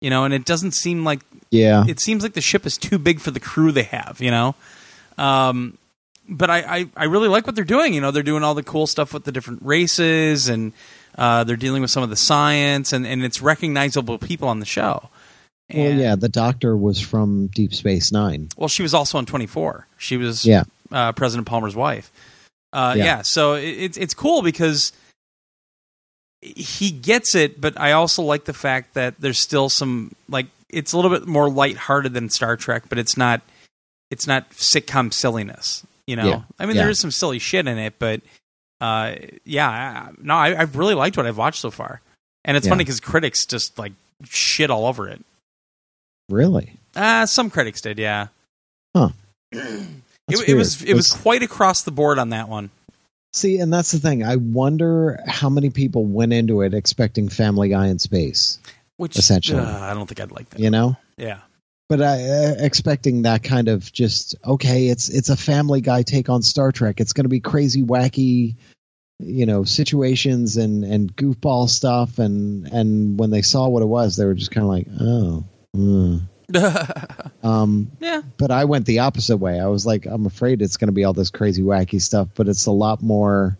[0.00, 1.20] You know, and it doesn't seem like
[1.50, 4.30] yeah it seems like the ship is too big for the crew they have, you
[4.30, 4.54] know.
[5.16, 5.76] Um,
[6.28, 7.94] but I, I, I really like what they're doing.
[7.94, 10.72] You know, they're doing all the cool stuff with the different races, and
[11.16, 14.66] uh, they're dealing with some of the science, and, and it's recognizable people on the
[14.66, 15.08] show.
[15.72, 19.46] Well yeah the doctor was from deep space nine Well, she was also on Twenty
[19.46, 19.86] Four.
[19.98, 20.64] She was Yeah.
[20.90, 22.10] uh, President Palmer's wife.
[22.72, 23.04] Uh, Yeah.
[23.04, 23.22] yeah.
[23.22, 24.92] so it, it's it's cool because
[26.40, 30.92] he gets it, but I also like the fact that there's still some like it's
[30.92, 33.40] a little bit more lighthearted than Star Trek, but it's not
[34.10, 35.84] it's not sitcom silliness.
[36.06, 36.42] You know, Yeah.
[36.58, 36.82] I mean, Yeah.
[36.82, 38.22] there is some silly shit in it, but
[38.80, 42.00] uh, yeah, I- no, I, I've really liked what I've watched so far,
[42.44, 43.92] and it's funny because critics just like
[44.24, 45.22] shit all over it.
[46.28, 48.28] Really Uh, some critics did, yeah.
[48.96, 49.10] Huh.
[49.52, 52.70] It, it was it was quite across the board on that one.
[53.32, 57.68] see and that's the thing i wonder how many people went into it expecting family
[57.70, 58.58] guy in space
[58.96, 59.60] Which Essentially.
[59.60, 60.60] uh, I don't think I'd like that.
[60.60, 61.38] you know Yeah,
[61.88, 66.28] but I uh, expecting that kind of just okay, it's it's a Family Guy take
[66.28, 67.00] on Star Trek.
[67.00, 68.56] It's going to be crazy, wacky,
[69.20, 72.18] you know, situations and and goofball stuff.
[72.18, 75.44] And and when they saw what it was, they were just kind of like, oh,
[75.78, 76.22] mm.
[77.44, 77.90] um.
[78.00, 79.60] yeah, But I went the opposite way.
[79.60, 82.48] I was like, I'm afraid it's going to be all this crazy, wacky stuff, but
[82.48, 83.58] it's a lot more.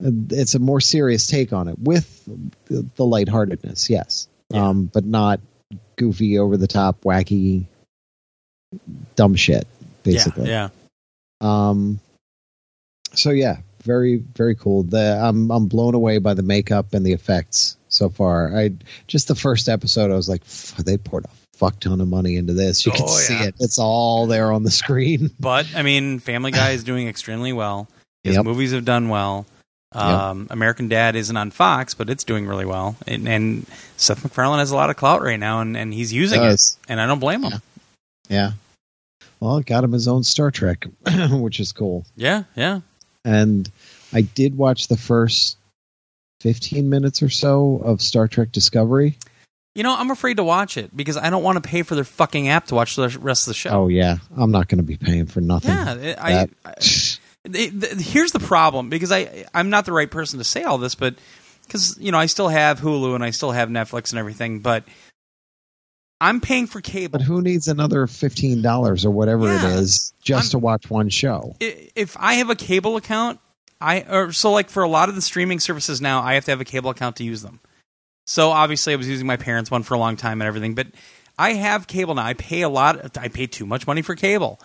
[0.00, 2.24] it's a more serious take on it with
[2.66, 4.68] the, the lightheartedness, yes, Yeah.
[4.68, 5.40] um, but not
[5.96, 7.66] goofy, over the top, wacky,
[9.16, 9.66] dumb shit.
[10.04, 10.68] Basically, Yeah,
[11.40, 11.68] yeah.
[11.70, 12.00] Um,
[13.14, 14.82] so yeah, very very cool.
[14.82, 18.56] The I'm I'm blown away by the makeup and the effects so far.
[18.56, 18.72] I
[19.06, 20.44] just the first episode, I was like,
[20.84, 22.84] they poured a fuck ton of money into this.
[22.84, 23.44] You can Oh, see yeah.
[23.48, 23.54] it.
[23.60, 25.30] It's all there on the screen.
[25.40, 27.88] But I mean, Family Guy is doing extremely well.
[28.24, 28.44] His Yep.
[28.44, 29.46] movies have done well.
[29.92, 32.96] Um, American Dad isn't on Fox, but it's doing really well.
[33.06, 33.66] And, and
[33.96, 36.76] Seth MacFarlane has a lot of clout right now, and, and he's using Does.
[36.82, 36.90] it.
[36.90, 37.62] And I don't blame him.
[38.28, 38.52] Yeah.
[39.38, 40.86] Well, it got him his own Star Trek,
[41.30, 42.04] which is cool.
[42.16, 42.80] Yeah, yeah.
[43.24, 43.70] And
[44.12, 45.56] I did watch the first
[46.40, 49.16] 15 minutes or so of Star Trek Discovery.
[49.74, 52.04] You know, I'm afraid to watch it because I don't want to pay for their
[52.04, 53.70] fucking app to watch the rest of the show.
[53.70, 55.70] Oh yeah, I'm not going to be paying for nothing.
[55.70, 56.14] yeah.
[56.18, 57.18] I, I, it-
[57.80, 60.94] th- here's the problem because I I'm not the right person to say all this,
[60.94, 61.16] but
[61.66, 64.84] because you know I still have Hulu and I still have Netflix and everything, but
[66.20, 67.18] I'm paying for cable.
[67.18, 69.72] But who needs another fifteen dollars or whatever Yeah.
[69.72, 71.56] it is just I'm- to watch one show?
[71.60, 73.40] If I have a cable account,
[73.84, 76.50] I or so like for a lot of the streaming services now, I have to
[76.52, 77.60] have a cable account to use them.
[78.26, 80.86] So obviously, I was using my parents' one for a long time and everything, but
[81.38, 82.24] I have cable now.
[82.24, 83.18] I pay a lot.
[83.18, 84.58] I pay too much money for cable,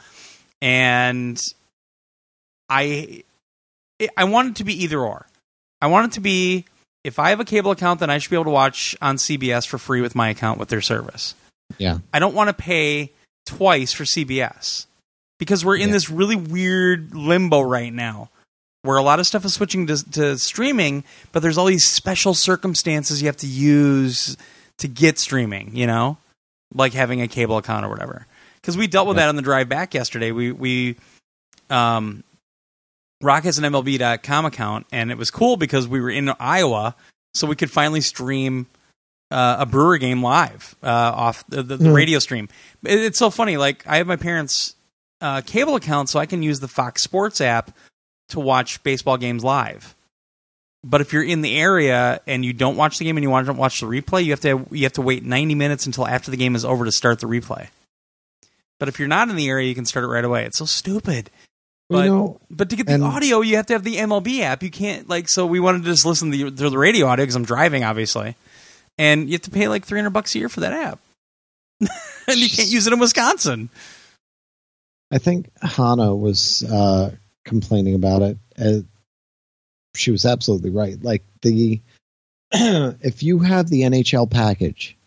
[0.61, 1.37] and
[2.69, 3.23] I
[4.17, 5.27] I want it to be either or.
[5.81, 6.65] I want it to be
[7.03, 9.67] if I have a cable account, then I should be able to watch on CBS
[9.67, 11.35] for free with my account with their service.
[11.77, 11.99] Yeah.
[12.13, 13.11] I don't want to pay
[13.45, 14.85] twice for CBS
[15.37, 15.93] because we're in Yeah.
[15.93, 18.29] this really weird limbo right now
[18.83, 22.33] where a lot of stuff is switching to, to streaming, but there's all these special
[22.33, 24.37] circumstances you have to use
[24.77, 26.17] to get streaming, you know,
[26.73, 28.25] like having a cable account or whatever.
[28.61, 30.31] Because we dealt with that on the drive back yesterday.
[30.31, 30.95] We, we,
[31.69, 32.23] um,
[33.21, 36.95] Rock has an MLB.com account, and it was cool because we were in Iowa,
[37.33, 38.67] so we could finally stream
[39.31, 41.93] uh, a Brewer game live uh, off the, the, the Hmm.
[41.93, 42.47] radio stream.
[42.85, 43.57] It, it's so funny.
[43.57, 44.75] Like I have my parents'
[45.21, 47.71] uh, cable account, so I can use the Fox Sports app
[48.29, 49.95] to watch baseball games live.
[50.83, 53.47] But if you're in the area and you don't watch the game and you want
[53.47, 56.31] to watch the replay, you have to you have to wait 90 minutes until after
[56.31, 57.67] the game is over to start the replay.
[58.79, 60.45] But if you're not in the area, you can start it right away.
[60.45, 61.29] It's so stupid.
[61.89, 64.41] But you know, but to get the and- audio, you have to have the MLB
[64.41, 64.63] app.
[64.63, 65.45] You can't like so.
[65.45, 68.35] We wanted to just listen to the, to the radio audio because I'm driving, obviously,
[68.97, 70.99] and you have to pay like 300 bucks a year for that app,
[71.81, 73.69] and you can't use it in Wisconsin.
[75.11, 77.15] I think Hana was uh,
[77.49, 78.37] complaining about it.
[78.57, 78.79] Uh,
[79.95, 81.01] she was absolutely right.
[81.03, 81.81] Like the
[82.51, 84.97] if you have the NHL package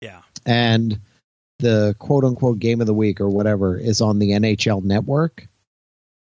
[0.00, 1.00] Yeah, and
[1.58, 5.46] the quote unquote game of the week or whatever is on the NHL network,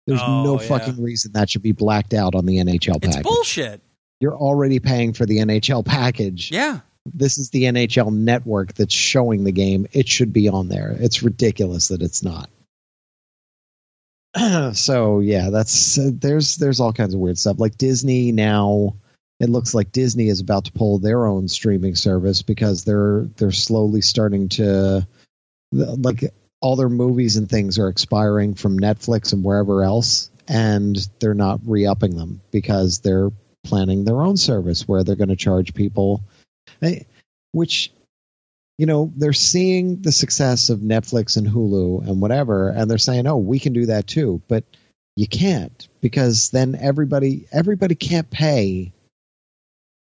[0.06, 0.68] there's Oh, no yeah.
[0.68, 3.24] fucking reason that should be blacked out on the NHL it's package.
[3.24, 3.82] bullshit.
[4.20, 6.52] You're already paying for the NHL package.
[6.52, 6.80] Yeah,
[7.14, 9.88] This is the NHL network that's showing the game.
[9.92, 10.96] It should be on there.
[11.00, 12.50] It's ridiculous that it's not.
[14.74, 17.60] so yeah, that's uh, there's there's all kinds of weird stuff.
[17.60, 18.96] Like Disney now,
[19.40, 23.52] it looks like Disney is about to pull their own streaming service because they're they're
[23.52, 25.08] slowly starting to
[25.72, 31.34] like all their movies and things are expiring from Netflix and wherever else, and they're
[31.34, 33.30] not re-upping them because they're
[33.64, 36.22] planning their own service where they're going to charge people,
[36.82, 37.04] eh,
[37.52, 37.92] which
[38.78, 43.28] you know they're seeing the success of Netflix and Hulu and whatever, and they're saying,
[43.28, 44.64] "Oh, we can do that too," but
[45.16, 48.92] you can't because then everybody everybody can't pay.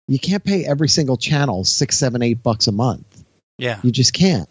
[0.09, 3.25] You can't pay every single channel six, seven, eight bucks a month.
[3.59, 4.49] yeah, You just can't.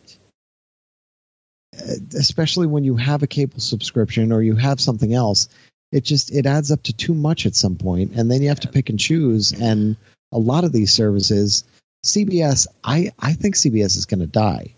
[1.78, 5.50] Uh, Especially when you have a cable subscription or you have something else,
[5.92, 8.62] it just it adds up to too much at some point, and then you have
[8.62, 9.52] to pick and choose.
[9.52, 9.98] And
[10.32, 11.64] a lot of these services,
[12.06, 14.76] CBS, I I think CBS is going to die.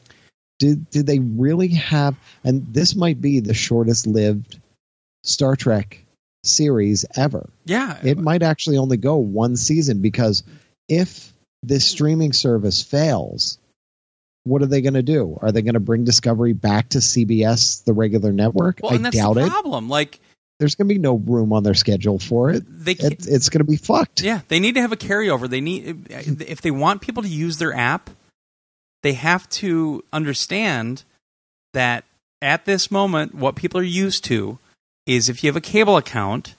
[0.59, 2.15] Did did they really have?
[2.43, 4.59] And this might be the shortest lived
[5.23, 6.05] Star Trek
[6.43, 7.99] series ever yeah.
[8.03, 10.43] it might actually only go one season because
[10.89, 11.33] if
[11.63, 13.59] this streaming service fails,
[14.43, 15.37] what are they going to do?
[15.41, 18.79] Are they going to bring Discovery back to CBS, the regular network?
[18.81, 19.47] well, I doubt it.
[19.47, 19.87] problem.
[19.87, 20.19] Like
[20.61, 22.63] There's going to be no room on their schedule for it.
[22.67, 24.21] they can't, it it's going to be fucked.
[24.21, 25.49] Yeah, they need to have a carryover.
[25.49, 28.11] They need if they want people to use their app,
[29.01, 31.03] they have to understand
[31.73, 32.03] that
[32.43, 34.59] at this moment what people are used to
[35.07, 36.53] is if you have a cable account,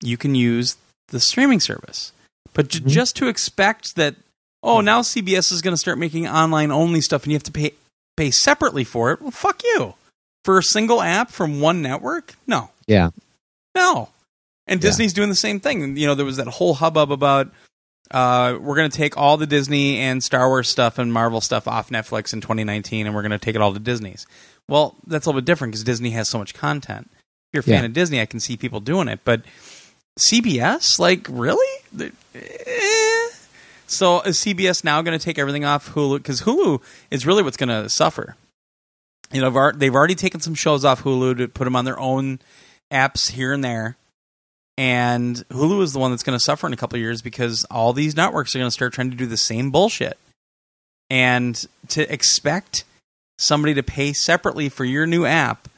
[0.00, 0.76] you can use
[1.08, 2.12] the streaming service.
[2.52, 2.88] But j- Mhm.
[2.88, 4.14] just to expect that
[4.62, 7.50] oh, now CBS is going to start making online only stuff and you have to
[7.52, 7.72] pay
[8.16, 9.20] pay separately for it.
[9.20, 9.94] Well, fuck you.
[10.44, 12.34] For a single app from one network?
[12.46, 12.70] No.
[12.86, 13.10] Yeah.
[13.74, 14.08] No.
[14.66, 14.88] And Yeah.
[14.90, 15.96] Disney's doing the same thing.
[15.96, 17.50] You know, there was that whole hubbub about
[18.10, 21.68] uh, we're going to take all the Disney and Star Wars stuff and Marvel stuff
[21.68, 24.26] off Netflix in 2019, and we're going to take it all to Disney's.
[24.68, 27.08] Well, that's a little bit different because Disney has so much content.
[27.12, 27.18] If
[27.52, 27.86] you're a fan Yeah.
[27.86, 29.42] of Disney, I can see people doing it, but
[30.18, 31.66] CBS, like, really?
[32.34, 33.28] Eh.
[33.86, 36.18] So is CBS now going to take everything off Hulu?
[36.18, 36.80] Because Hulu
[37.10, 38.36] is really what's going to suffer.
[39.32, 42.40] You know, they've already taken some shows off Hulu to put them on their own
[42.90, 43.96] apps here and there.
[44.78, 47.64] And Hulu is the one that's going to suffer in a couple of years because
[47.70, 50.18] all these networks are going to start trying to do the same bullshit.
[51.10, 52.84] And to expect
[53.38, 55.68] somebody to pay separately for your new app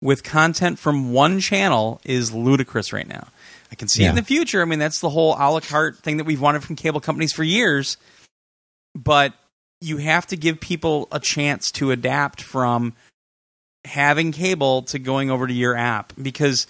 [0.00, 3.28] with content from one channel is ludicrous right now.
[3.72, 4.62] I can see it in the future.
[4.62, 7.32] I mean, that's the whole a la carte thing that we've wanted from cable companies
[7.32, 7.96] for years.
[8.94, 9.32] But
[9.80, 12.92] you have to give people a chance to adapt from
[13.84, 16.66] having cable to going over to your app because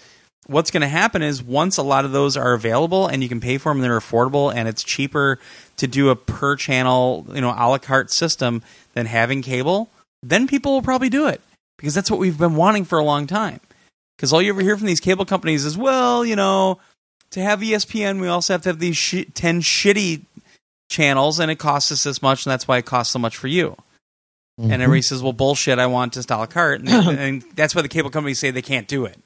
[0.47, 3.39] what's going to happen is once a lot of those are available and you can
[3.39, 5.39] pay for them and they're affordable and it's cheaper
[5.77, 8.61] to do a per channel you know a la carte system
[8.93, 9.89] than having cable
[10.21, 11.41] then people will probably do it
[11.77, 13.59] because that's what we've been wanting for a long time.
[14.17, 16.79] Because all you ever hear from these cable companies is well you know
[17.31, 20.21] to have espn we also have to have these shi 10 shitty
[20.89, 23.47] channels and it costs us this much and that's why it costs so much for
[23.47, 23.75] you
[24.59, 24.71] Mm-hmm.
[24.71, 25.79] and everybody says, "Well, bullshit!
[25.79, 28.51] I want to just a la carte," and, and that's why the cable companies say
[28.51, 29.19] they can't do it.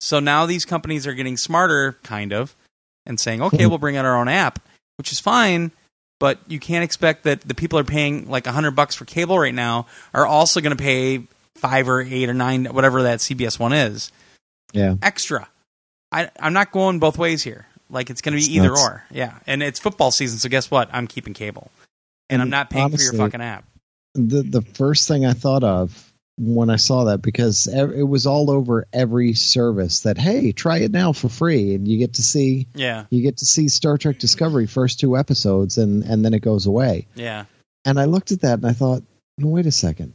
[0.00, 2.56] So now these companies are getting smarter, kind of,
[3.04, 4.58] and saying, "Okay, we'll bring out our own app,"
[4.96, 5.70] which is fine,
[6.18, 9.38] but you can't expect that the people are paying like a hundred bucks for cable
[9.38, 11.24] right now are also going to pay
[11.56, 14.12] five or eight or nine, whatever that CBS one is,
[14.72, 14.94] yeah.
[15.02, 15.46] extra.
[16.10, 17.66] I, I'm not going both ways here.
[17.90, 18.82] Like it's going to be It's either nuts.
[18.82, 19.04] or.
[19.10, 20.88] Yeah, and it's football season, so guess what?
[20.90, 21.70] I'm keeping cable,
[22.30, 23.64] and I'm not paying for your fucking app.
[24.14, 28.50] The the first thing I thought of when I saw that because it was all
[28.50, 31.74] over every service that hey try it now for free.
[31.74, 35.16] And you get to see Yeah, you get to see Star Trek Discovery first two
[35.16, 37.06] episodes and and then it goes away.
[37.14, 37.44] Yeah.
[37.84, 39.02] and I looked at that and I thought
[39.38, 40.14] wait a second.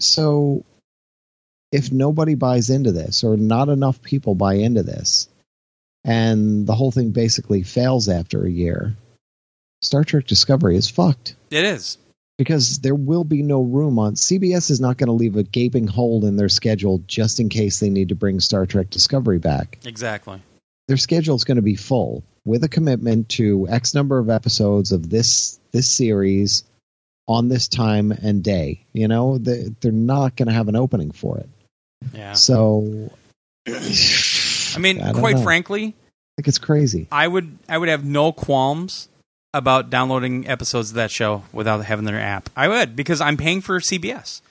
[0.00, 0.64] So
[1.72, 5.28] if nobody buys into this or not enough people buy into this
[6.04, 8.96] and the whole thing basically fails after a year
[9.82, 11.36] Star Trek Discovery is fucked.
[11.50, 11.98] It is.
[12.38, 15.86] Because there will be no room on CBS is not going to leave a gaping
[15.86, 19.78] hole in their schedule just in case they need to bring Star Trek Discovery back.
[19.84, 20.42] Exactly.
[20.88, 24.92] Their schedule is going to be full with a commitment to X number of episodes
[24.92, 26.64] of this this series
[27.26, 28.84] on this time and day.
[28.92, 31.48] You know, they, they're not going to have an opening for it.
[32.12, 32.34] Yeah.
[32.34, 33.10] So,
[33.66, 35.42] I mean, I quite know.
[35.42, 37.08] frankly, I think it's crazy.
[37.10, 39.08] I would I would have no qualms
[39.54, 42.50] about downloading episodes of that show without having their app.
[42.56, 44.42] I would because I'm paying for CBS.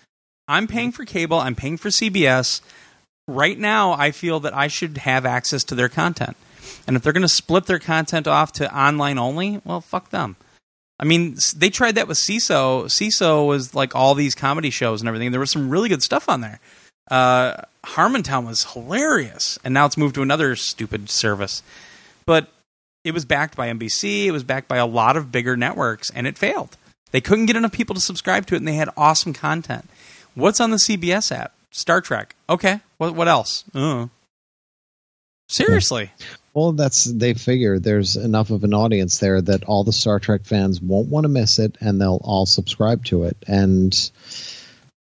[0.48, 2.62] I'm paying for cable, I'm paying for CBS.
[3.28, 6.36] Right now, I feel that I should have access to their content.
[6.88, 10.36] And if they're going to split their content off to online only, well, fuck them.
[11.00, 12.86] I mean, they tried that with Seeso.
[12.86, 15.32] Seeso was like all these comedy shows and everything.
[15.32, 16.60] There was some really good stuff on there.
[17.10, 21.62] Uh, Harmontown was hilarious, and now it's moved to another stupid service.
[22.26, 22.48] But
[23.04, 24.26] it was backed by NBC.
[24.26, 26.78] It was backed by a lot of bigger networks, and it failed.
[27.12, 29.90] They couldn't get enough people to subscribe to it, and they had awesome content.
[30.36, 31.54] What's on the CBS app?
[31.72, 32.36] Star Trek.
[32.50, 32.80] Okay.
[32.98, 33.64] What what else?
[33.74, 34.08] Uh.
[35.50, 36.12] Seriously.
[36.54, 40.46] Well, that's they figure there's enough of an audience there that all the Star Trek
[40.46, 43.38] fans won't want to miss it, and they'll all subscribe to it.
[43.48, 43.94] And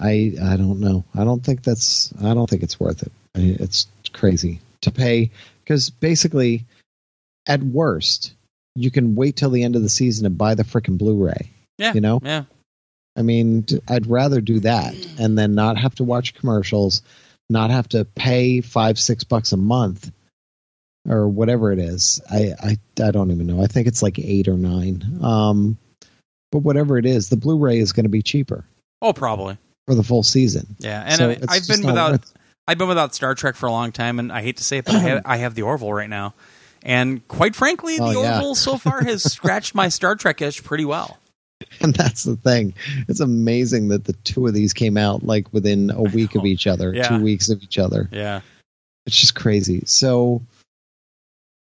[0.01, 1.05] I, I don't know.
[1.15, 2.13] I don't think that's.
[2.23, 3.13] I don't think it's worth it.
[3.35, 5.31] It's crazy to pay
[5.63, 6.65] because basically,
[7.47, 8.33] at worst,
[8.75, 11.51] you can wait till the end of the season and buy the freaking Blu-ray.
[11.79, 11.93] Yeah.
[11.95, 12.21] You know?
[12.23, 12.45] Yeah.
[13.17, 17.03] I mean, I'd rather do that and then not have to watch commercials,
[17.49, 20.13] not have to pay five, six bucks a month
[21.09, 22.21] or whatever it is.
[22.31, 23.63] I, I, I don't even know.
[23.63, 25.19] I think it's like eight or nine.
[25.23, 25.77] Um,
[26.53, 28.65] but whatever it is, the Blu-ray is going to be cheaper
[29.03, 29.57] Oh, probably.
[29.87, 30.77] for the full season.
[30.79, 31.03] Yeah.
[31.05, 32.21] And So I, I've been without
[32.69, 34.85] I've been without Star Trek for a long time, and I hate to say it,
[34.85, 36.35] but I have, I have the Orville right now.
[36.83, 38.35] And quite frankly, the Oh, yeah.
[38.37, 41.19] Orville so far has scratched my Star Trek itch pretty well.
[41.83, 42.73] And that's the thing.
[43.07, 46.67] It's amazing that the two of these came out like within a week of each
[46.67, 47.09] other, Yeah.
[47.09, 48.09] two weeks of each other.
[48.11, 48.41] Yeah.
[49.07, 49.83] It's just crazy.
[49.85, 50.43] So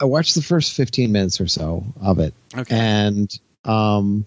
[0.01, 2.35] I watched the first 15 minutes or so of it.
[2.57, 2.75] Okay.
[2.77, 4.27] and um,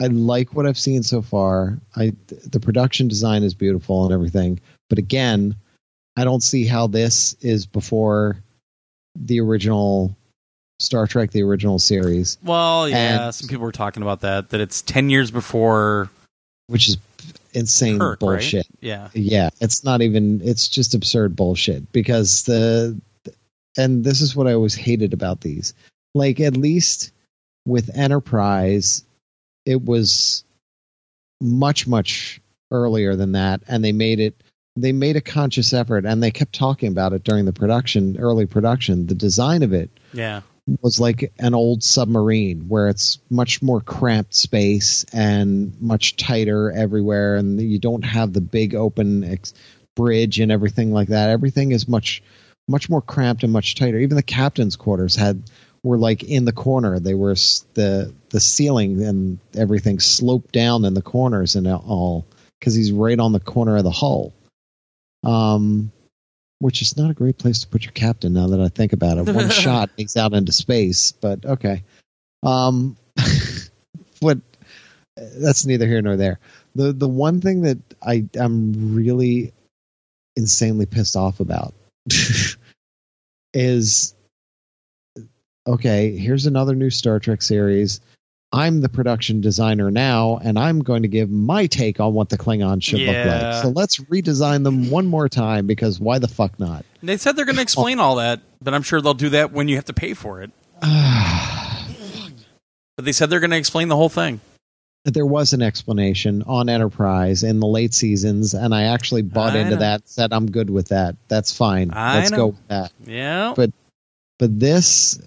[0.00, 1.78] I like what I've seen so far.
[1.96, 5.56] I the production design is beautiful and everything, but again,
[6.16, 8.36] I don't see how this is before
[9.16, 10.16] the original
[10.80, 14.50] Star Trek, the original series, Well, yeah, And- some people were talking about that.
[14.50, 16.10] That it's ten years before
[16.66, 16.96] which is
[17.52, 18.38] insane Kirk, right?
[18.40, 18.66] bullshit.
[18.80, 20.40] Yeah, Yeah, it's not even.
[20.42, 22.98] It's just absurd bullshit because the
[23.76, 25.74] and this is what I always hated about these.
[26.14, 27.12] Like at least
[27.66, 29.04] with Enterprise,
[29.66, 30.44] it was
[31.40, 34.34] much much earlier than that, and they made it.
[34.76, 38.46] They made a conscious effort, and they kept talking about it during the production, early
[38.46, 39.06] production.
[39.06, 40.40] The design of it Yeah.
[40.80, 47.36] was like an old submarine where it's much more cramped space and much tighter everywhere
[47.36, 49.52] and you don't have the big open ex-
[49.94, 52.22] bridge and everything like that everything is much
[52.66, 55.42] much more cramped and much tighter even the captain's quarters had
[55.82, 57.34] were like in the corner they were
[57.74, 62.24] the the ceiling and everything sloped down in the corners and all
[62.58, 64.32] because he's right on the corner of the hull
[65.24, 65.90] um
[66.64, 69.18] which is not a great place to put your captain now that I think about
[69.18, 69.28] it.
[69.34, 71.82] One shot he's out into space, but okay.
[72.42, 72.96] Um,
[74.20, 74.38] what?
[75.16, 76.38] That's neither here nor there.
[76.74, 79.52] the The one thing that I am really
[80.36, 81.74] insanely pissed off about
[83.52, 84.14] is
[85.66, 86.16] okay.
[86.16, 88.00] Here's another new Star Trek series.
[88.54, 92.38] I'm the production designer now, and I'm going to give my take on what the
[92.38, 93.62] Klingons should look like.
[93.62, 96.84] So let's redesign them one more time because why the fuck not?
[97.02, 99.66] They said they're going to explain all that, but I'm sure they'll do that when
[99.66, 100.50] you have to pay for it.
[102.96, 104.40] But they said they're going to explain the whole thing.
[105.04, 109.58] there was an explanation on Enterprise in the late seasons, and I actually bought I
[109.58, 109.76] into know.
[109.80, 110.08] that.
[110.08, 111.16] Said I'm good with that.
[111.26, 111.90] That's fine.
[111.92, 112.36] I Let's know.
[112.36, 112.92] go with that.
[113.04, 113.52] Yeah.
[113.56, 113.72] But
[114.38, 115.18] But this,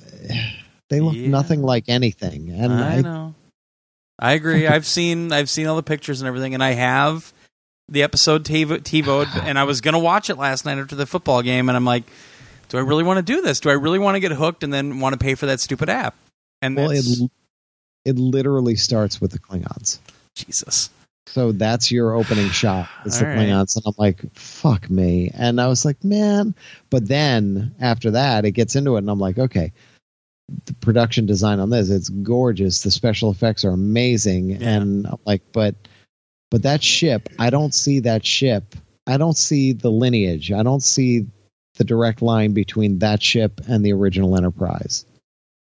[0.89, 1.27] they look Yeah.
[1.29, 3.35] nothing like anything, and I I, know.
[4.19, 4.67] I agree.
[4.67, 7.33] I've seen I've seen all the pictures and everything, and I have
[7.89, 11.41] the episode TiVo, TiVoed, and I was gonna watch it last night after the football
[11.41, 12.03] game, and I'm like,
[12.69, 13.59] do I really want to do this?
[13.59, 15.89] Do I really want to get hooked and then want to pay for that stupid
[15.89, 16.15] app?
[16.61, 17.05] And well, it
[18.05, 19.99] it literally starts with the Klingons.
[20.35, 20.89] Jesus.
[21.27, 22.87] So that's your opening shot.
[23.05, 23.37] It's the right.
[23.39, 25.29] Klingons, and I'm like, fuck me.
[25.33, 26.55] And I was like, man.
[26.89, 29.73] But then after that, it gets into it, and I'm like, okay,
[30.65, 32.81] the production design on this, it's gorgeous.
[32.83, 34.57] The special effects are amazing, Yeah.
[34.77, 35.75] and I'm like, but,
[36.51, 38.75] but that ship, I don't see that ship.
[39.05, 40.51] I don't see the lineage.
[40.51, 41.27] I don't see
[41.75, 45.05] the direct line between that ship and the original Enterprise.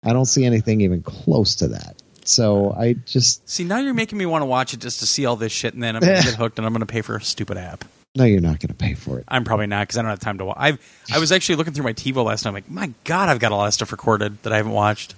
[0.02, 2.00] I don't see anything even close to that.
[2.24, 5.26] So I just See, now you're making me want to watch it just to see
[5.26, 7.22] all this shit, and then I'm gonna get hooked, and I'm gonna pay for a
[7.22, 7.84] stupid app.
[8.16, 9.24] No, you're not going to pay for it.
[9.28, 10.56] I'm probably not because I don't have time to watch.
[10.58, 10.78] I
[11.12, 12.50] I was actually looking through my TiVo last night.
[12.50, 15.14] I'm like, my God, I've got a lot of stuff recorded that I haven't watched.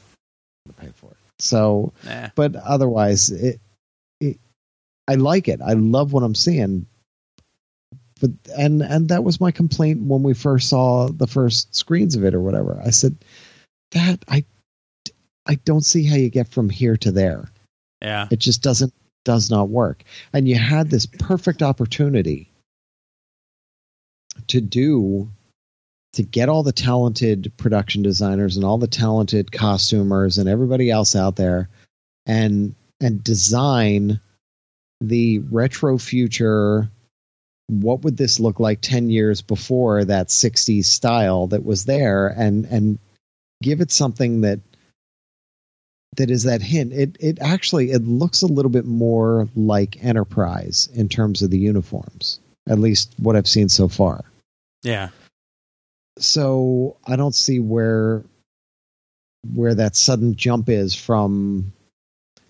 [0.79, 1.17] pay for it.
[1.39, 2.29] So, Nah.
[2.35, 3.61] but otherwise, it,
[4.21, 4.39] it,
[5.09, 5.61] I like it.
[5.61, 6.87] I love what I'm seeing.
[8.21, 12.25] But and and that was my complaint when we first saw the first screens of
[12.25, 12.81] it or whatever.
[12.85, 13.17] I said
[13.93, 14.45] that I
[15.45, 17.51] I don't see how you get from here to there.
[18.01, 18.29] Yeah.
[18.31, 18.93] It just doesn't
[19.25, 20.05] does not work.
[20.33, 22.49] And you had this perfect opportunity
[24.49, 25.31] to do
[26.15, 31.17] to get all the talented production designers and all the talented costumers and everybody else
[31.17, 31.69] out there
[32.27, 34.21] and and design
[35.01, 36.91] the retro future
[37.69, 42.67] what would this look like 10 years before that 60s style that was there and
[42.67, 42.99] and
[43.63, 44.61] give it something that
[46.17, 46.93] that is that hint.
[46.93, 51.59] It it actually it looks a little bit more like enterprise in terms of the
[51.59, 52.39] uniforms
[52.69, 54.25] at least what i've seen so far
[54.83, 55.11] Yeah.
[56.19, 58.23] so I don't see where
[59.55, 61.73] where that sudden jump is from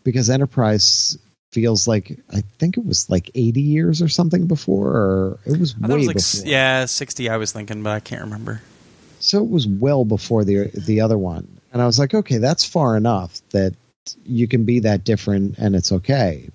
[0.04, 1.18] because Enterprise
[1.52, 5.74] feels like I think it was like 80 years or something before or it was
[5.74, 6.46] thought it was like before.
[6.46, 7.28] yeah, sixty.
[7.28, 8.62] I was thinking, but I can't remember.
[9.20, 11.60] So it was well before the the other one.
[11.72, 13.74] And I was like, okay, that's far enough that
[14.24, 16.48] you can be that different and it's okay.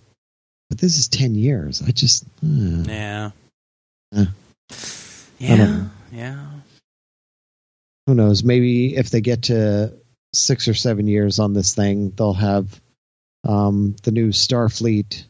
[0.70, 1.82] But this is 10 years.
[1.82, 3.32] I just uh, Yeah.
[4.16, 4.26] Eh.
[5.40, 5.86] Yeah.
[6.12, 6.46] Yeah.
[8.06, 8.44] who knows?
[8.44, 9.94] Maybe if they get to
[10.34, 12.80] six or seven years on this thing, they'll have
[13.44, 15.24] um, the new Starfleet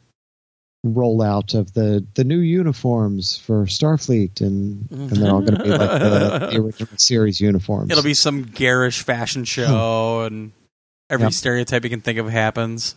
[0.85, 5.69] rollout of the the new uniforms for Starfleet, and and they're all going to be
[5.69, 7.91] like the, the original series uniforms.
[7.91, 10.51] It'll be some garish fashion show, and
[11.09, 11.34] every Yep.
[11.34, 12.95] stereotype you can think of happens.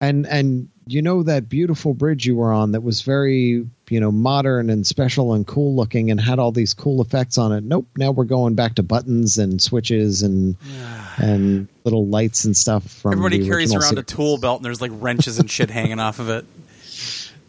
[0.00, 4.12] and and you know that beautiful bridge you were on that was very you know
[4.12, 7.64] modern and special and cool looking and had all these cool effects on it.
[7.64, 10.56] Nope, now we're going back to buttons and switches and
[11.16, 14.92] and little lights and stuff from Everybody carries around a tool belt, and there's like
[14.94, 16.46] wrenches and shit hanging off of it.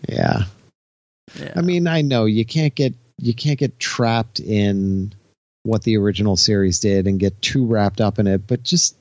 [0.10, 0.44] Yeah.
[1.40, 1.54] Yeah.
[1.56, 5.14] I mean, I know you can't get you can't get trapped in
[5.64, 8.96] what the original series did and get too wrapped up in it, but just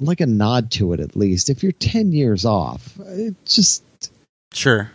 [0.00, 1.50] like a nod to it at least.
[1.50, 3.84] If you're 10 years off, it just
[4.52, 4.90] sure.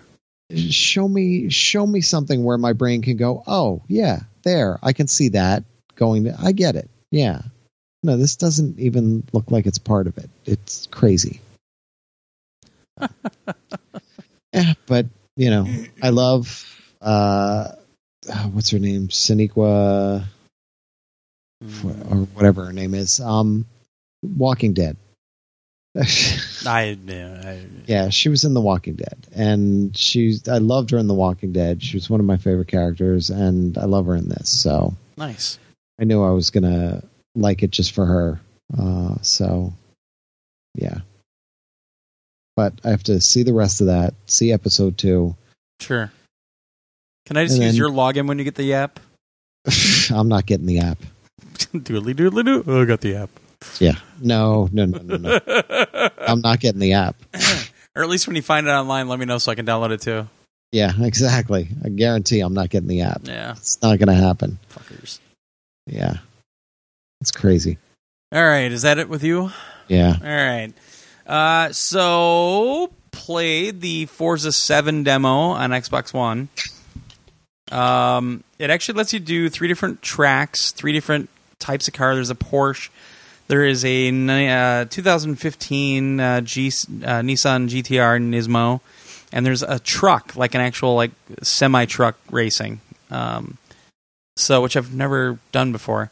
[0.53, 4.79] show me show me something where my brain can go, "Oh, yeah, there.
[4.81, 5.65] I can see that
[5.95, 6.89] going to, I get it.
[7.11, 7.41] Yeah.
[8.03, 10.29] No, this doesn't even look like it's part of it.
[10.45, 11.41] It's crazy.
[14.53, 15.67] yeah, but you know,
[16.01, 16.71] I love
[17.01, 17.71] uh
[18.29, 19.09] uh, what's her name?
[19.09, 20.23] Siniqua
[21.61, 23.19] or whatever her name is.
[23.19, 23.65] Um
[24.25, 24.97] Walking Dead.
[26.65, 30.47] I, yeah, I Yeah, she was in The Walking Dead, and she's.
[30.47, 31.81] I loved her in The Walking Dead.
[31.81, 34.49] She was one of my favorite characters, and I love her in this.
[34.49, 35.57] So nice.
[35.99, 37.01] I knew I was gonna
[37.35, 38.41] like it just for her.
[38.77, 39.71] Uh, so
[40.73, 40.99] yeah,
[42.57, 44.15] but I have to see the rest of that.
[44.27, 45.35] See episode two.
[45.79, 46.11] Sure.
[47.25, 48.99] Can I just And use then- your login when you get the app?
[50.11, 50.97] I'm not getting the app.
[51.73, 52.63] doodly doodly doo.
[52.67, 53.29] Oh, I got the app.
[53.79, 55.39] Yeah, no, no, no, no, no.
[56.19, 57.15] I'm not getting the app.
[57.95, 59.91] or at least when you find it online, let me know so I can download
[59.91, 60.27] it too.
[60.71, 61.69] Yeah, exactly.
[61.83, 63.21] I guarantee I'm not getting the app.
[63.23, 64.59] Yeah, It's not gonna happen.
[64.73, 65.19] fuckers.
[65.87, 66.17] Yeah,
[67.21, 67.77] it's crazy.
[68.33, 69.51] All right, is that it with you?
[69.87, 70.15] Yeah.
[70.21, 70.73] All right.
[71.25, 76.49] Uh, so played the Forza 7 demo on Xbox One.
[77.71, 81.29] Um, it actually lets you do three different tracks, three different
[81.59, 82.13] types of car.
[82.15, 82.89] There's a Porsche.
[83.47, 86.71] There is a uh, 2015 uh, G, uh,
[87.21, 88.81] Nissan GTR Nismo,
[89.31, 91.11] and there's a truck, like an actual like
[91.43, 92.81] semi truck racing.
[93.11, 93.57] Um,
[94.35, 96.11] so which I've never done before.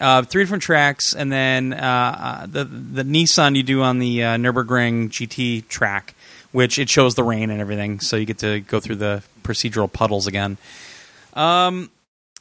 [0.00, 5.10] Uh, three different tracks, and then uh, the the Nissan you do on the Nurburgring
[5.10, 6.14] GT track,
[6.50, 9.90] which it shows the rain and everything, so you get to go through the procedural
[9.90, 10.58] puddles again.
[11.34, 11.90] Um,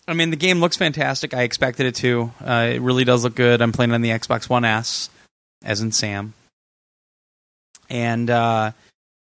[0.07, 1.33] I mean, the game looks fantastic.
[1.33, 2.31] I expected it to.
[2.43, 3.61] Uh, it really does look good.
[3.61, 5.09] I'm playing on the Xbox One S,
[5.63, 6.33] as in Sam,
[7.89, 8.71] and uh,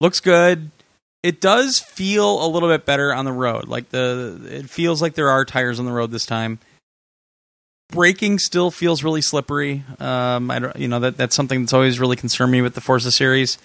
[0.02, 0.72] looks good.
[1.22, 3.68] It does feel a little bit better on the road.
[3.68, 6.60] Like the, it feels like there are tires on the road this time
[7.90, 9.84] braking still feels really slippery.
[10.00, 12.82] Um, I don't, you know, that that's something that's always really concerned me with the
[12.82, 13.58] Forza series.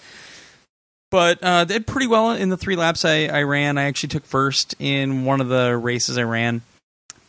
[1.09, 3.77] But uh, did pretty well in the three laps I, I ran.
[3.77, 6.61] I actually took first in one of the races I ran.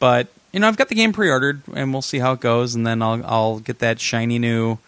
[0.03, 2.75] But you know, I've got the game pre-ordered, and we'll see how it goes.
[2.75, 4.79] And then I'll I'll get that shiny new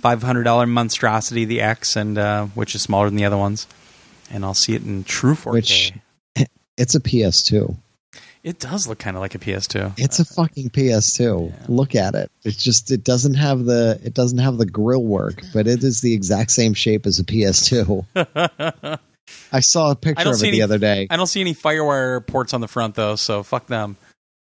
[0.00, 3.66] five hundred dollar monstrosity, the X, and uh, which is smaller than the other ones.
[4.30, 5.52] And I'll see it in true 4K.
[5.52, 5.92] Which-
[6.78, 7.76] It's a PS2.
[8.42, 9.92] it does look kind of like a PS2.
[9.98, 11.50] It's a fucking PS2.
[11.50, 11.56] Yeah.
[11.68, 12.30] Look at it.
[12.44, 16.00] It's just it doesn't have the it doesn't have the grill work, but it is
[16.00, 18.06] the exact same shape as a PS2.
[19.52, 21.06] I saw a picture of it the other day.
[21.10, 23.96] I don't see any FireWire ports on the front though, so fuck them.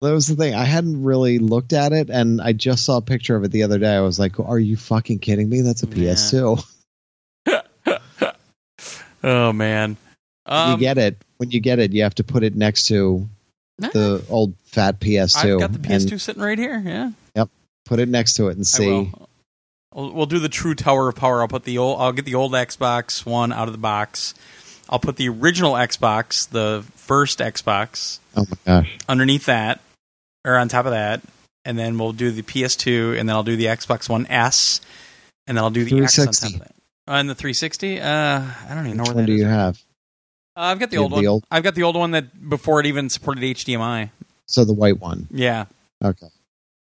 [0.03, 0.55] That was the thing.
[0.55, 3.63] I hadn't really looked at it, and I just saw a picture of it the
[3.63, 3.95] other day.
[3.95, 5.61] I was like, "Are you fucking kidding me?
[5.63, 6.13] That's a Yeah.
[6.15, 6.65] PS2."
[9.25, 9.97] Oh man.
[10.47, 11.93] Um, you get it when you get it.
[11.93, 13.29] You have to put it next to
[13.79, 15.55] the old fat PS2.
[15.55, 16.83] I've got the PS2 and sitting right here.
[16.85, 17.49] Yeah, Yep.
[17.85, 19.13] put it next to it and see.
[19.95, 21.41] We'll, we'll do the true Tower of Power.
[21.43, 22.01] I'll put the old.
[22.01, 24.35] I'll get the old Xbox One out of the box.
[24.89, 28.99] I'll put the original Xbox, the first Xbox, Oh my gosh!
[29.09, 29.81] underneath that,
[30.45, 31.21] or on top of that,
[31.65, 34.81] and then we'll do the PS2, and then I'll do the Xbox One S,
[35.47, 36.75] and then I'll do the X on top of that.
[37.07, 39.41] And the 360, uh, I don't even know Which where one that do is.
[39.41, 39.77] you have?
[40.57, 41.23] Uh, I've got the You old have one.
[41.25, 44.11] the old- I've got the old one that before it even supported HDMI.
[44.47, 45.27] So the white one.
[45.31, 45.65] Yeah,
[46.05, 46.27] Okay.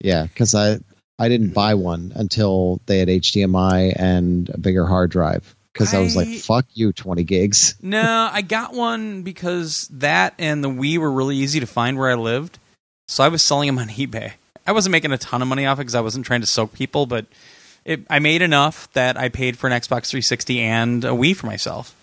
[0.01, 0.79] Yeah, because I
[1.17, 5.55] I didn't buy one until they had HDMI and a bigger hard drive.
[5.73, 10.33] Because I, was like, I- "Fuck you, twenty gigs." No, I got one because that
[10.39, 12.57] and the Wii were really easy to find where I lived.
[13.09, 14.33] So I was selling them on eBay.
[14.67, 16.73] I wasn't making a ton of money off it because I wasn't trying to soak
[16.73, 17.25] people, but
[17.83, 21.47] it, I made enough that I paid for an Xbox 360 and a Wii for
[21.47, 21.95] myself.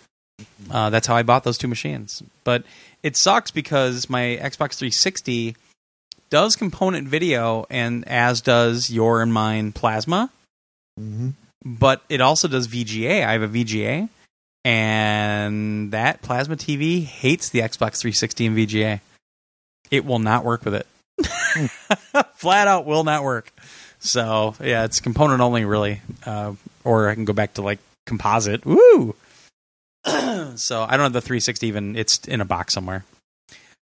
[0.71, 2.23] Uh, that's how I bought those two machines.
[2.43, 2.65] But
[3.05, 5.55] it sucks because my Xbox 360
[6.29, 10.31] does component video, and as does your and mine Plasma
[10.99, 11.29] Mm-hmm.
[11.65, 13.23] but it also does VGA.
[13.23, 14.09] I have a VGA,
[14.65, 19.01] and that plasma TV hates the Xbox 360 and VGA.
[19.91, 20.87] It will not work with it.
[22.35, 23.53] Flat out will not work.
[23.99, 26.01] So yeah, it's component only, really.
[26.25, 26.55] Uh,
[26.85, 28.65] or I can go back to like composite.
[28.65, 29.15] Woo!
[30.05, 31.97] so I don't have the 360 even.
[31.97, 33.05] It's in a box somewhere.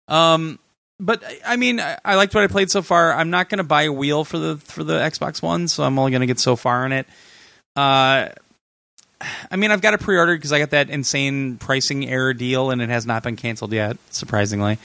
[0.08, 0.58] Um,
[0.98, 3.12] but I mean, I, I liked what I played so far.
[3.14, 5.98] I'm not going to buy a wheel for the for the Xbox One, so I'm
[5.98, 7.06] only going to get so far in it.
[7.74, 8.28] Uh,
[9.50, 12.82] I mean, I've got it pre-ordered because I got that insane pricing error deal, and
[12.82, 14.78] it has not been canceled yet, surprisingly.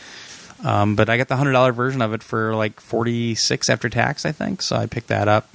[0.63, 3.89] Um, but I got the hundred dollar version of it for like forty six after
[3.89, 4.61] tax, I think.
[4.61, 5.49] So I picked that up.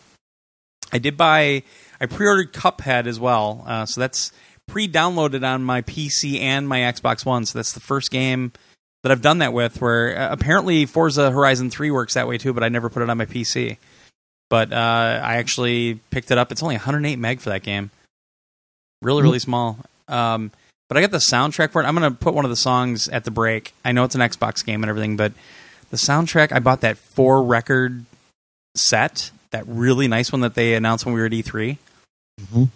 [0.93, 1.63] I did buy.
[2.01, 4.33] I pre-ordered Cuphead as well, uh, so that's
[4.67, 7.45] pre-downloaded on my PC and my Xbox One.
[7.45, 8.53] So that's the first game
[9.03, 9.81] that I've done that with.
[9.81, 13.11] Where uh, apparently Forza Horizon Three works that way too, but I never put it
[13.11, 13.79] on my PC.
[14.49, 16.51] But uh, I actually picked it up.
[16.51, 17.91] It's only 108 meg for that game.
[19.01, 19.79] Really, really small.
[20.09, 20.51] Um,
[20.91, 21.87] but I got the soundtrack for it.
[21.87, 23.73] I'm going to put one of the songs at the break.
[23.85, 25.33] I know it's an Xbox game and everything, but
[25.91, 28.05] the soundtrack, I bought that four record
[28.75, 31.79] set, that really nice one that they announced when we were at E3.
[32.43, 32.71] Mhm.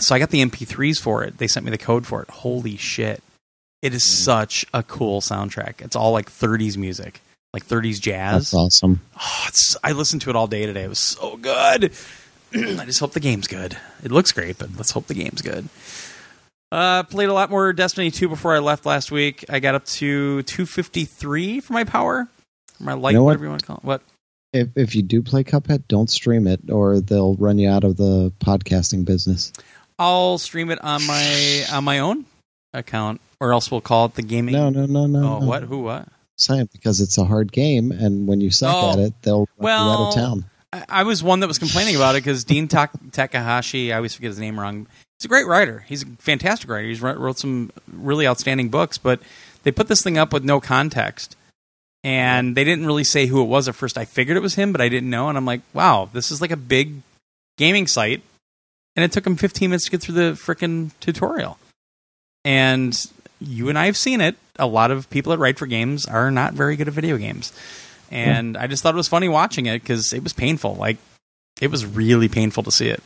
[0.00, 1.38] So I got the MP3s for it.
[1.38, 2.30] They sent me the code for it.
[2.30, 3.22] Holy shit.
[3.80, 5.80] It is such a cool soundtrack.
[5.82, 7.20] It's all like 30s music,
[7.52, 8.50] like 30s jazz.
[8.50, 9.02] That's awesome.
[9.20, 10.82] Oh, it's, I listened to it all day today.
[10.82, 11.92] It was so good.
[12.54, 13.76] I just hope the game's good.
[14.02, 15.68] It looks great, but let's hope the game's good.
[16.72, 19.44] Uh, played a lot more Destiny 2 before I left last week.
[19.50, 22.28] I got up to 253 for my power,
[22.80, 23.26] my light, You know what?
[23.32, 23.84] whatever you want to call it.
[23.84, 24.00] What?
[24.54, 27.96] If if you do play Cuphead, don't stream it, or they'll run you out of
[27.96, 29.52] the podcasting business.
[29.98, 32.24] I'll stream it on my on my own
[32.74, 34.54] account, or else we'll call it the gaming.
[34.54, 35.18] No, no, no, no.
[35.18, 35.46] oh, no.
[35.46, 35.62] what?
[35.64, 35.82] Who?
[35.82, 36.08] What?
[36.36, 38.92] Saying because it's a hard game, and when you suck Oh.
[38.92, 40.44] at it, they'll run you out of town.
[40.72, 44.14] I, I was one that was complaining about it because Dean Tak- Takahashi, I always
[44.14, 44.86] forget his name wrong.
[45.22, 45.84] He's a great writer.
[45.86, 46.88] He's a fantastic writer.
[46.88, 49.20] He's wrote, wrote some really outstanding books, but
[49.62, 51.36] they put this thing up with no context.
[52.02, 53.96] And they didn't really say who it was at first.
[53.96, 55.28] I figured it was him, but I didn't know.
[55.28, 57.02] And I'm like, wow, this is like a big
[57.56, 58.24] gaming site.
[58.96, 61.56] And it took him 15 minutes to get through the freaking tutorial.
[62.44, 62.92] And
[63.40, 64.34] you and I have seen it.
[64.58, 67.52] A lot of people that write for games are not very good at video games.
[68.10, 68.60] And hmm.
[68.60, 70.74] I just thought it was funny watching it because it was painful.
[70.74, 70.96] Like,
[71.60, 73.04] it was really painful to see it.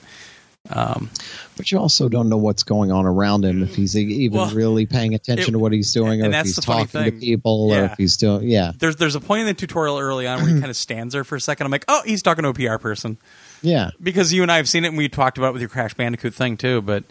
[0.70, 1.10] Um,
[1.56, 4.84] But you also don't know what's going on around him if he's even Well, really
[4.86, 7.94] paying attention it- to what he's doing, or if he's talking to people, or if
[7.96, 10.70] he's doing yeah, there's there's a point in the tutorial early on where he kind
[10.70, 11.66] of stands there for a second.
[11.66, 13.16] I'm like, oh, he's talking to a PR person
[13.62, 13.90] yeah.
[14.02, 15.94] because you and I have seen it and we talked about it with your Crash
[15.94, 16.82] Bandicoot thing too.
[16.82, 17.04] But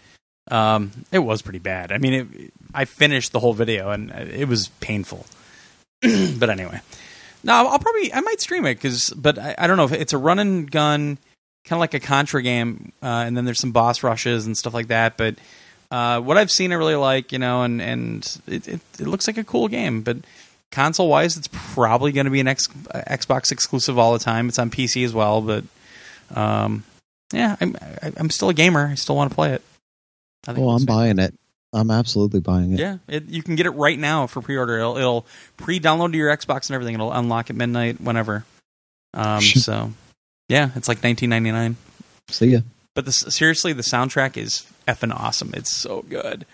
[0.52, 1.92] um, it was pretty bad.
[1.92, 5.26] I mean, it, I finished the whole video and it was painful.
[6.02, 6.82] but anyway,
[7.44, 10.14] no, I'll probably I might stream it because, but I, I don't know if it's
[10.14, 11.18] a run and gun,
[11.66, 14.74] kind of like a Contra game, uh, and then there's some boss rushes and stuff
[14.74, 15.18] like that.
[15.18, 15.36] But
[15.92, 19.28] uh, what I've seen, I really like, you know, and and it, it, it looks
[19.28, 20.02] like a cool game.
[20.02, 20.18] But
[20.72, 24.48] console wise, it's probably going to be an X, uh, Xbox exclusive all the time.
[24.48, 25.64] It's on PC as well, but
[26.34, 26.84] um,
[27.34, 28.88] yeah, I'm I, I'm still a gamer.
[28.88, 29.62] I still want to play it.
[30.48, 31.34] I think Oh, I'm buying it.
[31.74, 32.80] I'm absolutely buying it.
[32.80, 34.78] yeah, it, you can get it right now for pre-order.
[34.78, 35.26] It'll, it'll
[35.58, 36.94] pre-download to your Xbox and everything.
[36.94, 38.46] It'll unlock at midnight whenever.
[39.14, 39.92] Um, so,
[40.48, 41.76] yeah, it's like 19.99.
[42.30, 42.60] See ya.
[42.94, 45.52] But the, seriously, the soundtrack is effing awesome.
[45.54, 46.46] It's so good.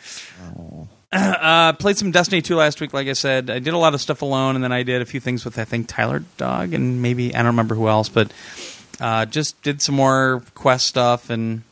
[0.44, 0.88] Oh.
[1.14, 2.94] Uh, played some Destiny 2 last week.
[2.94, 5.06] Like I said, I did a lot of stuff alone, and then I did a
[5.06, 8.32] few things with I think Tyler Dog and maybe I don't remember who else, but
[9.02, 11.64] uh, just did some more quest stuff and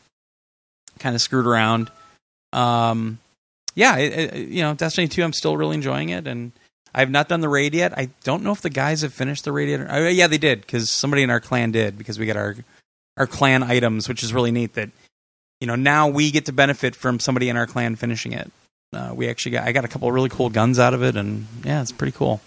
[0.98, 1.90] kind of screwed around.
[2.52, 3.18] Um,
[3.74, 6.52] yeah, it, it, you know, Destiny 2, I'm still really enjoying it, and
[6.94, 7.96] I have not done the raid yet.
[7.96, 9.86] I don't know if the guys have finished the raid yet.
[9.88, 12.56] Oh, yeah, they did because somebody in our clan did because we got our
[13.16, 14.74] our clan items, which is really neat.
[14.74, 14.90] That
[15.60, 18.50] you know now we get to benefit from somebody in our clan finishing it.
[18.92, 21.46] Uh, we actually got I got a couple really cool guns out of it, and
[21.64, 22.40] yeah, it's pretty cool.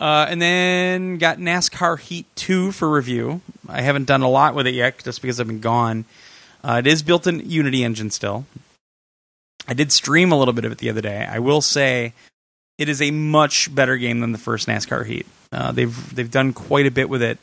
[0.00, 3.40] Uh, and then got NASCAR Heat 2 for review.
[3.68, 6.04] I haven't done a lot with it yet just because I've been gone.
[6.64, 8.44] Uh, it is built in Unity engine still.
[9.68, 11.24] I did stream a little bit of it the other day.
[11.24, 12.12] I will say
[12.78, 15.26] it is a much better game than the first NASCAR Heat.
[15.52, 17.38] Uh, they've they've done quite a bit with it,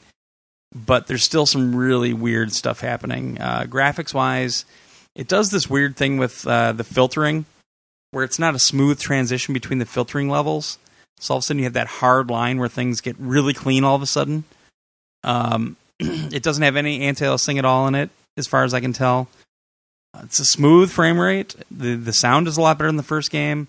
[0.75, 3.39] but there's still some really weird stuff happening.
[3.39, 4.65] Uh, graphics wise,
[5.15, 7.45] it does this weird thing with uh, the filtering,
[8.11, 10.77] where it's not a smooth transition between the filtering levels.
[11.19, 13.83] So all of a sudden you have that hard line where things get really clean
[13.83, 14.43] all of a sudden.
[15.23, 18.91] Um, it doesn't have any anti-aliasing at all in it, as far as I can
[18.91, 19.29] tell.
[20.13, 21.55] Uh, It's a smooth frame rate.
[21.69, 23.67] The the sound is a lot better than the first game.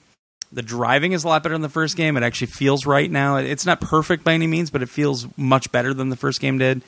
[0.53, 2.16] The driving is a lot better than the first game.
[2.16, 3.37] It actually feels right now.
[3.37, 6.59] It's not perfect by any means, but it feels much better than the first game
[6.59, 6.83] did.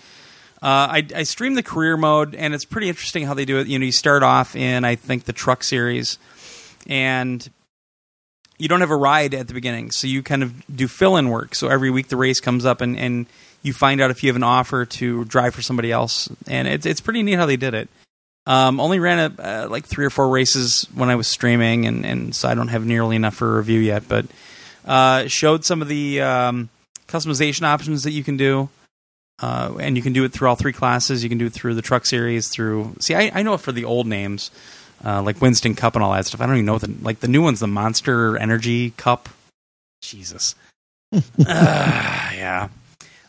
[0.62, 3.66] Uh, I, I stream the career mode, and it's pretty interesting how they do it.
[3.66, 6.18] You know, you start off in I think the truck series,
[6.86, 7.46] and
[8.58, 11.54] you don't have a ride at the beginning, so you kind of do fill-in work.
[11.54, 13.26] So every week the race comes up, and, and
[13.62, 16.86] you find out if you have an offer to drive for somebody else, and it's
[16.86, 17.88] it's pretty neat how they did it.
[18.46, 22.04] Um, only ran a, uh, like three or four races when I was streaming, and,
[22.04, 24.06] and so I don't have nearly enough for a review yet.
[24.06, 24.26] But
[24.84, 26.68] uh, showed some of the um,
[27.08, 28.68] customization options that you can do,
[29.40, 31.22] uh, and you can do it through all three classes.
[31.22, 32.48] You can do it through the truck series.
[32.48, 34.50] Through see, I, I know it for the old names,
[35.04, 36.42] uh, like Winston Cup and all that stuff.
[36.42, 39.30] I don't even know what the like the new one's the Monster Energy Cup.
[40.02, 40.54] Jesus,
[41.46, 42.68] Ah, yeah.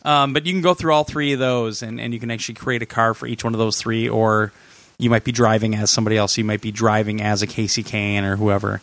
[0.03, 2.55] Um, but you can go through all three of those, and, and you can actually
[2.55, 4.51] create a car for each one of those three, or
[4.97, 6.37] you might be driving as somebody else.
[6.37, 8.81] You might be driving as a Kasey Kahne or whoever.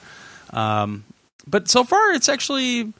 [0.51, 1.05] Um,
[1.47, 2.93] but so far, it's actually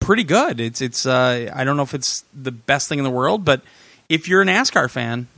[0.00, 0.60] pretty good.
[0.60, 1.06] It's it's.
[1.06, 3.62] Uh, I don't know if it's the best thing in the world, but
[4.08, 5.28] if you're a NASCAR fan,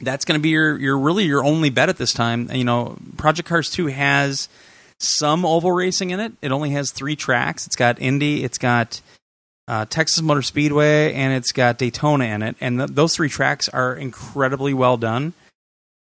[0.00, 2.50] that's going to be your your really your only bet at this time.
[2.50, 4.48] You know, Project Cars 2 has
[4.98, 6.32] some oval racing in it.
[6.42, 7.66] It only has three tracks.
[7.66, 9.00] It's got Indy, it's got
[9.68, 12.56] uh, Texas Motor Speedway, and it's got Daytona in it.
[12.60, 15.34] And th- those three tracks are incredibly well done.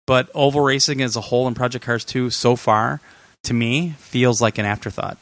[0.08, 3.00] But oval racing as a whole in Project Cars 2 so far,
[3.44, 5.18] to me, feels like an afterthought.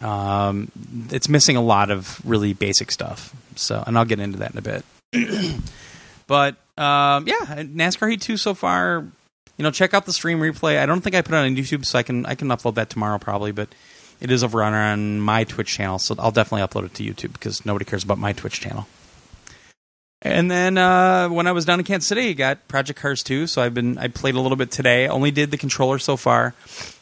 [0.00, 0.70] Um,
[1.10, 3.34] it's missing a lot of really basic stuff.
[3.56, 4.84] So, and I'll get into that in a bit.
[6.26, 9.06] but um, yeah, NASCAR Heat 2 so far.
[9.56, 10.78] You know, check out the stream replay.
[10.78, 12.90] I don't think I put it on YouTube, so I can I can upload that
[12.90, 13.52] tomorrow probably.
[13.52, 13.68] But
[14.20, 17.34] it is over on, on my Twitch channel, so I'll definitely upload it to YouTube
[17.34, 18.86] because nobody cares about my Twitch channel.
[20.22, 23.48] And then uh, when I was down in Kansas City, I got Project Cars 2,
[23.48, 25.08] so I've been I played a little bit today.
[25.08, 26.54] Only did the controller so far,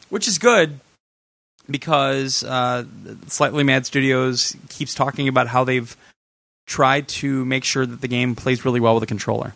[0.09, 0.79] which is good
[1.69, 2.83] because uh,
[3.27, 5.95] Slightly Mad Studios keeps talking about how they've
[6.65, 9.53] tried to make sure that the game plays really well with a controller.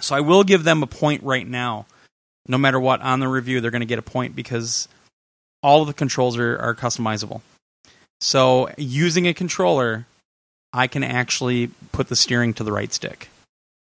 [0.00, 1.86] So I will give them a point right now.
[2.48, 4.88] No matter what on the review, they're going to get a point because
[5.62, 7.40] all of the controls are, are customizable.
[8.20, 10.06] So using a controller,
[10.74, 13.30] I can actually put the steering to the right stick.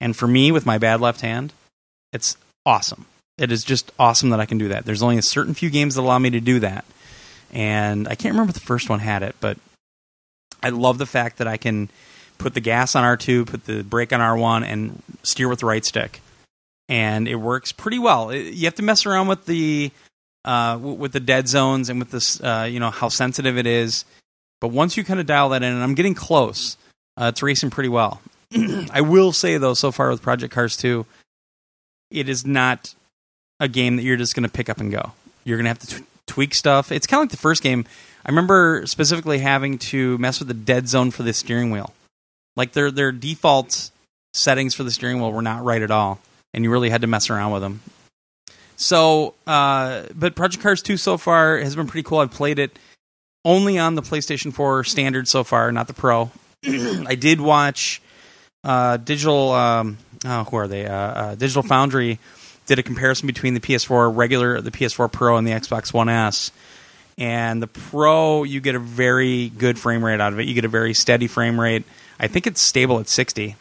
[0.01, 1.55] And for me, with my bad left hand,
[2.12, 2.36] it's
[2.66, 3.06] awesome.
[3.39, 4.85] It is just awesome that I can do that.
[4.85, 6.85] There's only a certain few games that allow me to do that.
[7.51, 9.56] And I can't remember if the first one had it, but
[10.62, 11.89] I love the fact that I can
[12.36, 15.85] put the gas on R2, put the brake on R1, and steer with the right
[15.85, 16.20] stick.
[16.89, 18.31] And it works pretty well.
[18.31, 19.90] It, you have to mess around with the
[20.44, 24.05] uh, with the dead zones and with this, uh, you know, how sensitive it is.
[24.60, 26.77] But once you kind of dial that in, and I'm getting close,
[27.16, 28.20] uh, it's racing pretty well.
[28.93, 31.06] I will say though, so far with Project Cars 2,
[32.10, 32.94] it is not
[33.60, 35.12] a game that you're just going to pick up and go.
[35.44, 36.93] You're going to have to t- tweak stuff.
[36.93, 37.84] It's kind of like the first game.
[38.24, 41.93] I remember specifically having to mess with the dead zone for the steering wheel.
[42.55, 43.90] Like their their default
[44.34, 46.20] settings for the steering wheel were not right at all,
[46.52, 47.80] and you really had to mess around with them.
[48.76, 52.18] So, uh, but Project Cars 2 so far has been pretty cool.
[52.18, 52.78] I've played it
[53.44, 56.30] only on the PlayStation 4 standard so far, not the Pro.
[57.06, 58.01] I did watch
[58.64, 59.51] uh, Digital.
[59.52, 60.86] Um, oh, who are they?
[60.86, 62.18] Uh, uh, Digital Foundry
[62.66, 66.52] did a comparison between the PS4 regular, the PS4 Pro, and the Xbox One S.
[67.18, 70.47] And the Pro, you get a very good frame rate out of it.
[70.47, 71.84] You get a very steady frame rate.
[72.18, 73.56] I think it's stable at 60.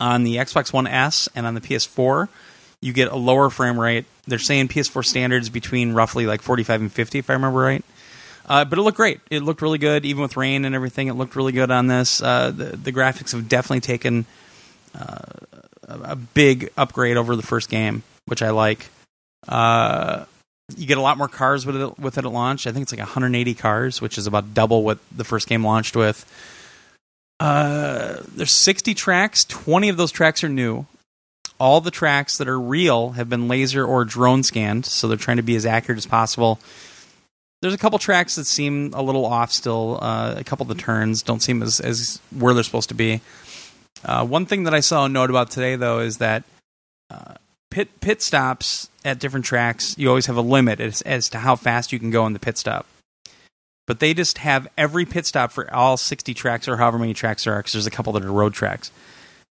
[0.00, 2.28] On the Xbox One S and on the PS4,
[2.80, 4.06] you get a lower frame rate.
[4.26, 7.84] They're saying PS4 standards between roughly like 45 and 50, if I remember right.
[8.48, 9.20] Uh, but it looked great.
[9.30, 11.08] It looked really good, even with rain and everything.
[11.08, 12.22] It looked really good on this.
[12.22, 14.24] Uh, the, the graphics have definitely taken
[14.98, 15.18] uh,
[15.86, 18.86] a big upgrade over the first game, which I like.
[19.46, 20.24] Uh,
[20.76, 22.66] you get a lot more cars with it, with it at launch.
[22.66, 25.94] I think it's like 180 cars, which is about double what the first game launched
[25.94, 26.24] with.
[27.40, 29.44] Uh, there's 60 tracks.
[29.44, 30.86] 20 of those tracks are new.
[31.60, 35.36] All the tracks that are real have been laser or drone scanned, so they're trying
[35.38, 36.60] to be as accurate as possible.
[37.60, 39.98] There's a couple tracks that seem a little off still.
[40.00, 43.20] Uh, a couple of the turns don't seem as, as where they're supposed to be.
[44.04, 46.44] Uh, one thing that I saw a note about today, though, is that
[47.10, 47.34] uh,
[47.70, 51.56] pit pit stops at different tracks, you always have a limit as, as to how
[51.56, 52.86] fast you can go in the pit stop.
[53.86, 57.44] But they just have every pit stop for all 60 tracks or however many tracks
[57.44, 58.90] there are, because there's a couple that are road tracks.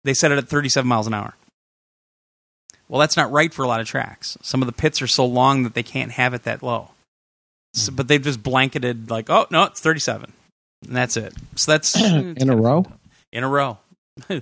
[0.04, 1.36] They set it at 37 miles an hour.
[2.88, 4.38] Well, that's not right for a lot of tracks.
[4.42, 6.90] Some of the pits are so long that they can't have it that low.
[7.74, 10.32] So, but they've just blanketed like, oh no, it's 37,
[10.88, 11.34] and that's it.
[11.56, 12.86] So that's in a row.
[13.32, 13.78] in a row.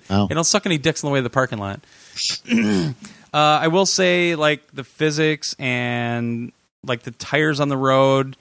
[0.10, 0.28] Oh.
[0.28, 1.80] They don't suck any dicks in the way of the parking lot.
[2.52, 2.94] uh,
[3.34, 6.52] I will say, like the physics and
[6.84, 8.36] like the tires on the road,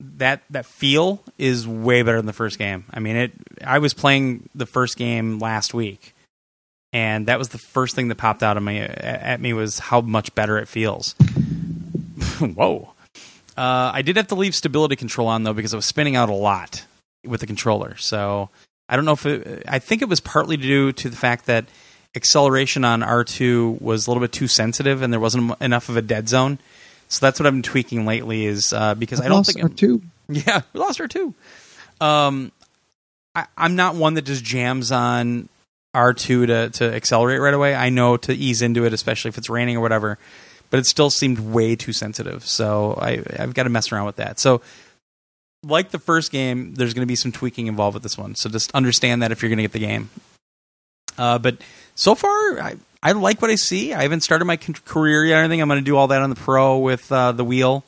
[0.00, 2.84] that that feel is way better than the first game.
[2.92, 3.32] I mean, it.
[3.64, 6.14] I was playing the first game last week,
[6.92, 10.00] and that was the first thing that popped out of me at me was how
[10.02, 11.14] much better it feels.
[12.40, 12.91] Whoa.
[13.56, 16.28] Uh, I did have to leave stability control on though because I was spinning out
[16.28, 16.84] a lot
[17.24, 17.96] with the controller.
[17.96, 18.50] So
[18.88, 21.66] I don't know if it, I think it was partly due to the fact that
[22.14, 26.02] acceleration on R2 was a little bit too sensitive and there wasn't enough of a
[26.02, 26.58] dead zone.
[27.08, 30.02] So that's what I've been tweaking lately is uh, because I don't Lost think R2.
[30.46, 31.34] yeah, we lost her too.
[32.00, 32.52] Um,
[33.34, 35.48] I, I'm not one that just jams on
[35.94, 37.74] R2 to, to accelerate right away.
[37.74, 40.18] I know to ease into it, especially if it's raining or whatever,
[40.72, 42.46] but it still seemed way too sensitive.
[42.46, 44.40] So I, I've got to mess around with that.
[44.40, 44.62] So,
[45.62, 48.34] like the first game, there's going to be some tweaking involved with this one.
[48.34, 50.08] So just understand that if you're going to get the game.
[51.18, 51.58] Uh, but
[51.94, 53.92] so far, I, I like what I see.
[53.92, 55.60] I haven't started my career yet or anything.
[55.60, 57.84] I'm going to do all that on the Pro with uh, the wheel.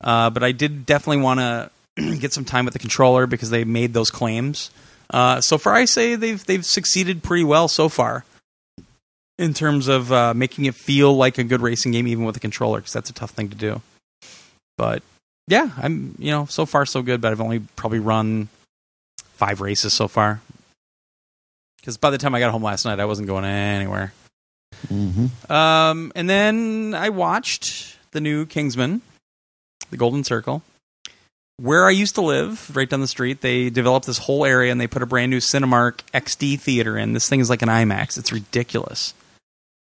[0.00, 1.40] Uh, but I did definitely want
[1.96, 4.70] to get some time with the controller because they made those claims.
[5.10, 8.24] Uh, so far, I say they've they've succeeded pretty well so far.
[9.38, 12.40] In terms of uh, making it feel like a good racing game, even with a
[12.40, 13.82] controller, because that's a tough thing to do.
[14.76, 15.02] But
[15.46, 18.48] yeah, I'm you know so far so good, but I've only probably run
[19.32, 20.40] five races so far.
[21.76, 24.14] Because by the time I got home last night, I wasn't going anywhere.
[24.88, 25.52] Mm-hmm.
[25.52, 29.02] Um, and then I watched the new Kingsman,
[29.90, 30.62] the Golden Circle.
[31.58, 34.80] Where I used to live, right down the street, they developed this whole area and
[34.80, 37.12] they put a brand new Cinemark XD theater in.
[37.12, 38.18] This thing is like an IMAX.
[38.18, 39.14] It's ridiculous.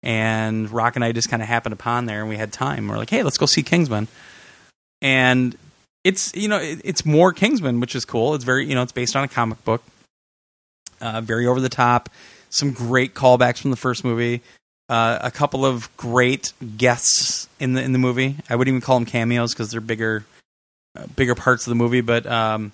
[0.04, 2.86] And Rock and I just kind of happened upon there and we had time.
[2.86, 4.06] We're like, hey, let's go see Kingsman.
[5.00, 5.56] And
[6.04, 8.34] it's, you know, it, it's more Kingsman, which is cool.
[8.34, 9.82] It's very, you know, it's based on a comic book.
[11.00, 12.10] Uh, very over the top.
[12.50, 14.42] Some great callbacks from the first movie.
[14.90, 18.36] Uh, a couple of great guests in the in the movie.
[18.50, 20.26] I wouldn't even call them cameos because they're bigger
[20.96, 22.02] uh, bigger parts of the movie.
[22.02, 22.72] But um,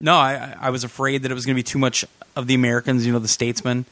[0.00, 2.04] no, I, I was afraid that it was going to be too much
[2.36, 3.84] of the Americans, you know, the statesmen.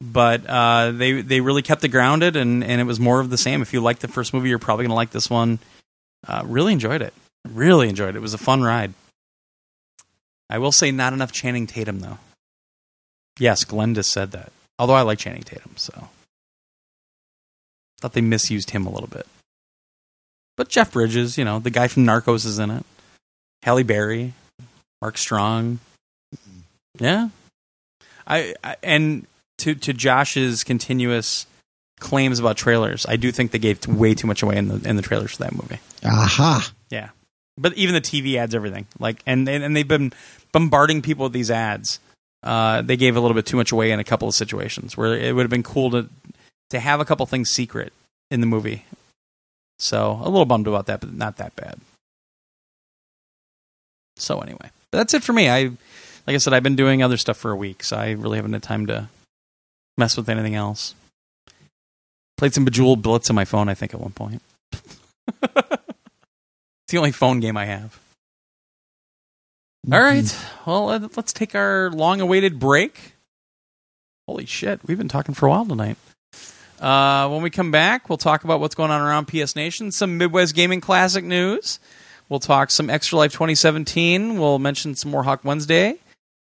[0.00, 3.38] But uh, they they really kept it grounded, and, and it was more of the
[3.38, 3.62] same.
[3.62, 5.58] If you liked the first movie, you're probably going to like this one.
[6.26, 7.12] Uh, really enjoyed it.
[7.48, 8.16] Really enjoyed it.
[8.16, 8.94] It was a fun ride.
[10.50, 12.18] I will say, not enough Channing Tatum though.
[13.38, 14.52] Yes, Glenda said that.
[14.78, 16.08] Although I like Channing Tatum, so
[18.00, 19.26] thought they misused him a little bit.
[20.56, 22.84] But Jeff Bridges, you know, the guy from Narcos is in it.
[23.62, 24.34] Halle Berry,
[25.00, 25.80] Mark Strong.
[26.98, 27.28] Yeah.
[28.26, 29.26] I, I and
[29.58, 31.46] to to Josh's continuous
[32.00, 34.96] claims about trailers, I do think they gave way too much away in the in
[34.96, 35.78] the trailers for that movie.
[36.04, 36.72] Aha.
[36.90, 37.10] Yeah.
[37.56, 40.12] But even the TV ads, everything like, and and, and they've been
[40.52, 42.00] bombarding people with these ads.
[42.42, 45.18] Uh, they gave a little bit too much away in a couple of situations where
[45.18, 46.08] it would have been cool to
[46.70, 47.92] to have a couple things secret
[48.30, 48.84] in the movie.
[49.78, 51.80] So a little bummed about that, but not that bad.
[54.16, 55.48] So anyway, but that's it for me.
[55.48, 55.64] I,
[56.26, 58.52] like I said, I've been doing other stuff for a week, so I really haven't
[58.52, 59.08] had time to
[59.98, 60.94] mess with anything else.
[62.36, 64.42] Played some Bejeweled Blitz on my phone, I think, at one point.
[65.42, 65.72] it's
[66.88, 67.98] the only phone game I have.
[69.90, 70.36] All right.
[70.66, 73.14] Well, let- let's take our long awaited break.
[74.28, 74.80] Holy shit.
[74.86, 75.96] We've been talking for a while tonight.
[76.78, 80.16] Uh, when we come back, we'll talk about what's going on around PS Nation, some
[80.18, 81.80] Midwest Gaming Classic news.
[82.28, 84.38] We'll talk some Extra Life 2017.
[84.38, 85.96] We'll mention some more Hawk Wednesday.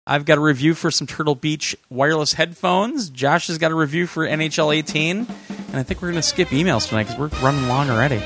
[0.07, 3.09] I've got a review for some Turtle Beach wireless headphones.
[3.09, 5.25] Josh has got a review for NHL 18.
[5.49, 8.19] And I think we're going to skip emails tonight because we're running long already.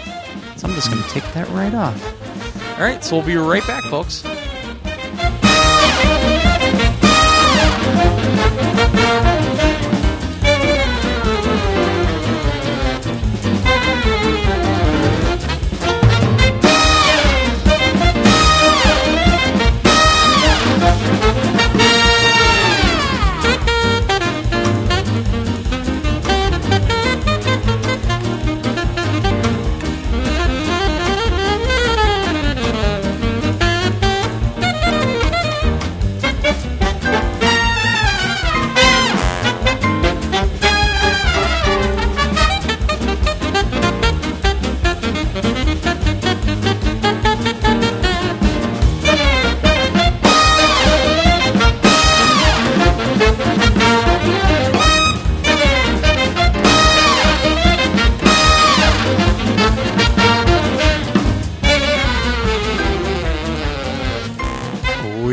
[0.57, 2.77] So I'm just going to take that right off.
[2.77, 4.23] All right, so we'll be right back, folks.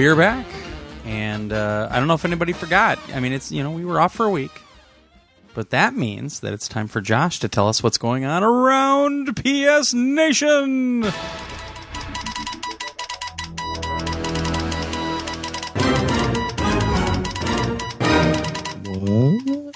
[0.07, 0.47] We're back,
[1.05, 2.97] and uh, I don't know if anybody forgot.
[3.13, 4.53] I mean, it's you know we were off for a week,
[5.53, 9.35] but that means that it's time for Josh to tell us what's going on around
[9.35, 11.03] PS Nation.
[18.93, 19.75] What?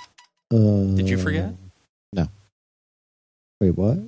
[0.52, 1.54] Uh, Did you forget?
[2.12, 2.28] No.
[3.60, 3.98] Wait, what?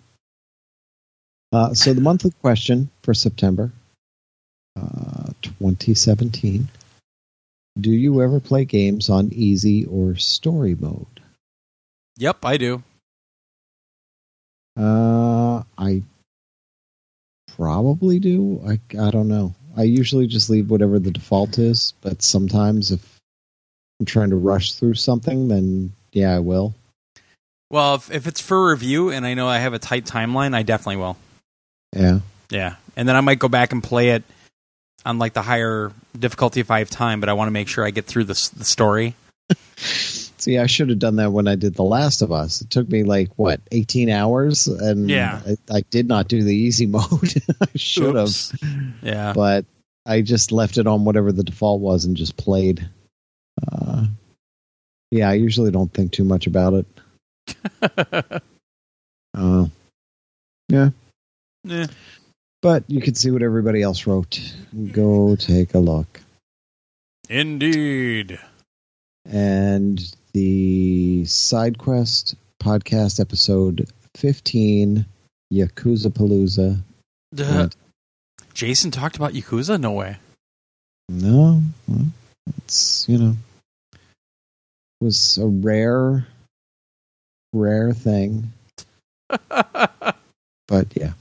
[1.50, 3.72] Uh, so the monthly question for September
[4.76, 5.21] uh,
[5.70, 6.68] 2017
[7.80, 11.06] Do you ever play games on easy or story mode?
[12.18, 12.82] Yep, I do.
[14.78, 16.02] Uh, I
[17.56, 18.62] probably do.
[18.66, 19.54] I, I don't know.
[19.76, 23.18] I usually just leave whatever the default is, but sometimes if
[24.00, 26.74] I'm trying to rush through something, then yeah, I will.
[27.70, 30.62] Well, if, if it's for review and I know I have a tight timeline, I
[30.62, 31.16] definitely will.
[31.94, 32.20] Yeah.
[32.50, 34.24] Yeah, and then I might go back and play it
[35.04, 37.84] on like the higher difficulty if I have time, but I want to make sure
[37.86, 39.14] I get through the the story.
[39.76, 42.62] See, I should have done that when I did The Last of Us.
[42.62, 45.40] It took me like what, 18 hours, and Yeah.
[45.70, 47.34] I, I did not do the easy mode.
[47.60, 48.34] I should have,
[49.02, 49.32] Yeah.
[49.34, 49.64] but
[50.04, 52.88] I just left it on whatever the default was and just played.
[53.70, 54.06] Uh,
[55.12, 56.86] yeah, I usually don't think too much about it.
[59.34, 59.64] Uh,
[60.68, 60.90] yeah,
[61.68, 61.86] Eh.
[62.62, 64.40] But you can see what everybody else wrote.
[64.92, 66.20] Go take a look.
[67.28, 68.38] Indeed.
[69.26, 70.00] And
[70.32, 75.04] the side quest podcast episode 15,
[75.52, 76.80] Yakuza Palooza.
[77.34, 77.68] Duh.
[78.54, 79.78] Jason talked about Yakuza?
[79.78, 80.16] No way.
[81.08, 81.62] No,
[82.58, 83.36] it's you know
[85.02, 86.26] was a rare,
[87.52, 88.52] rare thing.
[90.68, 91.12] But yeah.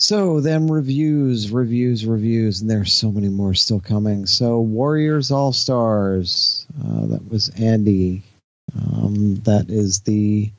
[0.00, 4.26] So then reviews, reviews, reviews, and there's so many more still coming.
[4.26, 8.22] So Warriors All Stars, uh, that was Andy.
[8.76, 10.52] Um, that is the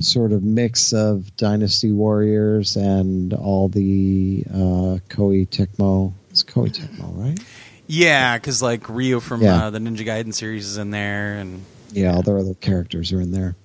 [0.00, 6.12] sort of mix of Dynasty Warriors and all the uh, Koei Tecmo.
[6.30, 7.38] It's Koei Tecmo, right?
[7.88, 9.66] yeah, because like Ryu from Yeah.
[9.66, 13.20] uh, the Ninja Gaiden series is in there, and Yeah, all their other characters are
[13.20, 13.56] in there.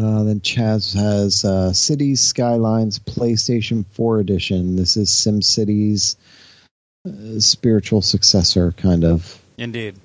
[0.00, 4.76] Uh, then Chaz has uh, Cities Skylines PlayStation 4 edition.
[4.76, 6.16] This is SimCity's
[7.06, 9.96] uh, spiritual successor, kind of, indeed.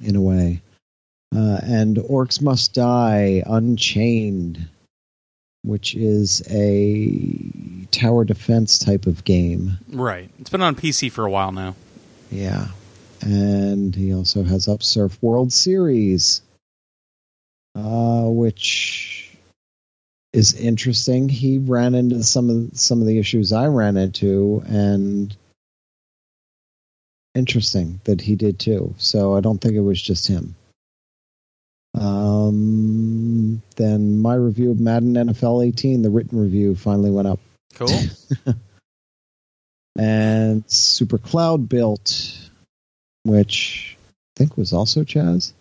[0.00, 0.62] in a way.
[1.34, 4.68] Uh, and Orcs Must Die Unchained,
[5.62, 9.78] which is a tower defense type of game.
[9.88, 10.28] Right.
[10.40, 11.76] It's been on PC for a while now.
[12.32, 12.66] Yeah.
[13.20, 16.42] And he also has Upsurf World Series,
[17.80, 19.30] uh, which
[20.32, 21.28] is interesting.
[21.28, 25.34] He ran into some of some of the issues I ran into, and
[27.34, 28.94] interesting that he did too.
[28.98, 30.54] So I don't think it was just him.
[31.98, 37.40] Um, then my review of Madden NFL 18, the written review, finally went up
[37.74, 38.00] Cool.
[39.98, 42.50] and Super Cloudbuilt,
[43.24, 45.52] which I think was also Chaz,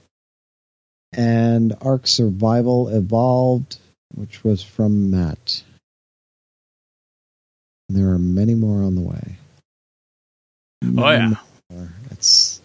[1.14, 3.78] and Ark Survival Evolved,
[4.14, 5.64] which was from Matt.
[7.90, 9.38] And there are many more on the way.
[10.84, 11.34] Oh, yeah.
[11.72, 11.90] more.
[12.12, 12.62] It's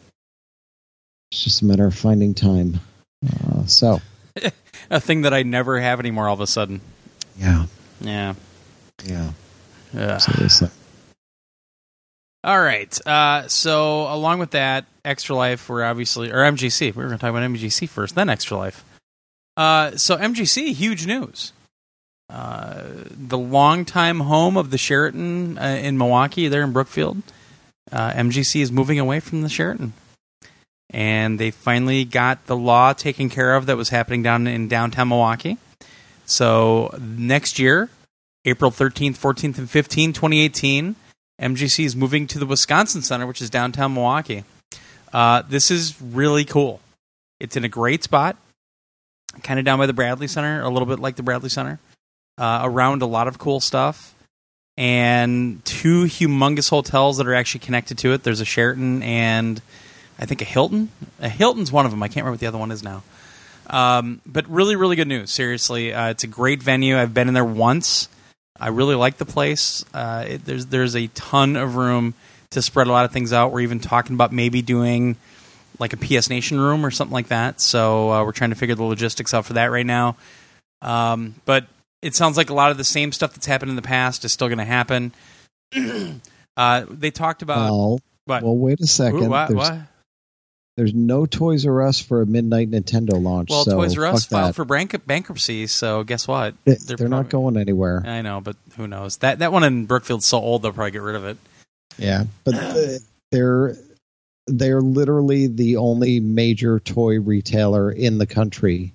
[1.32, 2.80] it's just a matter of finding time.
[3.26, 4.00] Uh, so
[4.90, 6.80] a thing that I never have anymore all of a sudden.
[7.38, 7.66] yeah,
[8.00, 8.34] Yeah.
[9.04, 9.30] yeah,
[9.96, 10.20] Ugh.
[10.20, 10.68] seriously.
[12.44, 13.06] All right.
[13.06, 16.94] Uh, so along with that, Extra Life, we're obviously or MGC.
[16.94, 18.84] We were going to talk about MGC first, then Extra Life.
[19.56, 21.52] Uh, so MGC, huge news.
[22.30, 27.22] Uh, the longtime home of the Sheraton uh, in Milwaukee, there in Brookfield,
[27.92, 29.92] uh, MGC is moving away from the Sheraton,
[30.90, 35.08] and they finally got the law taken care of that was happening down in downtown
[35.08, 35.58] Milwaukee.
[36.24, 37.90] So next year,
[38.46, 40.96] April 13th, 14th, and 15th, 2018,
[41.40, 44.44] MGC is moving to the Wisconsin Center, which is downtown Milwaukee.
[45.14, 46.80] Uh, this is really cool.
[47.38, 48.36] It's in a great spot,
[49.44, 51.78] kind of down by the Bradley Center, a little bit like the Bradley Center,
[52.36, 54.12] uh, around a lot of cool stuff,
[54.76, 58.24] and two humongous hotels that are actually connected to it.
[58.24, 59.62] There's a Sheraton and
[60.18, 60.90] I think a Hilton.
[61.20, 62.02] A Hilton's one of them.
[62.02, 63.04] I can't remember what the other one is now.
[63.68, 65.30] Um, but really, really good news.
[65.30, 66.98] Seriously, uh, it's a great venue.
[66.98, 68.08] I've been in there once.
[68.58, 69.84] I really like the place.
[69.94, 72.14] Uh, it, there's there's a ton of room
[72.54, 73.52] to spread a lot of things out.
[73.52, 75.16] We're even talking about maybe doing
[75.78, 77.60] like a PS Nation room or something like that.
[77.60, 80.16] So uh, we're trying to figure the logistics out for that right now.
[80.82, 81.66] Um, but
[82.02, 84.32] it sounds like a lot of the same stuff that's happened in the past is
[84.32, 85.12] still going to happen.
[86.56, 89.24] uh, they talked about well, well, wait a second.
[89.24, 89.78] Ooh, what, there's, what?
[90.76, 93.50] there's no Toys R Us for a midnight Nintendo launch.
[93.50, 94.54] Well, so Toys R Us filed that.
[94.54, 96.54] for bank- bankruptcy, so guess what?
[96.64, 98.02] They- They're They're, not going anywhere.
[98.06, 99.16] I know, but who knows?
[99.18, 101.38] That that one in Brookfield's so old they'll probably get rid of it.
[101.98, 103.00] Yeah, but the,
[103.30, 103.76] they're
[104.46, 108.92] they're literally the only major toy retailer in the country.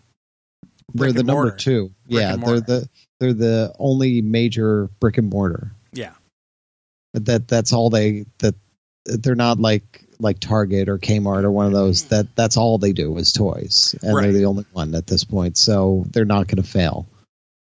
[0.93, 1.91] Brick they're the number two.
[2.07, 2.89] Brick yeah, they're the
[3.19, 5.71] they're the only major brick and mortar.
[5.91, 6.13] Yeah.
[7.13, 8.55] That that's all they that
[9.05, 12.93] they're not like like Target or Kmart or one of those that that's all they
[12.93, 14.23] do is toys and Right.
[14.23, 17.07] they're the only one at this point so they're not going to fail.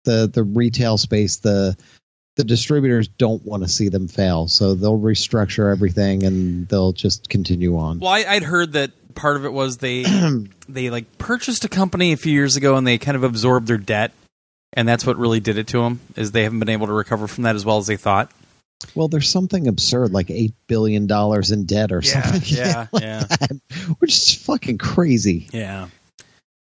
[0.04, 1.76] The the retail space the
[2.36, 7.28] the distributors don't want to see them fail so they'll restructure everything and they'll just
[7.28, 7.98] continue on.
[7.98, 10.04] Well, I, I'd heard that part of it was they
[10.68, 13.76] they like purchased a company a few years ago and they kind of absorbed their
[13.78, 14.12] debt,
[14.72, 16.00] and that's what really did it to them.
[16.16, 18.30] Is they haven't been able to recover from that as well as they thought.
[18.96, 23.02] Well, there's something absurd like 8 billion dollars in debt or Yeah, something yeah, like
[23.02, 23.20] yeah.
[23.24, 23.60] that,
[23.98, 25.48] which is fucking crazy.
[25.52, 25.88] Yeah,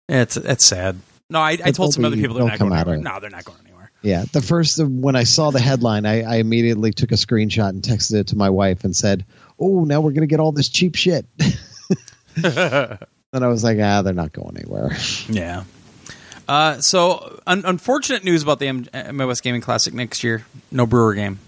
[0.08, 0.96] it's it's sad.
[1.30, 2.96] No, I, I told some other people they're not going anywhere.
[2.96, 3.71] No, they're not going anywhere.
[4.02, 7.82] Yeah, the first when I saw the headline, I, I immediately took a screenshot and
[7.82, 9.24] texted it to my wife and said,
[9.60, 11.24] "Oh, now we're gonna get all this cheap shit."
[12.44, 12.98] and
[13.32, 14.96] I was like, "Ah, they're not going anywhere."
[15.28, 15.64] yeah,
[16.48, 20.44] Uh, so, un- unfortunate news about the M- MOS Gaming Classic next year.
[20.72, 21.38] No Brewer game.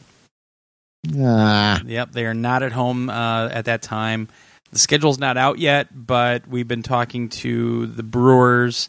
[1.21, 4.29] Ah, Yep, they are not at home uh, at that time.
[4.71, 8.89] The schedule's not out yet, but we've been talking to the Brewers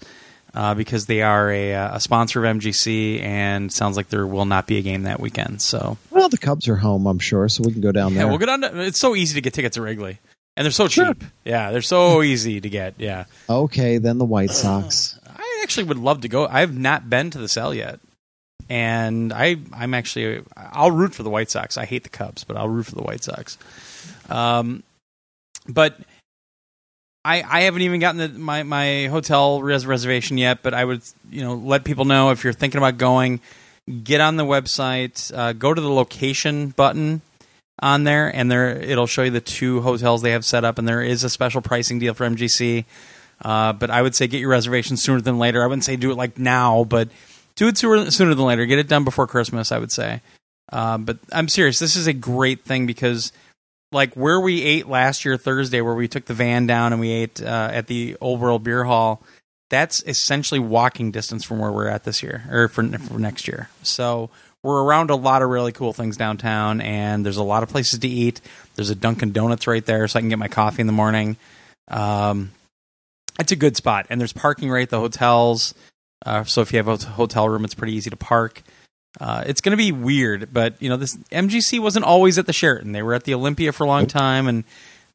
[0.56, 4.66] uh, because they are a, a sponsor of MGC, and sounds like there will not
[4.66, 5.62] be a game that weekend.
[5.62, 8.28] So, well, the Cubs are home, I'm sure, so we can go down yeah, there.
[8.30, 8.62] we'll get on.
[8.62, 10.18] To, it's so easy to get tickets at Wrigley,
[10.56, 11.14] and they're so Sure.
[11.14, 11.24] cheap.
[11.44, 12.96] Yeah, they're so easy to get.
[12.98, 15.20] Yeah, okay, then the White Sox.
[15.28, 16.48] I actually would love to go.
[16.48, 18.00] I have not been to the cell yet,
[18.70, 21.78] and I I'm actually I'll root for the White Sox.
[21.78, 23.58] I hate the Cubs, but I'll root for the White Sox.
[24.30, 24.84] Um,
[25.68, 25.98] but
[27.26, 30.62] I I haven't even gotten the, my my hotel res- reservation yet.
[30.62, 33.42] But I would you know let people know if you're thinking about going,
[34.04, 37.22] get on the website, uh, go to the location button
[37.80, 40.88] on there, and there it'll show you the two hotels they have set up, and
[40.88, 42.86] there is a special pricing deal for MGC.
[43.42, 45.62] Uh, but I would say get your reservation sooner than later.
[45.64, 47.10] I wouldn't say do it like now, but
[47.56, 48.66] do it sooner, sooner than later.
[48.66, 49.72] Get it done before Christmas.
[49.72, 50.22] I would say.
[50.72, 51.80] Uh, but I'm serious.
[51.80, 53.32] This is a great thing because,
[53.96, 57.10] like, where we ate last year Thursday, where we took the van down and we
[57.12, 59.24] ate uh, at the Old World Beer Hall,
[59.70, 63.70] that's essentially walking distance from where we're at this year or for, for next year.
[63.82, 64.30] So
[64.62, 68.00] we're around a lot of really cool things downtown, and there's a lot of places
[68.00, 68.42] to eat.
[68.76, 71.38] There's a Dunkin' Donuts right there, so I can get my coffee in the morning.
[71.88, 72.52] Um,
[73.40, 75.74] it's a good spot, and there's parking right at the hotels.
[76.26, 78.62] Uh, so if you have a hotel room, it's pretty easy to park.
[79.20, 82.54] Uh, it's going to be weird, but you know this MGC wasn't always at the
[82.54, 82.92] Sheraton.
[82.92, 84.64] They were at the Olympia for a long time, and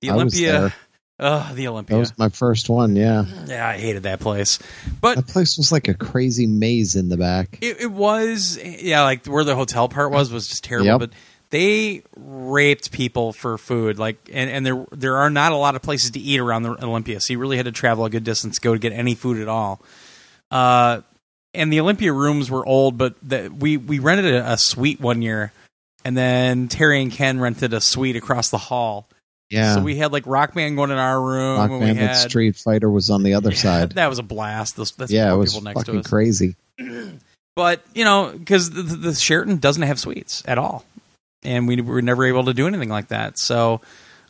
[0.01, 0.75] the I Olympia.
[1.19, 1.99] Ugh, the That Olympia.
[1.99, 3.27] was my first one, yeah.
[3.47, 4.59] yeah, I hated that place.
[5.03, 7.59] But That place was like a crazy maze in the back.
[7.61, 10.87] It, it was, yeah, like where the hotel part was was just terrible.
[10.87, 10.99] Yep.
[11.01, 11.11] But
[11.51, 15.83] they raped people for food, like, and, and there there are not a lot of
[15.83, 18.55] places to eat around the Olympia, so you really had to travel a good distance
[18.55, 19.83] to go to get any food at all.
[20.51, 21.03] Uh,
[21.55, 25.23] and the Olympia rooms were old, but the, we we rented a, a suite one
[25.23, 25.53] year,
[26.05, 29.09] and then Terry and Ken rented a suite across the hall.
[29.51, 29.75] Yeah.
[29.75, 32.57] So we had like Rock Band going in our room, Rock and Band had Street
[32.57, 33.93] Fighter was on the other side.
[33.93, 34.77] That was a blast.
[34.77, 36.57] Those, that's yeah, it was people next to fucking crazy.
[37.57, 40.85] But you know, because the, the Sheraton doesn't have suites at all,
[41.43, 43.39] and we were never able to do anything like that.
[43.39, 43.83] So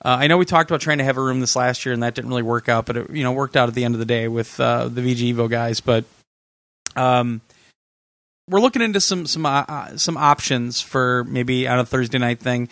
[0.05, 2.03] uh, I know we talked about trying to have a room this last year, and
[2.03, 2.87] that didn't really work out.
[2.87, 5.01] But it you know worked out at the end of the day with uh, the
[5.01, 5.81] VG Evo guys.
[5.81, 6.05] But
[6.97, 7.41] um,
[8.49, 12.41] we're looking into some some uh, uh, some options for maybe on a Thursday night
[12.41, 12.69] thing.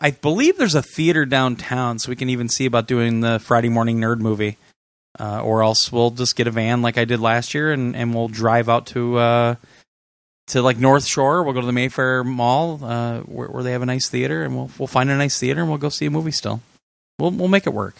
[0.00, 3.68] I believe there's a theater downtown, so we can even see about doing the Friday
[3.68, 4.56] morning nerd movie.
[5.18, 8.14] Uh, or else we'll just get a van like I did last year, and, and
[8.14, 9.54] we'll drive out to uh,
[10.48, 11.42] to like North Shore.
[11.42, 14.54] We'll go to the Mayfair Mall uh, where, where they have a nice theater, and
[14.54, 16.32] we'll we'll find a nice theater, and we'll go see a movie.
[16.32, 16.60] Still,
[17.18, 17.96] we'll we'll make it work.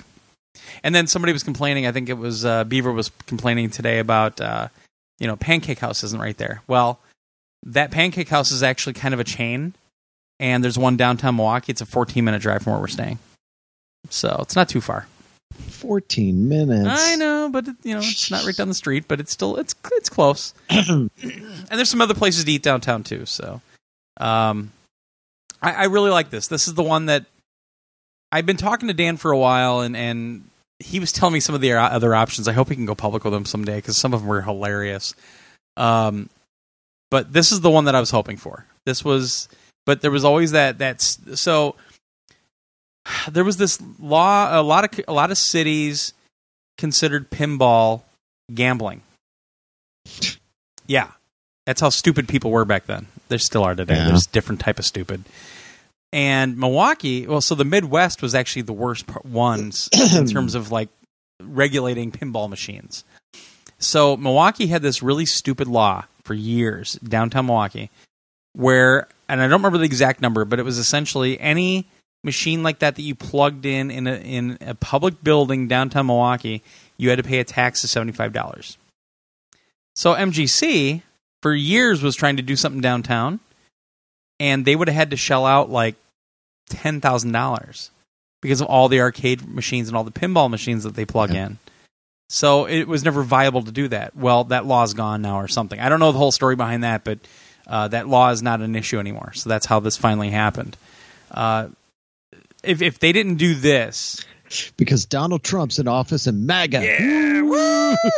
[0.83, 1.87] And then somebody was complaining.
[1.87, 4.69] I think it was uh, Beaver was complaining today about uh,
[5.19, 6.63] you know Pancake House isn't right there.
[6.67, 7.01] Well,
[7.65, 9.75] that Pancake House is actually kind of a chain,
[10.39, 11.73] and there's one downtown Milwaukee.
[11.73, 13.19] It's a 14 minute drive from where we're staying,
[14.11, 15.07] so it's not too far.
[15.55, 16.89] 14 minutes.
[16.91, 19.75] I know, but you know it's not right down the street, but it's still it's
[19.93, 20.55] it's close.
[20.71, 21.11] and
[21.71, 23.27] there's some other places to eat downtown too.
[23.27, 23.61] So,
[24.19, 24.73] um,
[25.63, 26.49] I, I really like this.
[26.49, 27.25] This is the one that
[28.31, 30.45] I've been talking to Dan for a while, and and
[30.79, 32.49] he was telling me some of the other options.
[32.49, 35.15] I hope he can go public with them someday because some of them were hilarious.
[35.77, 36.29] Um,
[37.11, 38.67] but this is the one that I was hoping for.
[38.85, 39.49] This was,
[39.85, 41.77] but there was always that that's so
[43.31, 46.13] there was this law a lot of a lot of cities
[46.79, 48.03] considered pinball
[48.53, 49.01] gambling
[50.87, 51.11] yeah
[51.65, 54.07] that's how stupid people were back then they still are today Yeah.
[54.09, 55.25] there's different type of stupid
[56.17, 60.89] and milwaukee well so the midwest was actually the worst ones in terms of like
[61.43, 63.05] regulating pinball machines
[63.79, 67.91] so milwaukee had this really stupid law for years downtown milwaukee
[68.55, 71.87] where and i don't remember the exact number but it was essentially any
[72.27, 76.63] machine like that that you plugged in in a, in a public building downtown Milwaukee,
[76.99, 78.77] you had to pay a tax of seventy five dollars.
[79.95, 81.01] So MGC
[81.41, 83.41] for years was trying to do something downtown,
[84.39, 85.95] and they would have had to shell out like
[86.69, 87.91] ten thousand dollars
[88.43, 91.47] because of all the arcade machines and all the pinball machines that they plug Yeah.
[91.47, 91.59] in.
[92.29, 94.17] So it was never viable to do that.
[94.17, 95.79] Well, that law's gone now or something.
[95.79, 97.21] I don't know the whole story behind that, but
[97.69, 99.33] uh, that law is not an issue anymore.
[99.35, 100.77] So that's how this finally happened.
[101.31, 101.69] Uh,
[102.65, 104.25] if if they didn't do this,
[104.77, 106.83] Because Donald Trump's in office and MAGA.
[106.83, 107.41] yeah,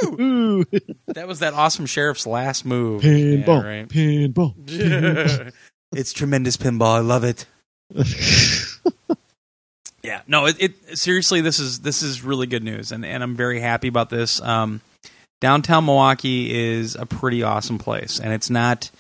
[0.04, 0.64] Ooh.
[1.08, 3.02] that was that awesome sheriff's last move.
[3.02, 3.62] Pinball.
[3.62, 3.88] Yeah, right.
[3.88, 5.52] Pinball.
[5.92, 6.96] it's tremendous pinball.
[6.96, 7.46] I love it.
[10.02, 13.35] Yeah, no, it, it seriously this is this is really good news, and and I'm
[13.35, 14.40] very happy about this.
[14.40, 14.81] Um,
[15.40, 18.90] downtown Milwaukee is a pretty awesome place, and it's not.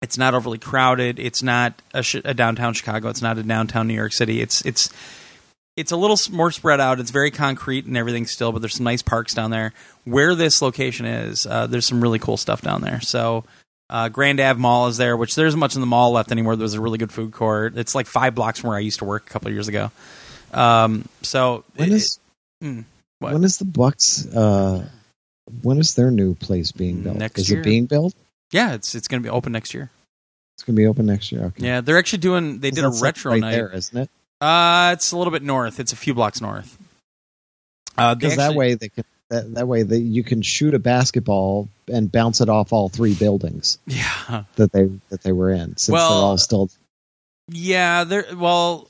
[0.00, 1.20] It's not overly crowded.
[1.20, 3.08] It's not a, sh- a downtown Chicago.
[3.08, 4.40] It's not a downtown New York City.
[4.40, 4.90] It's it's
[5.76, 6.98] it's a little more spread out.
[6.98, 9.72] It's very concrete and everything still, but there's some nice parks down there.
[10.04, 13.00] Where this location is, uh, there's some really cool stuff down there.
[13.00, 13.44] So,
[13.90, 16.56] uh, Grand Ave Mall is there, which there isn't much in the mall left anymore.
[16.56, 17.76] There's a really good food court.
[17.76, 19.90] It's like five blocks from where I used to work a couple of years ago.
[20.52, 22.18] Um, so, When it- is
[22.62, 22.84] Mm,
[23.18, 23.32] what?
[23.32, 24.26] when is the Bucks?
[24.26, 24.86] Uh,
[25.62, 27.16] when is their new place being built?
[27.16, 27.60] Next is year.
[27.60, 28.14] it being built?
[28.52, 29.90] yeah, it's it's going to be open next year.
[30.54, 31.46] It's going to be open next year.
[31.46, 31.66] Okay.
[31.66, 32.60] Yeah, they're actually doing.
[32.60, 33.52] They did a retro right night.
[33.52, 34.10] there, isn't it?
[34.40, 35.80] Uh, it's a little bit north.
[35.80, 36.78] It's a few blocks north.
[37.98, 39.04] Uh, Because that way they can.
[39.30, 43.14] That, that way that you can shoot a basketball and bounce it off all three
[43.14, 46.70] buildings yeah, that they that they were in, since Well, they're all still.
[47.48, 48.26] Yeah, there.
[48.34, 48.88] Well,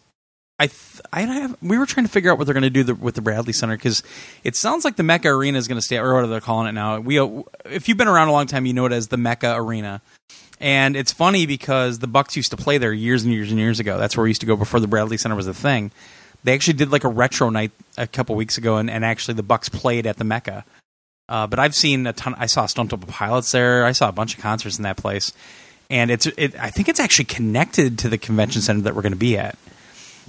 [0.58, 1.56] I th- I have.
[1.62, 3.52] We were trying to figure out what they're going to do the, with the Bradley
[3.52, 4.02] Center because
[4.44, 6.68] it sounds like the Mecca Arena is going to stay, or what are they calling
[6.68, 7.00] it now?
[7.00, 7.18] We,
[7.64, 10.02] if you've been around a long time, you know it as the Mecca Arena.
[10.60, 13.80] And it's funny because the Bucks used to play there years and years and years
[13.80, 13.98] ago.
[13.98, 15.90] That's where we used to go before the Bradley Center was a thing.
[16.44, 19.42] They actually did like a retro night a couple weeks ago, and, and actually the
[19.42, 20.64] Bucks played at the Mecca.
[21.32, 22.34] Uh, but I've seen a ton.
[22.36, 23.86] I saw Stone Temple Pilots there.
[23.86, 25.32] I saw a bunch of concerts in that place,
[25.88, 26.26] and it's.
[26.26, 29.38] It, I think it's actually connected to the convention center that we're going to be
[29.38, 29.56] at.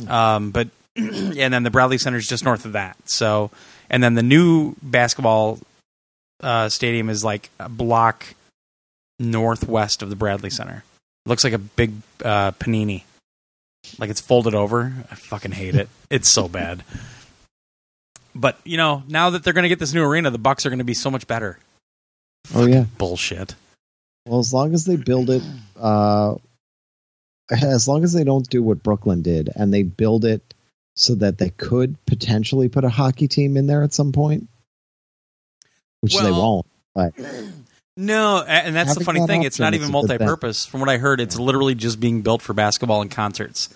[0.08, 2.96] Um, but and then the Bradley Center is just north of that.
[3.04, 3.52] So,
[3.90, 5.60] and then the new basketball
[6.40, 8.34] uh, stadium is like a block
[9.20, 10.86] northwest of the Bradley Center.
[11.26, 13.04] It looks like a big uh, panini,
[14.00, 14.94] like it's folded over.
[15.12, 15.90] I fucking hate it.
[16.10, 16.82] It's so bad.
[18.36, 20.70] But you know, now that they're going to get this new arena, the Bucks are
[20.70, 21.60] going to be so much better.
[22.54, 22.86] Oh yeah.
[22.98, 23.56] Bullshit.
[24.26, 25.44] Well, as long as they build it,
[25.78, 26.36] uh,
[27.52, 30.54] as long as they don't do what Brooklyn did and they build it
[30.96, 34.48] so that they could potentially put a hockey team in there at some point,
[36.02, 36.66] which they won't.
[36.96, 37.14] But
[37.96, 39.44] No, and that's the funny that thing.
[39.44, 40.18] It's not even is a good thing.
[40.18, 40.66] multi-purpose.
[40.66, 43.70] From what I heard, it's literally just being built for basketball and concerts.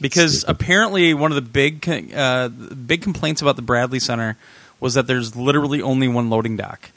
[0.00, 0.56] Because Stupid.
[0.56, 4.36] apparently, one of the big uh, big complaints about the Bradley Center
[4.80, 6.90] was that there's literally only one loading dock.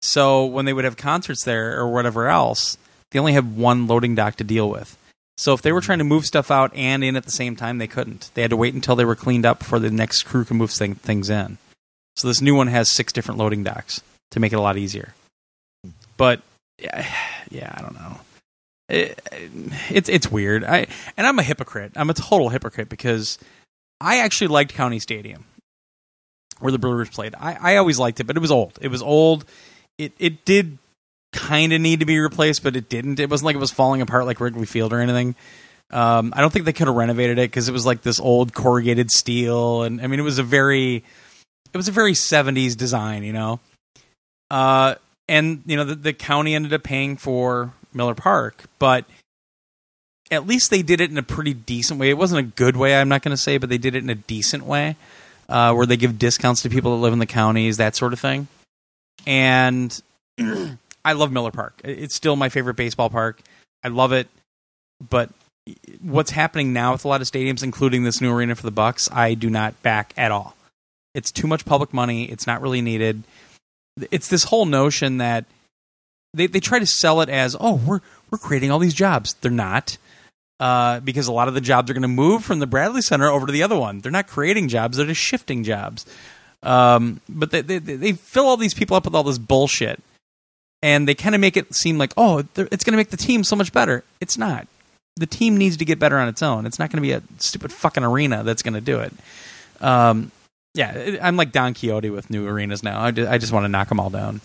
[0.00, 2.76] So when they would have concerts there or whatever else,
[3.12, 4.98] they only have one loading dock to deal with.
[5.36, 7.78] So if they were trying to move stuff out and in at the same time,
[7.78, 8.30] they couldn't.
[8.34, 10.70] They had to wait until they were cleaned up before the next crew could move
[10.70, 11.58] thing, things in.
[12.16, 14.02] So this new one has six different loading docks
[14.32, 15.14] to make it a lot easier.
[16.16, 16.42] But
[16.78, 17.06] yeah,
[17.50, 18.20] yeah I don't know.
[18.92, 19.18] It,
[19.88, 20.64] it's it's weird.
[20.64, 20.86] I
[21.16, 21.92] and I'm a hypocrite.
[21.96, 23.38] I'm a total hypocrite because
[24.00, 25.46] I actually liked County Stadium
[26.60, 27.34] where the Brewers played.
[27.40, 28.78] I, I always liked it, but it was old.
[28.82, 29.46] It was old.
[29.96, 30.76] It it did
[31.32, 33.18] kind of need to be replaced, but it didn't.
[33.18, 35.36] It wasn't like it was falling apart like Wrigley Field or anything.
[35.90, 38.52] Um, I don't think they could have renovated it because it was like this old
[38.52, 40.96] corrugated steel, and I mean it was a very
[41.72, 43.58] it was a very 70s design, you know.
[44.50, 44.96] Uh,
[45.28, 49.04] and you know the, the county ended up paying for Miller Park, but
[50.30, 52.10] at least they did it in a pretty decent way.
[52.10, 54.10] It wasn't a good way, I'm not going to say, but they did it in
[54.10, 54.96] a decent way,
[55.48, 58.20] uh, where they give discounts to people that live in the counties, that sort of
[58.20, 58.48] thing.
[59.26, 60.00] And
[61.04, 61.80] I love Miller Park.
[61.84, 63.40] It's still my favorite baseball park.
[63.84, 64.28] I love it,
[65.10, 65.30] but
[66.00, 69.10] what's happening now with a lot of stadiums, including this new arena for the Bucks,
[69.12, 70.56] I do not back at all.
[71.14, 72.24] It's too much public money.
[72.24, 73.22] It's not really needed.
[74.10, 75.44] It's this whole notion that
[76.34, 78.00] they, they try to sell it as, oh, we're
[78.30, 79.34] we're creating all these jobs.
[79.34, 79.98] They're not.
[80.60, 83.28] Uh, because a lot of the jobs are going to move from the Bradley Center
[83.28, 84.00] over to the other one.
[84.00, 86.06] They're not creating jobs; they're just shifting jobs.
[86.62, 90.00] Um, but they, they they fill all these people up with all this bullshit,
[90.80, 93.42] and they kind of make it seem like, oh, it's going to make the team
[93.42, 94.04] so much better.
[94.20, 94.68] It's not.
[95.16, 96.64] The team needs to get better on its own.
[96.64, 99.12] It's not going to be a stupid fucking arena that's going to do it.
[99.80, 100.30] Um,
[100.74, 103.02] yeah, I'm like Don Quixote with new arenas now.
[103.02, 104.40] I just, I just want to knock them all down.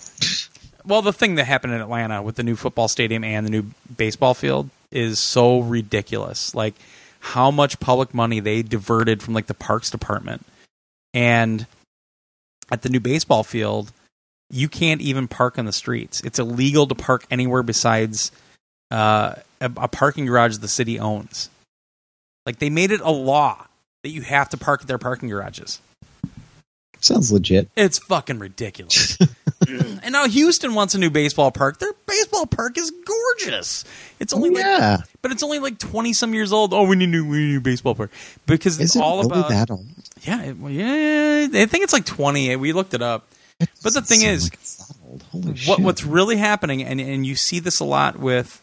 [0.87, 3.65] Well, the thing that happened in Atlanta with the new football stadium and the new
[3.97, 6.55] baseball field is so ridiculous.
[6.55, 6.75] Like
[7.19, 10.45] how much public money they diverted from like the parks department.
[11.13, 11.67] And
[12.71, 13.91] at the new baseball field,
[14.49, 16.21] you can't even park on the streets.
[16.23, 18.31] It's illegal to park anywhere besides
[18.89, 21.49] uh, a, a parking garage the city owns.
[22.45, 23.65] Like they made it a law
[24.03, 25.81] that you have to park at their parking garages.
[27.01, 27.69] Sounds legit.
[27.75, 29.17] It's fucking ridiculous.
[30.03, 31.79] and now Houston wants a new baseball park.
[31.79, 33.83] Their baseball park is gorgeous.
[34.19, 34.97] It's only like, yeah.
[35.21, 36.73] but it's only like twenty some years old.
[36.73, 38.11] Oh, we need a new, we need new baseball park
[38.45, 39.85] because it's Is all really about that old?
[40.21, 41.47] yeah, it, well, yeah.
[41.53, 42.55] I think it's like twenty.
[42.55, 43.27] We looked it up.
[43.59, 44.51] It But the thing is,
[45.33, 48.61] like what what's really happening, and and you see this a lot with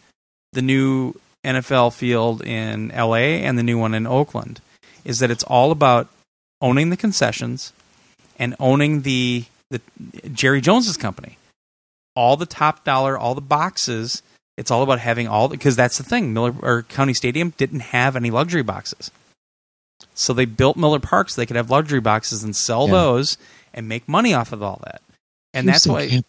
[0.52, 1.14] the new
[1.44, 4.60] NFL field in LA and the new one in Oakland,
[5.04, 6.08] is that it's all about
[6.62, 7.72] owning the concessions
[8.38, 9.44] and owning the
[9.74, 11.38] the Jerry Jones's company.
[12.16, 14.22] All the top dollar, all the boxes.
[14.56, 16.32] It's all about having all because that's the thing.
[16.32, 19.10] Miller or County Stadium didn't have any luxury boxes,
[20.14, 22.92] so they built Miller Park so they could have luxury boxes and sell Yeah.
[22.92, 23.38] those
[23.72, 25.02] and make money off of all that.
[25.52, 26.08] And that's why.
[26.08, 26.26] can't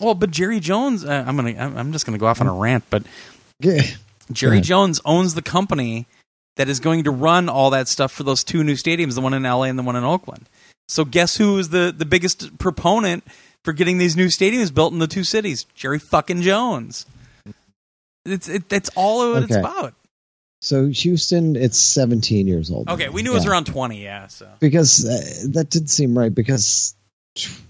[0.00, 2.84] Well, but Jerry Jones, uh, I'm gonna, I'm just gonna go off on a rant,
[2.90, 3.04] but
[3.60, 3.82] Yeah.
[4.32, 4.60] Jerry.
[4.60, 6.06] Jones owns the company
[6.56, 9.34] that is going to run all that stuff for those two new stadiums, the one
[9.34, 10.46] in LA and the one in Oakland.
[10.88, 13.24] So guess who is the, the biggest proponent
[13.62, 15.64] for getting these new stadiums built in the two cities?
[15.74, 17.06] Jerry fucking Jones.
[18.24, 19.94] It's it, that's all what it's about.
[20.60, 22.88] So Houston, it's 17 years old.
[22.88, 24.28] Okay, we knew it was around twenty, yeah.
[24.28, 26.94] So because uh, that did seem right because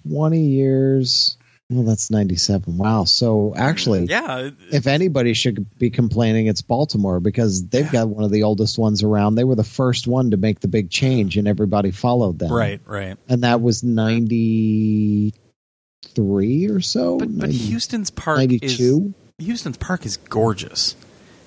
[0.09, 1.37] 20 years
[1.71, 7.67] well that's 97 wow so actually yeah, if anybody should be complaining it's baltimore because
[7.69, 10.61] they've got one of the oldest ones around they were the first one to make
[10.61, 13.17] the big change and everybody followed them right, right.
[13.29, 20.17] and that was 93 or so But but Houston's park 92 is Houston's park is
[20.17, 20.95] gorgeous.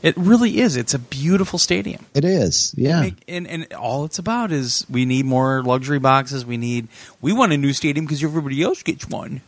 [0.04, 0.76] It really is.
[0.76, 2.06] It's a beautiful stadium.
[2.14, 6.46] it is yeah Make- and and all it's about is we need more luxury boxes.
[6.46, 6.88] We need
[7.22, 9.42] we want a new stadium because everybody else gets one.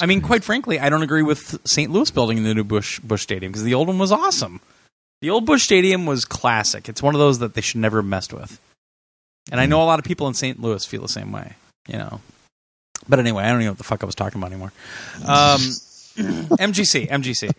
[0.00, 1.90] I mean, quite frankly, I don't agree with St.
[1.90, 4.60] Louis building the new Busch Busch Stadium because the old one was awesome.
[5.20, 6.88] The old Busch Stadium was classic.
[6.88, 8.60] It's one of those that they should never have messed with.
[9.50, 10.60] And I know a lot of people in St.
[10.60, 11.54] Louis feel the same way.
[11.88, 12.20] You know.
[13.08, 14.72] But anyway, I don't even know what the fuck I was talking about anymore.
[15.24, 15.60] Um,
[16.16, 17.50] MGC, MGC.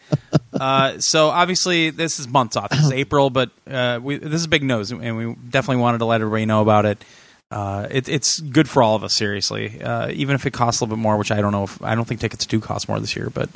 [0.54, 2.70] Uh, so obviously this is months off.
[2.70, 6.06] This is April, but uh, we, this is big news, and we definitely wanted to
[6.06, 7.04] let everybody know about it.
[7.52, 9.82] Uh, it it's good for all of us, seriously.
[9.82, 11.96] Uh, even if it costs a little bit more, which I don't know if I
[11.96, 13.50] don't think tickets do cost more this year, but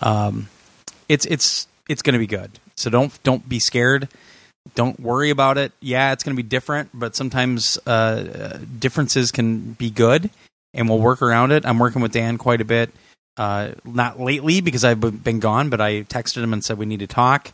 [0.00, 0.48] um,
[1.08, 2.50] it's it's it's going to be good.
[2.76, 4.08] So don't don't be scared.
[4.74, 5.72] Don't worry about it.
[5.80, 10.30] Yeah, it's going to be different, but sometimes uh, uh, differences can be good,
[10.74, 11.64] and we'll work around it.
[11.64, 12.90] I'm working with Dan quite a bit.
[13.36, 17.00] Uh, not lately because I've been gone, but I texted him and said we need
[17.00, 17.52] to talk,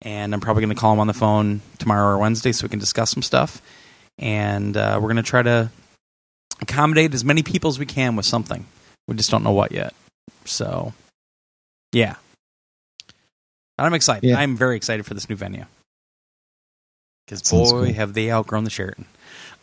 [0.00, 2.70] and I'm probably going to call him on the phone tomorrow or Wednesday so we
[2.70, 3.60] can discuss some stuff.
[4.18, 5.70] And uh, we're going to try to
[6.60, 8.64] accommodate as many people as we can with something.
[9.06, 9.94] We just don't know what yet.
[10.44, 10.92] So,
[11.92, 12.16] yeah.
[13.78, 14.28] I'm excited.
[14.28, 14.38] Yeah.
[14.38, 15.64] I'm very excited for this new venue.
[17.24, 17.92] Because boy, cool.
[17.92, 19.04] have they outgrown the Sheraton.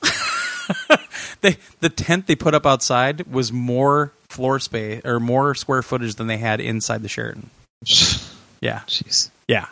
[1.41, 6.15] they the tent they put up outside was more floor space or more square footage
[6.15, 7.49] than they had inside the Sheraton.
[8.61, 9.67] Yeah, jeez yeah.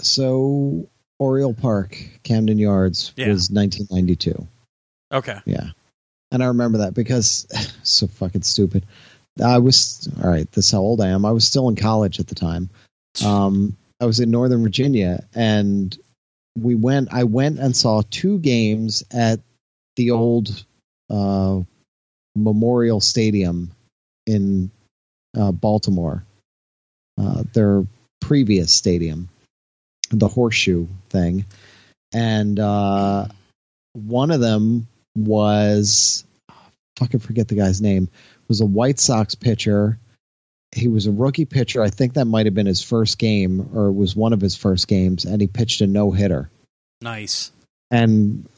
[0.00, 0.88] so
[1.22, 3.28] oriole park camden yards Yeah.
[3.28, 4.46] was 1992
[5.12, 5.38] Okay.
[5.44, 5.70] Yeah.
[6.30, 7.46] And I remember that because
[7.82, 8.86] so fucking stupid.
[9.42, 11.24] I was all right, this is how old I am.
[11.24, 12.70] I was still in college at the time.
[13.24, 15.96] Um I was in Northern Virginia and
[16.58, 19.40] we went I went and saw two games at
[19.96, 20.64] the old
[21.10, 21.60] uh
[22.34, 23.70] Memorial Stadium
[24.26, 24.70] in
[25.36, 26.24] uh Baltimore.
[27.20, 27.86] Uh their
[28.20, 29.28] previous stadium.
[30.10, 31.44] The horseshoe thing.
[32.12, 33.28] And uh
[33.92, 36.24] one of them was
[36.96, 38.08] fucking forget the guy's name
[38.48, 39.98] was a White Sox pitcher.
[40.74, 41.82] He was a rookie pitcher.
[41.82, 44.56] I think that might have been his first game or it was one of his
[44.56, 46.50] first games and he pitched a no hitter.
[47.00, 47.52] Nice.
[47.90, 48.48] And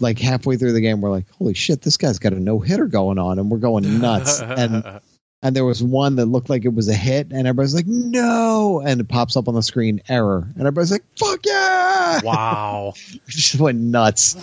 [0.00, 2.86] like halfway through the game we're like, "Holy shit, this guy's got a no hitter
[2.86, 4.40] going on." And we're going nuts.
[4.42, 5.00] and
[5.42, 8.82] and there was one that looked like it was a hit and everybody's like, "No!"
[8.84, 10.46] and it pops up on the screen error.
[10.54, 12.92] And everybody's like, "Fuck yeah!" wow.
[13.26, 14.36] just went nuts.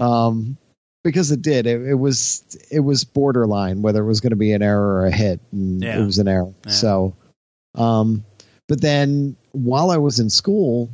[0.00, 0.56] Um,
[1.04, 1.66] because it did.
[1.66, 5.06] It, it was it was borderline whether it was going to be an error or
[5.06, 6.00] a hit, and Yeah.
[6.00, 6.52] it was an error.
[6.66, 6.72] Yeah.
[6.72, 7.16] So,
[7.74, 8.24] um,
[8.68, 10.90] but then while I was in school,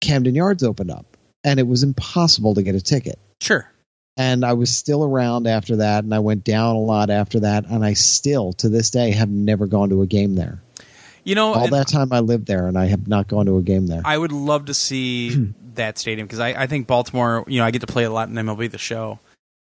[0.00, 3.18] Camden Yards opened up, and it was impossible to get a ticket.
[3.42, 3.69] Sure.
[4.20, 7.64] And I was still around after that, and I went down a lot after that,
[7.70, 10.60] and I still to this day have never gone to a game there.
[11.24, 13.62] You know, All that time I lived there, and I have not gone to a
[13.62, 14.02] game there.
[14.04, 17.44] I would love to see that stadium because I, I think Baltimore.
[17.46, 19.20] You know, I get to play a lot in MLB the Show,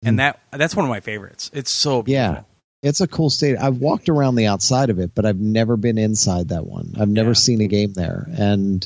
[0.04, 0.18] and Mm.
[0.18, 1.50] that that's one of my favorites.
[1.54, 2.36] It's so beautiful.
[2.36, 2.90] Yeah.
[2.90, 3.64] It's a cool stadium.
[3.64, 6.96] I've walked around the outside of it, but I've never been inside that one.
[7.00, 7.34] I've never Yeah.
[7.36, 8.86] seen a game there, and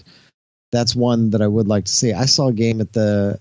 [0.72, 2.14] that's one that I would like to see.
[2.14, 3.40] I saw a game at the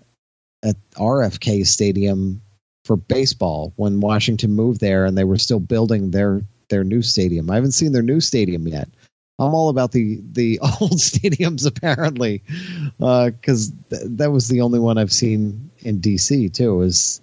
[0.62, 2.42] at RFK Stadium
[2.84, 7.50] for baseball when Washington moved there, and they were still building their their new stadium.
[7.50, 8.88] I haven't seen their new stadium yet.
[9.38, 12.42] I'm all about the the old stadiums apparently,
[13.00, 16.82] uh, because th- that was the only one I've seen in DC too.
[16.82, 17.20] Is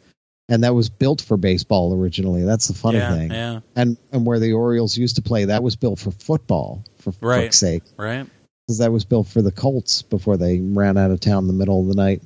[0.49, 2.43] and that was built for baseball originally.
[2.43, 3.31] That's the funny yeah, thing.
[3.31, 3.59] Yeah.
[3.75, 6.83] And and where the Orioles used to play, that was built for football.
[6.99, 7.45] For Right.
[7.45, 8.27] fuck's sake, Right.
[8.67, 11.53] because that was built for the Colts before they ran out of town in the
[11.53, 12.21] middle of the night.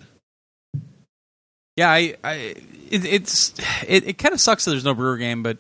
[1.78, 2.34] Yeah, I, I
[2.90, 3.54] it, it's
[3.88, 5.58] it, it kind of sucks that there's no brewer game, but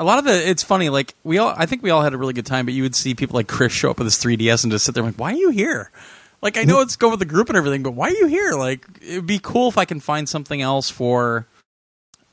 [0.00, 0.90] a lot of the it's funny.
[0.90, 2.94] Like we all, I think we all had a really good time, but you would
[2.94, 5.32] see people like Chris show up with his 3ds and just sit there like, why
[5.32, 5.90] are you here?
[6.42, 8.52] Like I know it's going with the group and everything, but why are you here?
[8.52, 11.46] Like it'd be cool if I can find something else for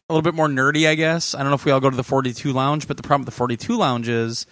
[0.10, 0.88] a little bit more nerdy.
[0.88, 3.04] I guess I don't know if we all go to the 42 Lounge, but the
[3.04, 4.46] problem with the 42 Lounge is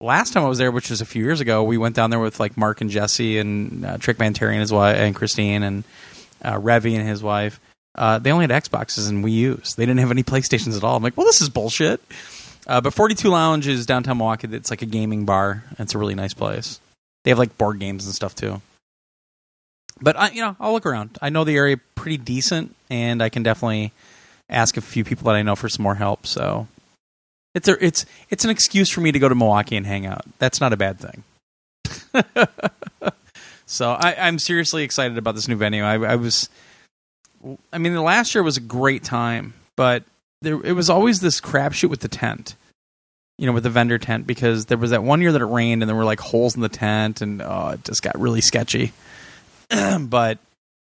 [0.00, 2.20] last time I was there, which was a few years ago, we went down there
[2.20, 5.62] with like Mark and Jesse and uh, Trick Man Terry and his wife and Christine
[5.62, 5.84] and
[6.42, 7.60] uh, Revy and his wife.
[7.94, 9.74] Uh, they only had Xboxes and Wii U's.
[9.74, 10.96] They didn't have any PlayStations at all.
[10.96, 12.00] I'm like, well, this is bullshit.
[12.66, 14.48] Uh, but 42 Lounge is downtown Milwaukee.
[14.52, 15.64] It's like a gaming bar.
[15.78, 16.78] It's a really nice place.
[17.24, 18.60] They have like board games and stuff too.
[20.00, 21.18] But I, you know, I'll look around.
[21.20, 23.92] I know the area pretty decent, and I can definitely
[24.48, 26.26] ask a few people that I know for some more help.
[26.26, 26.68] So
[27.54, 30.24] it's a, it's it's an excuse for me to go to Milwaukee and hang out.
[30.38, 31.24] That's not a bad thing.
[33.70, 35.84] so I, I'm seriously excited about this new venue.
[35.84, 36.48] I, I was,
[37.72, 40.02] I mean, the last year was a great time, but
[40.42, 42.56] there it was always this crapshoot with the tent.
[43.38, 45.82] You know, with the vendor tent, because there was that one year that it rained
[45.82, 48.92] and there were like holes in the tent, and oh, it just got really sketchy.
[50.00, 50.38] but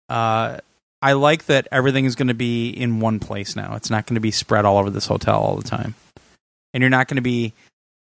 [0.09, 0.57] uh,
[1.01, 3.75] I like that everything is going to be in one place now.
[3.75, 5.95] It's not going to be spread all over this hotel all the time,
[6.73, 7.53] and you're not going to be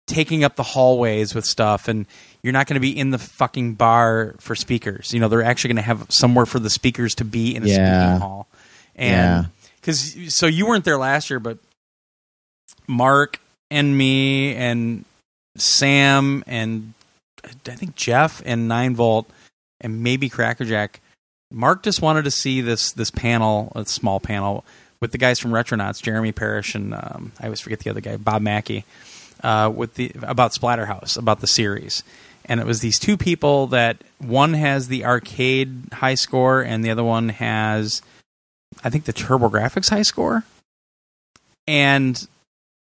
[0.07, 2.07] taking up the hallways with stuff, and
[2.43, 5.13] you're not going to be in the fucking bar for speakers.
[5.13, 7.67] You know, they're actually going to have somewhere for the speakers to be in a
[7.67, 7.73] Yeah.
[7.75, 8.47] speaking hall,
[8.95, 9.47] and
[9.79, 11.57] because so you weren't there last year, but
[12.87, 13.39] Mark
[13.71, 15.05] and me and
[15.57, 16.93] Sam and
[17.45, 19.29] I think Jeff and Nine Volt
[19.81, 20.99] and maybe Crackerjack.
[21.51, 24.65] Mark just wanted to see this this panel, a small panel
[24.99, 28.17] with the guys from Retronauts, Jeremy Parish and um, I always forget the other guy,
[28.17, 28.85] Bob Mackey,
[29.43, 32.03] uh, with the about Splatterhouse, about the series.
[32.45, 36.91] And it was these two people that one has the arcade high score and the
[36.91, 38.01] other one has
[38.83, 40.43] I think the TurboGrafx high score.
[41.67, 42.27] And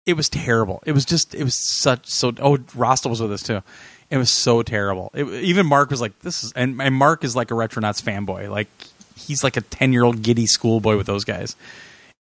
[0.06, 0.82] it was terrible.
[0.86, 3.62] It was just it was such so oh Rostel was with us too.
[4.10, 5.12] It was so terrible.
[5.14, 8.50] It, even Mark was like this is and, and Mark is like a Retronauts fanboy.
[8.50, 8.68] Like
[9.16, 11.56] he's like a 10-year-old giddy schoolboy with those guys.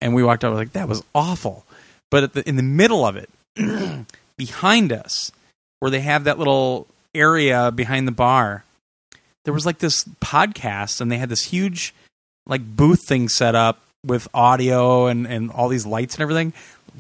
[0.01, 1.65] And we walked out like that was awful.
[2.09, 3.29] But the, in the middle of it
[4.37, 5.31] behind us
[5.79, 8.63] where they have that little area behind the bar
[9.47, 11.95] there was like this podcast and they had this huge
[12.45, 16.51] like booth thing set up with audio and, and all these lights and everything.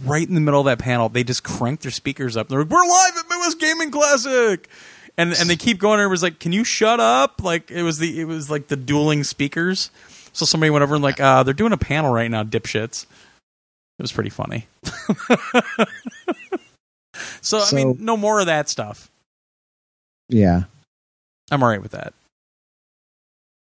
[0.05, 2.47] Right in the middle of that panel they just cranked their speakers up.
[2.47, 4.69] They're like we're live at midwest gaming classic!
[5.17, 7.43] And and they keep going and it was like can you shut up?
[7.43, 9.91] Like it was the it was like the dueling speakers.
[10.31, 13.07] So somebody went over and like uh they're doing a panel right now dipshits.
[13.99, 14.67] It was pretty funny.
[17.41, 19.09] So, i mean no more of that stuff
[20.29, 20.63] Yeah.
[21.51, 22.13] i'm all right with that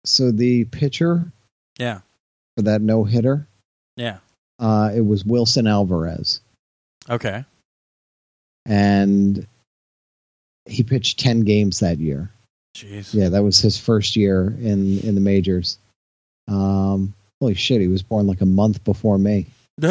[0.05, 1.31] So the pitcher
[1.77, 1.99] yeah
[2.57, 3.47] for that no hitter,
[3.97, 4.17] yeah
[4.59, 6.39] uh, it was Wilson Alvarez,
[7.09, 7.43] okay
[8.65, 9.45] and
[10.65, 12.31] he pitched ten games that year.
[12.75, 15.77] jeez Yeah, that was his first year in in the majors.
[16.47, 19.47] Um, holy shit, he was born like a month before me.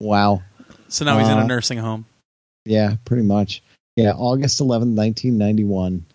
[0.00, 0.42] Wow.
[0.88, 2.06] so now he's in a Uh, nursing home
[2.64, 3.62] Yeah, pretty much.
[3.96, 6.06] Yeah, August eleventh, nineteen ninety one.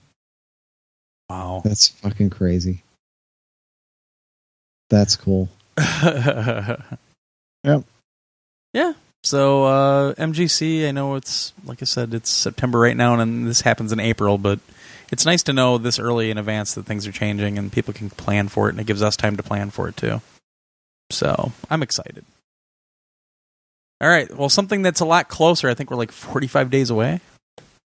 [1.30, 2.84] wow That's fucking crazy.
[4.89, 5.49] That's cool.
[7.65, 7.84] Yep.
[8.73, 8.93] Yeah.
[9.23, 13.61] So uh, MGC, I know it's like I said, it's September right now, and this
[13.61, 14.38] happens in April.
[14.38, 14.60] But
[15.11, 18.11] it's nice to know this early in advance that things are changing and people can
[18.11, 20.22] plan for it, and it gives us time to plan for it too.
[21.10, 22.23] So I'm excited.
[23.99, 24.31] All right.
[24.35, 25.69] Well, something that's a lot closer.
[25.69, 27.19] I think we're like 45 days away,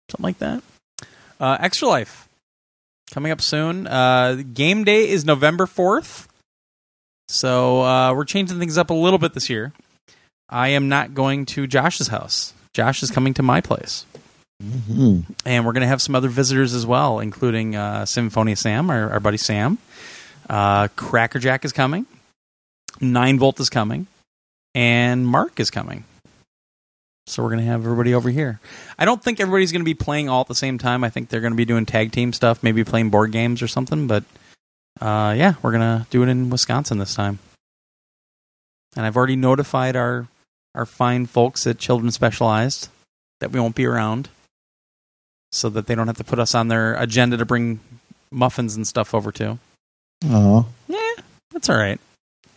[0.10, 0.64] something like that.
[1.40, 2.28] Uh, Extra Life
[3.12, 3.88] coming up soon.
[3.88, 6.28] Uh, game day is November 4th.
[7.28, 9.74] So uh, we're changing things up a little bit this year.
[10.50, 12.54] I am not going to Josh's house.
[12.74, 14.06] Josh is coming to my place.
[14.64, 15.26] Mhm.
[15.46, 19.10] And we're going to have some other visitors as well, including uh, Symphonia Sam, our,
[19.12, 19.78] our buddy Sam.
[20.50, 22.06] Uh, Crackerjack is coming.
[23.02, 24.08] Nine Volt is coming.
[24.76, 26.04] And Mark is coming.
[27.28, 28.60] So we're going to have everybody over here.
[29.00, 31.04] I don't think everybody's going to be playing all at the same time.
[31.04, 33.68] I think they're going to be doing tag team stuff, maybe playing board games or
[33.68, 34.06] something.
[34.08, 34.24] But
[35.02, 37.40] uh, yeah, we're going to do it in Wisconsin this time.
[38.96, 40.28] And I've already notified our
[40.76, 42.90] our fine folks at Children Specialized
[43.40, 44.30] that we won't be around
[45.52, 47.80] so that they don't have to put us on their agenda to bring
[48.30, 49.58] muffins and stuff over to.
[50.26, 51.00] Oh, Yeah,
[51.52, 51.98] that's all right.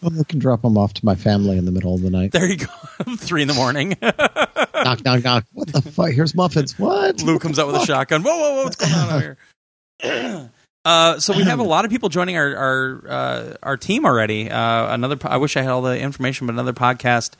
[0.02, 2.32] well, I can drop them off to my family in the middle of the night.
[2.32, 2.66] There you go.
[3.16, 3.96] Three in the morning.
[4.88, 5.44] knock, knock, knock.
[5.52, 6.10] What the fuck?
[6.10, 6.78] Here's muffins.
[6.78, 7.22] What?
[7.22, 8.22] Lou comes out with a shotgun.
[8.22, 8.64] Whoa, whoa, whoa!
[8.64, 9.38] What's going on over
[10.00, 10.50] here?
[10.84, 14.50] Uh, so we have a lot of people joining our our uh, our team already.
[14.50, 17.32] Uh, another, po- I wish I had all the information, but another podcast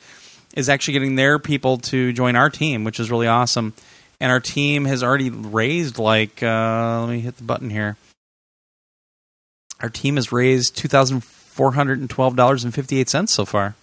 [0.55, 3.73] is actually getting their people to join our team, which is really awesome.
[4.19, 7.97] And our team has already raised like, uh, let me hit the button here.
[9.81, 13.33] Our team has raised two thousand four hundred and twelve dollars and fifty eight cents
[13.33, 13.73] so far.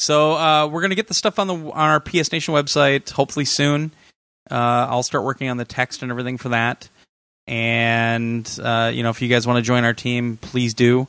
[0.00, 3.44] So uh, we're gonna get the stuff on the on our PS Nation website hopefully
[3.44, 3.92] soon.
[4.50, 6.88] Uh, I'll start working on the text and everything for that.
[7.46, 11.06] And uh, you know, if you guys want to join our team, please do.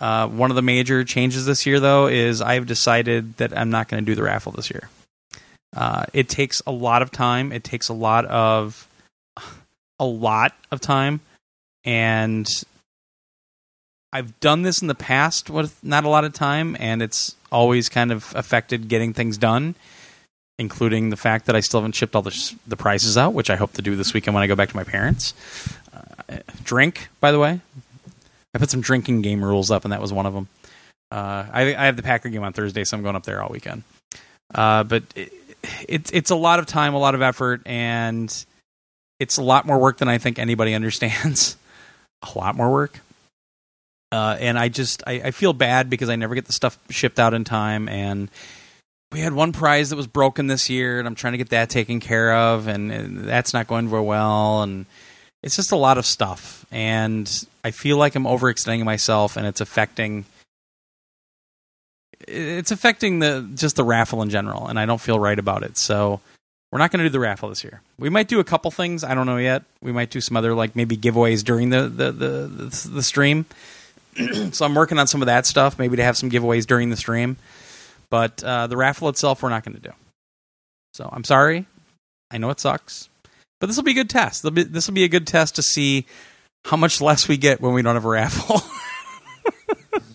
[0.00, 3.88] Uh, one of the major changes this year, though, is I've decided that I'm not
[3.88, 4.90] going to do the raffle this year.
[5.74, 7.52] Uh, it takes a lot of time.
[7.52, 8.88] It takes a lot of
[10.00, 11.20] a lot of time,
[11.84, 12.48] and
[14.16, 17.90] I've done this in the past with not a lot of time, and it's always
[17.90, 19.74] kind of affected getting things done,
[20.58, 23.56] including the fact that I still haven't shipped all the the prices out, which I
[23.56, 25.34] hope to do this weekend when I go back to my parents.
[25.92, 27.60] Uh, drink, by the way,
[28.54, 30.48] I put some drinking game rules up, and that was one of them.
[31.10, 33.50] Uh, I, I have the Packer game on Thursday, so I'm going up there all
[33.50, 33.82] weekend.
[34.54, 35.30] Uh, but it,
[35.86, 38.34] it's it's a lot of time, a lot of effort, and
[39.20, 41.58] it's a lot more work than I think anybody understands.
[42.22, 43.00] a lot more work.
[44.12, 47.18] Uh, and I just I, I feel bad because I never get the stuff shipped
[47.18, 48.30] out in time, and
[49.12, 51.70] we had one prize that was broken this year, and I'm trying to get that
[51.70, 54.86] taken care of, and, and that's not going very well, and
[55.42, 59.60] it's just a lot of stuff, and I feel like I'm overextending myself, and it's
[59.60, 60.24] affecting
[62.28, 65.76] it's affecting the just the raffle in general, and I don't feel right about it.
[65.76, 66.20] So
[66.72, 67.82] we're not going to do the raffle this year.
[67.98, 69.04] We might do a couple things.
[69.04, 69.64] I don't know yet.
[69.80, 73.46] We might do some other like maybe giveaways during the the the, the, the stream.
[74.52, 76.96] so I'm working on some of that stuff, maybe to have some giveaways during the
[76.96, 77.36] stream.
[78.10, 79.92] But uh, the raffle itself, we're not going to do.
[80.94, 81.66] So I'm sorry.
[82.30, 83.08] I know it sucks,
[83.60, 84.42] but this will be a good test.
[84.54, 86.06] This will be a good test to see
[86.64, 88.60] how much less we get when we don't have a raffle.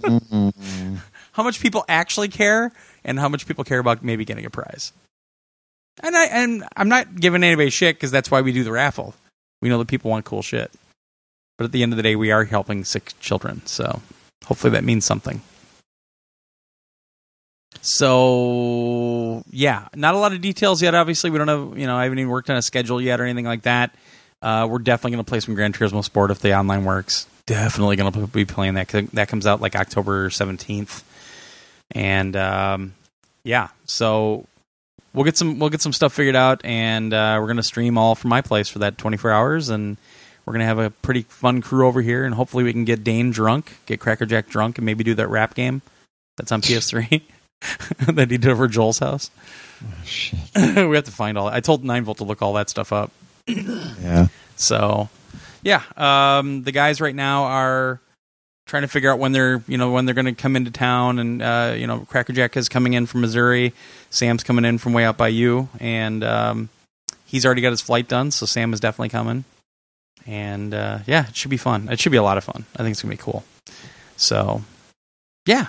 [1.34, 2.74] How much people actually care
[3.04, 4.92] and how much people care about maybe getting a prize.
[6.04, 9.14] And I and I'm not giving anybody shit because that's why we do the raffle.
[9.62, 10.72] We know that people want cool shit.
[11.62, 14.02] But at the end of the day, we are helping sick children, so
[14.46, 15.42] hopefully that means something.
[17.84, 20.96] So yeah, not a lot of details yet.
[20.96, 23.26] Obviously, we don't have you know I haven't even worked on a schedule yet or
[23.26, 23.94] anything like that.
[24.42, 27.28] Uh, we're definitely going to play some Gran Turismo Sport if the online works.
[27.46, 28.88] Definitely going to be playing that.
[29.14, 31.04] That comes out like October seventeenth,
[31.92, 32.96] and um,
[33.44, 34.48] yeah, so
[35.14, 38.00] we'll get some we'll get some stuff figured out, and uh, we're going to stream
[38.00, 39.98] all from my place for that twenty four hours, and
[40.46, 43.04] we're going to have a pretty fun crew over here, and hopefully we can get
[43.04, 45.82] Dane drunk, get Crackerjack drunk, and maybe do that rap game
[46.38, 47.22] that's on PS3
[48.14, 49.30] that he did over Joel's house.
[49.84, 50.40] Oh, shit.
[50.56, 51.48] we have to find all.
[51.48, 53.12] I told Nine Volt to look all that stuff up.
[53.48, 54.28] Yeah.
[54.56, 55.10] So,
[55.64, 58.00] yeah, um, the guys right now are
[58.68, 61.20] trying to figure out when they're you know when they're going to come into town,
[61.20, 63.74] and uh, you know Crackerjack is coming in from Missouri,
[64.10, 66.70] Sam's coming in from way out by you, and um,
[67.26, 69.44] he's already got his flight done, so Sam is definitely coming,
[70.28, 71.90] and uh, yeah, it should be fun.
[71.90, 72.66] It should be a lot of fun.
[72.76, 73.44] I think it's gonna be cool.
[74.18, 74.62] So,
[75.46, 75.68] yeah,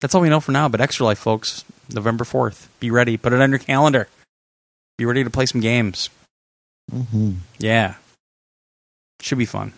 [0.00, 0.68] that's all we know for now.
[0.68, 2.68] But Extra Life, folks, November fourth.
[2.80, 3.16] Be ready.
[3.16, 4.08] Put it on your calendar.
[4.98, 6.08] Be ready to play some games.
[6.90, 7.94] hmm Yeah.
[9.20, 9.72] Should be fun.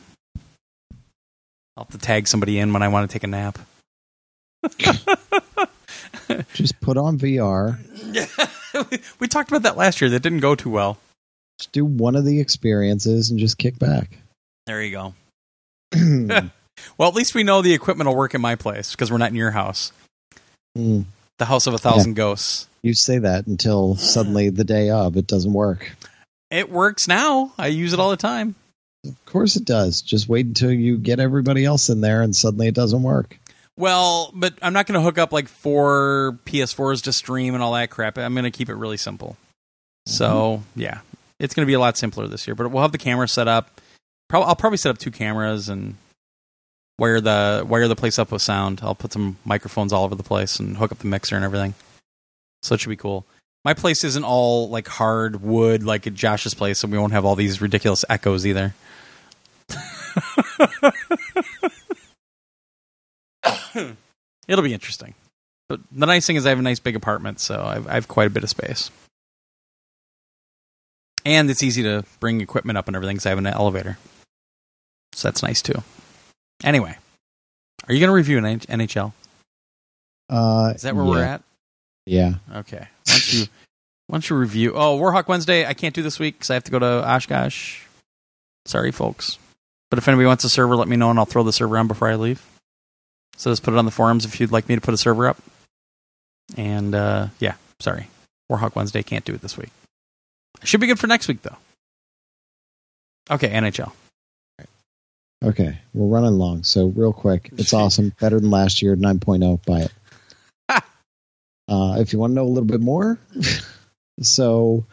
[1.76, 3.58] I'll have to tag somebody in when I want to take a nap.
[6.52, 7.78] Just put on VR.
[9.20, 10.10] we talked about that last year.
[10.10, 10.99] That didn't go too well.
[11.59, 14.19] Just do one of the experiences and just kick back.
[14.67, 15.15] There you go.
[16.97, 19.31] Well, at least we know the equipment will work in my place because we're not
[19.31, 19.93] in your house.
[20.77, 21.05] Mm.
[21.39, 22.69] The house of a thousand ghosts.
[22.83, 25.97] You say that until suddenly the day of it doesn't work.
[26.51, 27.53] It works now.
[27.59, 28.55] I use it all the time.
[29.07, 30.03] Of course it does.
[30.03, 33.39] Just wait until you get everybody else in there and suddenly it doesn't work.
[33.77, 37.75] Well, but I'm not going to hook up like four PS4s to stream and all
[37.75, 38.19] that crap.
[38.19, 39.37] I'm going to keep it really simple.
[40.07, 41.01] So yeah,
[41.39, 42.55] it's going to be a lot simpler this year.
[42.55, 43.81] But we'll have the camera set up.
[44.31, 45.97] I'll probably set up two cameras and
[46.99, 48.81] wire the wire the place up with sound.
[48.83, 51.75] I'll put some microphones all over the place and hook up the mixer and everything.
[52.62, 53.25] So it should be cool.
[53.65, 57.36] My place isn't all like hard wood like Josh's place, so we won't have all
[57.36, 58.75] these ridiculous echoes either.
[64.49, 65.15] It'll be interesting.
[65.68, 68.08] But the nice thing is I have a nice big apartment, so I've, I have
[68.08, 68.91] quite a bit of space.
[71.25, 73.99] And it's easy to bring equipment up and everything because I have an elevator.
[75.13, 75.83] So that's nice too.
[76.65, 76.97] Anyway,
[77.87, 79.13] are you going to review an NHL?
[80.31, 81.11] Uh, Is that where yeah.
[81.11, 81.43] we're at?
[82.07, 82.35] Yeah.
[82.55, 82.79] Okay.
[83.07, 83.41] Why don't you,
[84.07, 84.73] why don't you review?
[84.75, 85.67] Oh, Warhawk Wednesday.
[85.67, 87.83] I can't do this week because I have to go to Oshkosh.
[88.67, 89.39] Sorry, folks.
[89.91, 91.89] But if anybody wants a server, let me know and I'll throw the server on
[91.89, 92.45] before I leave.
[93.37, 95.29] So just put it on the forums if you'd like me to put a server
[95.29, 95.39] up.
[96.57, 98.09] And uh, yeah, sorry.
[98.51, 99.71] Warhawk Wednesday can't do it this week.
[100.65, 101.57] Should be good for next week though.
[103.31, 103.93] Okay, NHL.
[105.45, 109.65] Okay, we're running long, so real quick, it's awesome, better than last year, 9.0.
[109.65, 109.93] Buy it.
[111.69, 113.19] uh, if you want to know a little bit more,
[114.20, 114.85] so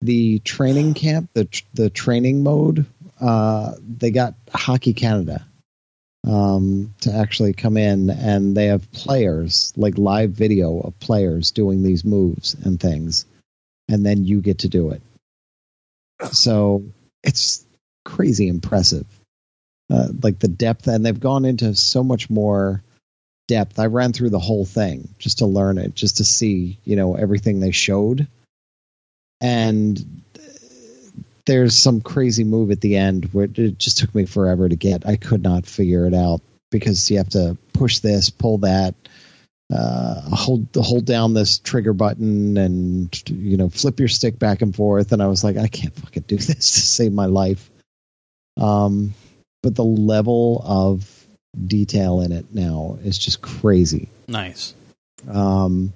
[0.00, 2.86] the training camp, the the training mode,
[3.20, 5.44] uh, they got Hockey Canada
[6.26, 11.82] um, to actually come in, and they have players like live video of players doing
[11.82, 13.26] these moves and things,
[13.92, 15.02] and then you get to do it.
[16.32, 16.84] So
[17.22, 17.64] it's
[18.04, 19.06] crazy impressive
[19.92, 22.82] uh, like the depth, and they've gone into so much more
[23.48, 23.78] depth.
[23.78, 27.14] I ran through the whole thing just to learn it, just to see, you know,
[27.14, 28.26] everything they showed.
[29.40, 30.22] And
[31.44, 35.06] there's some crazy move at the end where it just took me forever to get.
[35.06, 36.40] I could not figure it out
[36.70, 38.94] because you have to push this, pull that,
[39.72, 44.74] uh, hold hold down this trigger button, and you know, flip your stick back and
[44.74, 45.12] forth.
[45.12, 47.70] And I was like, I can't fucking do this to save my life.
[48.60, 49.14] Um,
[49.62, 51.26] but the level of
[51.66, 54.08] detail in it now is just crazy.
[54.28, 54.74] Nice.
[55.30, 55.92] Um,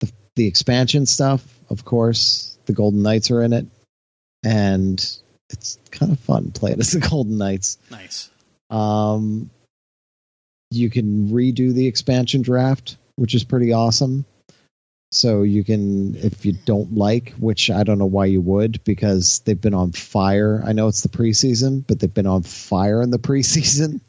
[0.00, 3.66] the the expansion stuff, of course, the Golden Knights are in it,
[4.42, 4.98] and
[5.50, 7.78] it's kind of fun playing as the Golden Knights.
[7.90, 8.30] Nice.
[8.70, 9.50] Um,
[10.70, 14.24] you can redo the expansion draft, which is pretty awesome.
[15.12, 19.40] So you can, if you don't like, which I don't know why you would, because
[19.40, 20.62] they've been on fire.
[20.64, 24.00] I know it's the preseason, but they've been on fire in the preseason.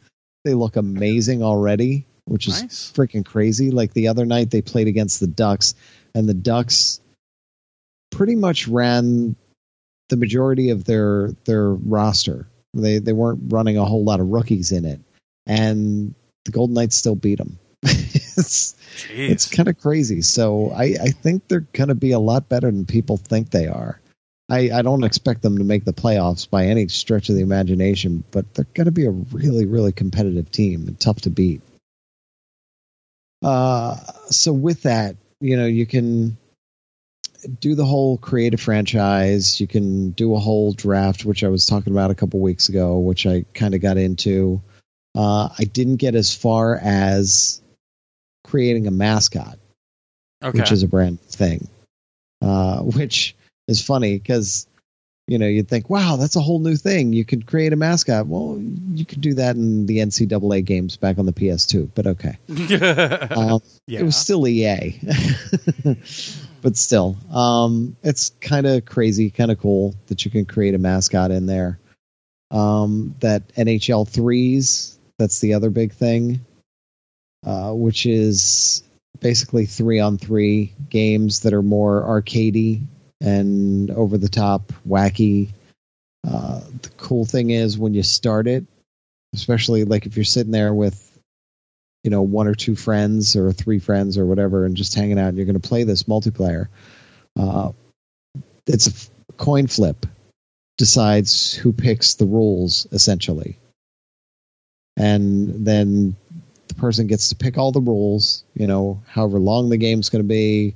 [0.46, 2.92] They look amazing already, which is Nice.
[2.96, 3.72] freaking crazy.
[3.72, 5.74] Like the other night, they played against the Ducks,
[6.14, 7.02] and the Ducks
[8.12, 9.36] pretty much ran
[10.10, 12.48] the majority of their their roster.
[12.76, 15.00] They they weren't running a whole lot of rookies in it,
[15.48, 16.14] and
[16.46, 17.60] the Golden Knights still beat them.
[17.84, 19.30] it's Jeez.
[19.30, 20.22] it's kind of crazy.
[20.22, 23.68] So I, I think they're going to be a lot better than people think they
[23.68, 24.00] are.
[24.50, 28.24] I, I don't expect them to make the playoffs by any stretch of the imagination,
[28.32, 31.62] but they're going to be a really, really competitive team and tough to beat.
[33.42, 33.96] Uh,
[34.30, 36.38] so with that, you know, you can
[37.60, 39.60] do the whole create a franchise.
[39.60, 43.00] You can do a whole draft, which I was talking about a couple weeks ago,
[43.00, 44.62] which I kind of got into.
[45.16, 47.62] Uh, I didn't get as far as
[48.44, 49.58] creating a mascot
[50.44, 50.60] okay.
[50.60, 51.68] which is a brand thing.
[52.42, 53.36] Uh, which
[53.68, 54.68] is funny because
[55.28, 57.14] you know you'd think, wow, that's a whole new thing.
[57.14, 58.28] You could create a mascot.
[58.28, 58.60] Well,
[58.94, 62.38] you could do that in the NCAA games back on the PS2, but okay.
[63.32, 64.00] Um, yeah.
[64.00, 65.00] It was still EA,
[66.62, 70.78] but still, um, it's kind of crazy, kind of cool that you can create a
[70.78, 71.80] mascot in there.
[72.50, 76.44] Um, that NHL threes, that's the other big thing,
[77.46, 78.84] uh, which is
[79.20, 82.82] basically three on three games that are more arcadey
[83.22, 85.50] and over the top, wacky.
[86.28, 88.66] Uh, the cool thing is when you start it,
[89.34, 91.08] especially like if you're sitting there with
[92.04, 95.30] you know one or two friends or three friends or whatever and just hanging out
[95.30, 96.68] and you're going to play this multiplayer
[97.40, 97.72] uh,
[98.66, 100.08] it's a coin flip
[100.80, 103.60] decides who picks the rules essentially
[104.98, 106.16] and then
[106.68, 110.24] the person gets to pick all the rules you know however long the game's going
[110.24, 110.76] to be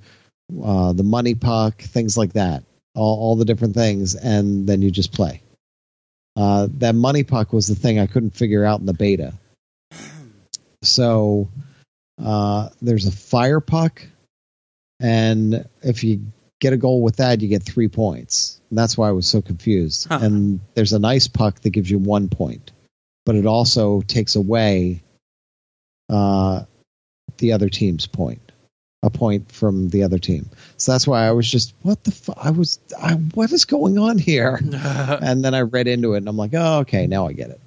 [0.64, 2.64] uh, the money puck things like that
[2.96, 5.42] all, all the different things and then you just play
[6.38, 9.34] uh, that money puck was the thing i couldn't figure out in the beta
[10.86, 11.50] so
[12.24, 14.06] uh, there's a fire puck,
[15.00, 16.28] and if you
[16.62, 18.62] get a goal with that, you get three points.
[18.70, 20.08] And that's why I was so confused.
[20.10, 20.20] Huh.
[20.22, 22.72] And there's an ice puck that gives you one point,
[23.26, 25.02] but it also takes away
[26.10, 26.64] uh,
[27.38, 28.52] the other team's point,
[29.04, 30.50] a point from the other team.
[30.78, 33.98] So that's why I was just, what the fu- I was, I, what is going
[33.98, 34.60] on here?
[34.62, 37.62] and then I read into it and I'm like, oh, okay, now I get it.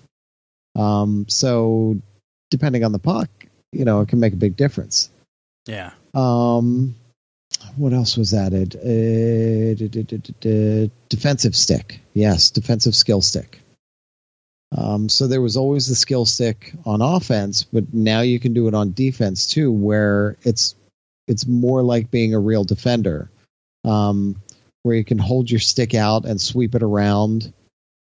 [0.76, 1.96] Um, so
[2.50, 3.28] depending on the puck,
[3.72, 5.10] you know, it can make a big difference.
[5.66, 5.90] yeah.
[6.14, 6.94] Um,
[7.76, 8.76] what else was added?
[8.76, 9.74] Uh,
[11.08, 12.00] defensive stick.
[12.14, 13.60] Yes, defensive skill stick.
[14.76, 18.68] Um, so there was always the skill stick on offense, but now you can do
[18.68, 20.74] it on defense too, where it's
[21.26, 23.30] it's more like being a real defender,
[23.84, 24.36] um,
[24.82, 27.52] where you can hold your stick out and sweep it around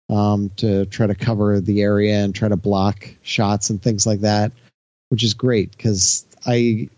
[0.08, 4.20] um, to try to cover the area and try to block shots and things like
[4.20, 4.52] that,
[5.08, 6.88] which is great because I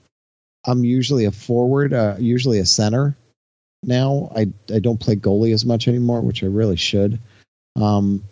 [0.66, 3.16] I'm usually a forward, uh, usually a center.
[3.82, 7.20] Now I I don't play goalie as much anymore, which I really should.
[7.76, 8.24] Um,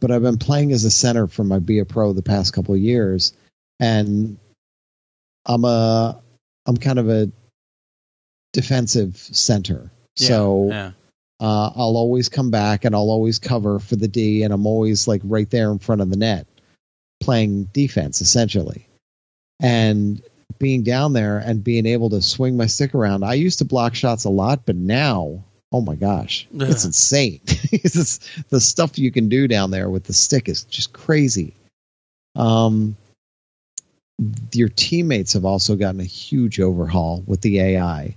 [0.00, 2.74] but I've been playing as a center for my Be a Pro the past couple
[2.74, 3.34] of years,
[3.78, 4.38] and
[5.46, 6.20] I'm a
[6.66, 7.30] I'm kind of a
[8.52, 9.90] defensive center.
[10.16, 10.90] Yeah, so yeah.
[11.38, 15.06] uh, I'll always come back and I'll always cover for the D, and I'm always
[15.06, 16.46] like right there in front of the net,
[17.20, 18.88] playing defense essentially.
[19.62, 20.22] And
[20.58, 23.94] being down there and being able to swing my stick around, I used to block
[23.94, 27.40] shots a lot, but now, oh my gosh, it's insane.
[27.72, 31.54] It's just- the stuff you can do down there with the stick is just crazy.
[32.34, 32.96] Um,
[34.52, 38.16] your teammates have also gotten a huge overhaul with the AI.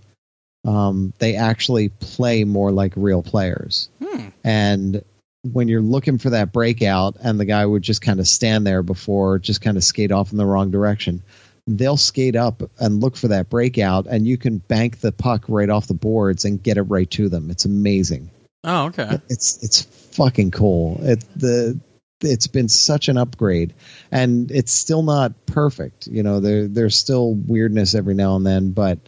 [0.66, 3.90] Um, they actually play more like real players.
[4.02, 4.30] Hmm.
[4.44, 5.04] And
[5.52, 8.82] when you're looking for that breakout and the guy would just kind of stand there
[8.82, 11.22] before just kind of skate off in the wrong direction,
[11.68, 15.70] they'll skate up and look for that breakout and you can bank the puck right
[15.70, 17.50] off the boards and get it right to them.
[17.50, 18.32] It's amazing.
[18.64, 19.20] Oh, okay.
[19.30, 19.82] It's it's
[20.16, 21.00] fucking cool.
[21.02, 21.80] It the
[22.22, 23.74] it's been such an upgrade
[24.12, 26.08] and it's still not perfect.
[26.08, 29.00] You know, there there's still weirdness every now and then, but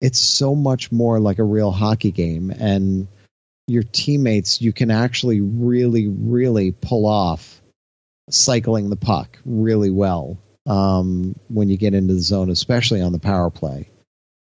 [0.00, 3.08] it's so much more like a real hockey game and
[3.66, 7.60] your teammates you can actually really really pull off
[8.28, 13.18] cycling the puck really well um, when you get into the zone especially on the
[13.18, 13.88] power play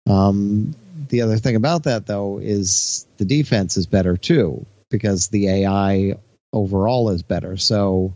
[0.09, 0.75] um,
[1.09, 6.15] the other thing about that though is the defense is better too because the ai
[6.53, 8.15] overall is better so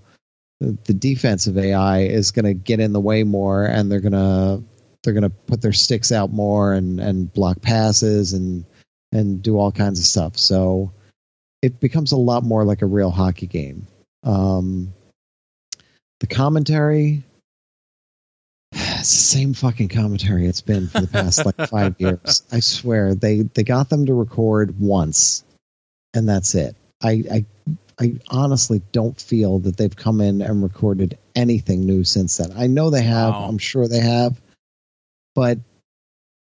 [0.60, 4.62] the defensive ai is going to get in the way more and they're going to
[5.02, 8.64] they're going to put their sticks out more and and block passes and
[9.14, 10.36] and do all kinds of stuff.
[10.36, 10.92] So
[11.62, 13.86] it becomes a lot more like a real hockey game.
[14.24, 14.92] Um,
[16.20, 17.22] the commentary,
[19.02, 22.42] same fucking commentary it's been for the past like five years.
[22.50, 25.44] I swear they they got them to record once,
[26.14, 26.76] and that's it.
[27.02, 27.44] I I
[27.98, 32.52] I honestly don't feel that they've come in and recorded anything new since then.
[32.56, 33.32] I know they have.
[33.32, 33.48] Wow.
[33.48, 34.40] I'm sure they have,
[35.34, 35.58] but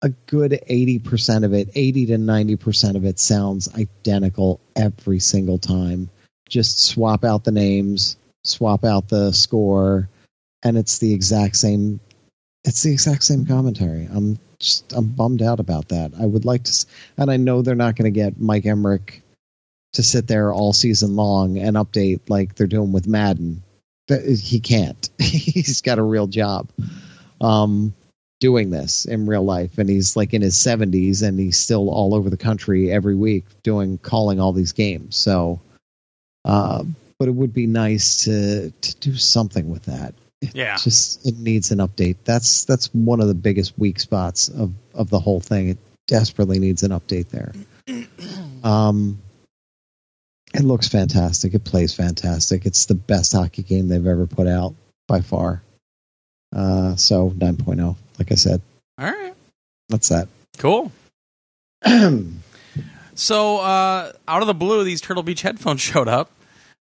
[0.04, 6.10] a good 80% of it, 80 to 90% of it sounds identical every single time.
[6.50, 10.10] Just swap out the names, swap out the score,
[10.64, 12.00] and it's the exact same
[12.64, 14.08] it's the exact same commentary.
[14.12, 16.12] I'm just I'm bummed out about that.
[16.20, 16.86] I would like to
[17.18, 19.22] and I know they're not going to get Mike Emrick
[19.94, 23.64] to sit there all season long and update like they're doing with Madden.
[24.08, 25.10] He can't.
[25.20, 26.70] He's got a real job.
[27.40, 27.94] Um
[28.42, 32.16] doing this in real life and he's like in his 70s and he's still all
[32.16, 35.62] over the country every week doing calling all these games so
[36.44, 36.84] uh,
[37.20, 40.16] but it would be nice to to do something with that
[40.54, 40.76] Yeah.
[40.78, 45.10] Just it needs an update that's that's one of the biggest weak spots of of
[45.10, 47.54] the whole thing it desperately needs an update there
[48.64, 49.20] um
[50.54, 54.74] it looks fantastic it plays fantastic it's the best hockey game they've ever put out
[55.08, 55.62] by far
[56.56, 58.62] uh so 9.0 like i said
[58.98, 59.34] All right.
[59.90, 60.92] that's that Cool.
[63.14, 66.32] So uh, out of the blue, these Turtle Beach headphones showed up.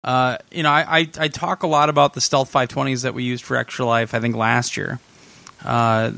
[0.08, 3.24] Uh, you know, I, I I talk a lot about the Stealth 520s that we
[3.24, 4.14] used for Extra Life.
[4.14, 5.02] I think last year.
[5.66, 6.14] Uh,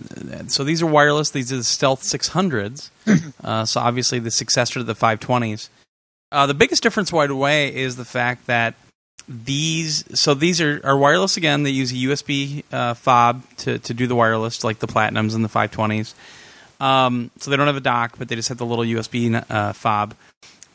[0.45, 1.31] so these are wireless.
[1.31, 2.91] These are the Stealth 600s.
[3.43, 5.69] uh, so obviously the successor to the 520s.
[6.31, 8.75] Uh, the biggest difference right away is the fact that
[9.27, 11.63] these so these are, are wireless again.
[11.63, 15.43] They use a USB uh, fob to to do the wireless, like the Platinums and
[15.43, 16.13] the 520s.
[16.79, 19.73] Um, so they don't have a dock, but they just have the little USB uh,
[19.73, 20.13] fob.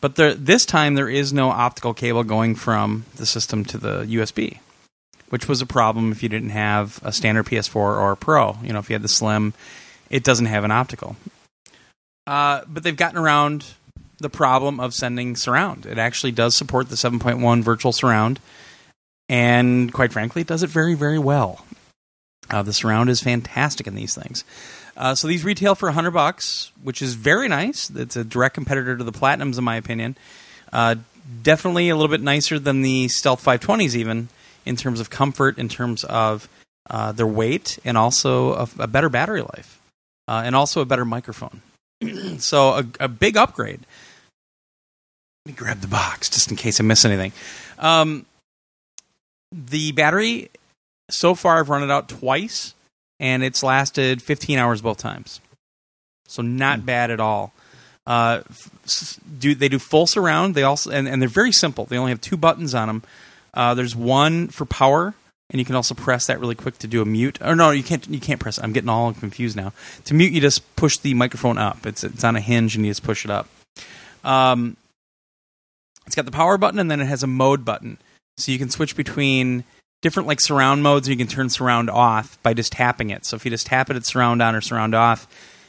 [0.04, 4.00] But there, this time there is no optical cable going from the system to the
[4.00, 4.58] USB,
[5.30, 8.58] which was a problem if you didn't have a standard PS4 or a Pro.
[8.62, 9.54] You know, if you had the Slim,
[10.10, 11.16] it doesn't have an optical.
[12.26, 13.64] Uh, but they've gotten around
[14.18, 15.86] the problem of sending surround.
[15.86, 18.40] It actually does support the 7.1 virtual surround,
[19.30, 21.64] and quite frankly, it does it very, very well.
[22.50, 24.44] Uh, the surround is fantastic in these things.
[24.96, 27.90] Uh, so these retail for 100 bucks, which is very nice.
[27.90, 30.16] It's a direct competitor to the Platinums, in my opinion.
[30.72, 30.96] Uh,
[31.42, 34.28] definitely a little bit nicer than the Stealth 520s, even
[34.64, 36.48] in terms of comfort, in terms of
[36.88, 39.80] uh, their weight, and also a, a better battery life,
[40.28, 41.62] uh, and also a better microphone.
[42.38, 43.80] so a, a big upgrade.
[45.44, 47.32] Let me grab the box just in case I miss anything.
[47.78, 48.26] Um,
[49.52, 50.50] the battery,
[51.10, 52.74] so far, I've run it out twice
[53.24, 55.40] and it's lasted 15 hours both times.
[56.28, 57.54] So not bad at all.
[58.06, 58.42] Uh,
[59.38, 60.54] do they do full surround?
[60.54, 61.86] They also and, and they're very simple.
[61.86, 63.02] They only have two buttons on them.
[63.54, 65.14] Uh, there's one for power,
[65.48, 67.38] and you can also press that really quick to do a mute.
[67.40, 68.06] Or no, you can't.
[68.10, 68.58] You can't press.
[68.58, 68.64] it.
[68.64, 69.72] I'm getting all confused now.
[70.04, 71.86] To mute, you just push the microphone up.
[71.86, 73.48] It's it's on a hinge, and you just push it up.
[74.22, 74.76] Um,
[76.06, 77.96] it's got the power button, and then it has a mode button.
[78.36, 79.64] So you can switch between
[80.04, 81.08] different like surround modes.
[81.08, 83.24] You can turn surround off by just tapping it.
[83.24, 85.26] So if you just tap it, it's surround on or surround off.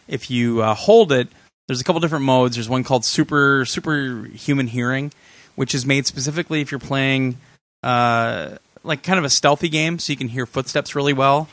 [0.09, 1.29] If you uh, hold it,
[1.67, 2.57] there's a couple different modes.
[2.57, 5.13] There's one called super super human hearing,
[5.55, 7.37] which is made specifically if you're playing
[7.81, 11.47] uh, like kind of a stealthy game, so you can hear footsteps really well.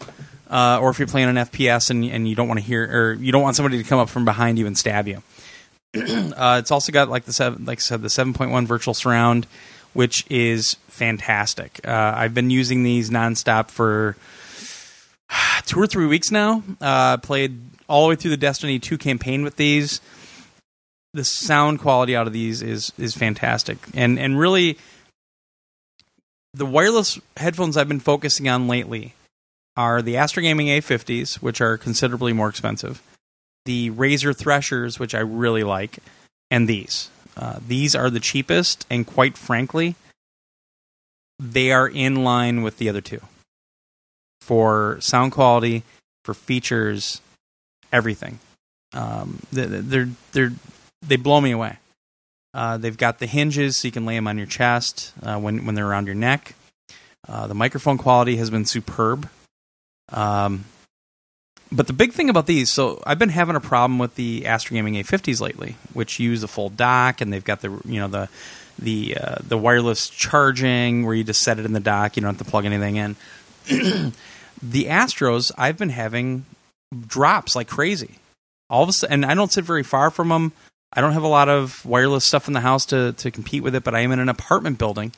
[0.51, 3.13] Uh, or if you're playing an FPS and, and you don't want to hear, or
[3.15, 5.23] you don't want somebody to come up from behind you and stab you.
[5.95, 9.47] uh, it's also got like the seven, like I said, the 7.1 virtual surround,
[9.93, 11.81] which is fantastic.
[11.87, 14.17] Uh, I've been using these nonstop for
[15.67, 16.63] two or three weeks now.
[16.81, 20.01] Uh, played all the way through the Destiny 2 campaign with these.
[21.15, 24.79] The sound quality out of these is is fantastic, and and really,
[26.55, 29.15] the wireless headphones I've been focusing on lately
[29.77, 33.03] are the Astro Gaming A50s, which are considerably more expensive,
[33.67, 35.99] the Razer Threshers, which I really like,
[36.51, 37.11] and these.
[37.37, 39.95] Uh, these are the cheapest, and quite frankly,
[41.39, 43.21] they are in line with the other two
[44.41, 45.83] for sound quality,
[46.25, 47.21] for features,
[47.93, 48.39] everything.
[48.93, 50.53] Um, they're they're
[51.01, 51.79] they blow me away.
[52.55, 55.65] Uh, they've got the hinges so you can lay them on your chest uh, when
[55.65, 56.55] when they're around your neck.
[57.27, 59.29] Uh, the microphone quality has been superb.
[60.11, 60.65] Um,
[61.73, 64.75] but the big thing about these, so I've been having a problem with the Astro
[64.75, 68.29] Gaming A50s lately, which use a full dock and they've got the you know the
[68.79, 72.37] the uh, the wireless charging where you just set it in the dock, you don't
[72.37, 73.17] have to plug anything in.
[74.63, 76.45] the Astros, I've been having
[77.07, 78.17] drops like crazy.
[78.69, 80.53] All of a sudden, and I don't sit very far from them.
[80.93, 83.75] I don't have a lot of wireless stuff in the house to to compete with
[83.75, 85.13] it, but I am in an apartment building,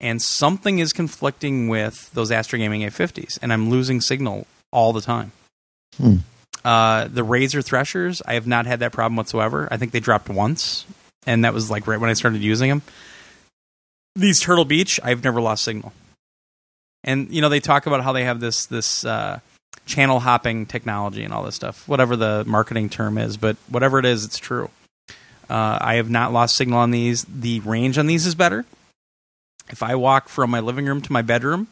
[0.00, 5.00] and something is conflicting with those Astro Gaming A50s, and I'm losing signal all the
[5.00, 5.32] time.
[5.98, 6.16] Hmm.
[6.64, 9.68] Uh, the Razer Threshers, I have not had that problem whatsoever.
[9.70, 10.86] I think they dropped once,
[11.26, 12.82] and that was like right when I started using them.
[14.16, 15.92] These Turtle Beach, I've never lost signal.
[17.04, 19.38] And you know they talk about how they have this this uh,
[19.86, 24.04] channel hopping technology and all this stuff, whatever the marketing term is, but whatever it
[24.04, 24.70] is, it's true.
[25.48, 27.24] Uh, I have not lost signal on these.
[27.24, 28.66] The range on these is better.
[29.70, 31.68] If I walk from my living room to my bedroom,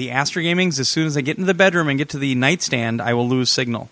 [0.00, 2.34] the Astro Gamings, as soon as I get into the bedroom and get to the
[2.34, 3.90] nightstand, I will lose signal.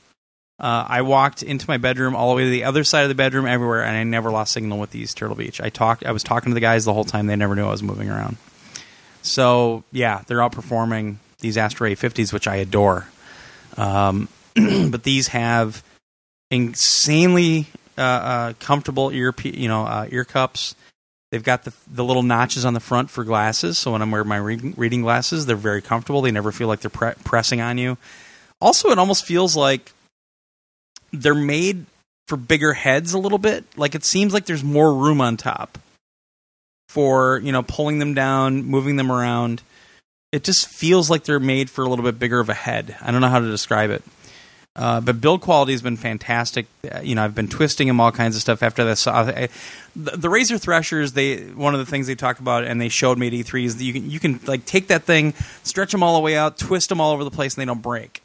[0.58, 3.14] Uh, I walked into my bedroom all the way to the other side of the
[3.14, 5.60] bedroom, everywhere, and I never lost signal with these Turtle Beach.
[5.60, 7.70] I talked, I was talking to the guys the whole time; they never knew I
[7.70, 8.38] was moving around.
[9.20, 13.06] So yeah, they're outperforming these Astro A50s, which I adore.
[13.76, 15.84] Um, but these have
[16.50, 17.66] insanely
[17.98, 20.74] uh, uh, comfortable ear, you know, uh, ear cups.
[21.30, 24.28] They've got the the little notches on the front for glasses, so when I'm wearing
[24.28, 26.22] my reading, reading glasses, they're very comfortable.
[26.22, 27.98] They never feel like they're pre- pressing on you.
[28.60, 29.92] Also, it almost feels like
[31.12, 31.84] they're made
[32.26, 33.64] for bigger heads a little bit.
[33.76, 35.78] Like it seems like there's more room on top
[36.88, 39.62] for you know pulling them down, moving them around.
[40.32, 42.96] It just feels like they're made for a little bit bigger of a head.
[43.02, 44.02] I don't know how to describe it.
[44.78, 46.66] Uh, but build quality has been fantastic.
[46.88, 49.08] Uh, you know, I've been twisting them all kinds of stuff after this.
[49.08, 49.48] Uh, I,
[49.96, 53.18] the, the Razer Threshers, they one of the things they talked about and they showed
[53.18, 55.34] me at E3 is that you can you can like take that thing,
[55.64, 57.82] stretch them all the way out, twist them all over the place, and they don't
[57.82, 58.22] break.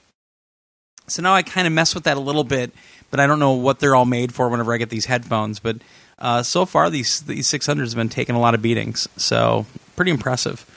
[1.07, 2.71] So now I kind of mess with that a little bit,
[3.09, 5.59] but I don't know what they're all made for whenever I get these headphones.
[5.59, 5.77] But
[6.19, 9.65] uh, so far, these these 600s have been taking a lot of beatings, so
[9.95, 10.67] pretty impressive.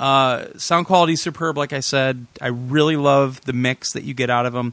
[0.00, 2.26] Uh, sound quality superb, like I said.
[2.40, 4.72] I really love the mix that you get out of them.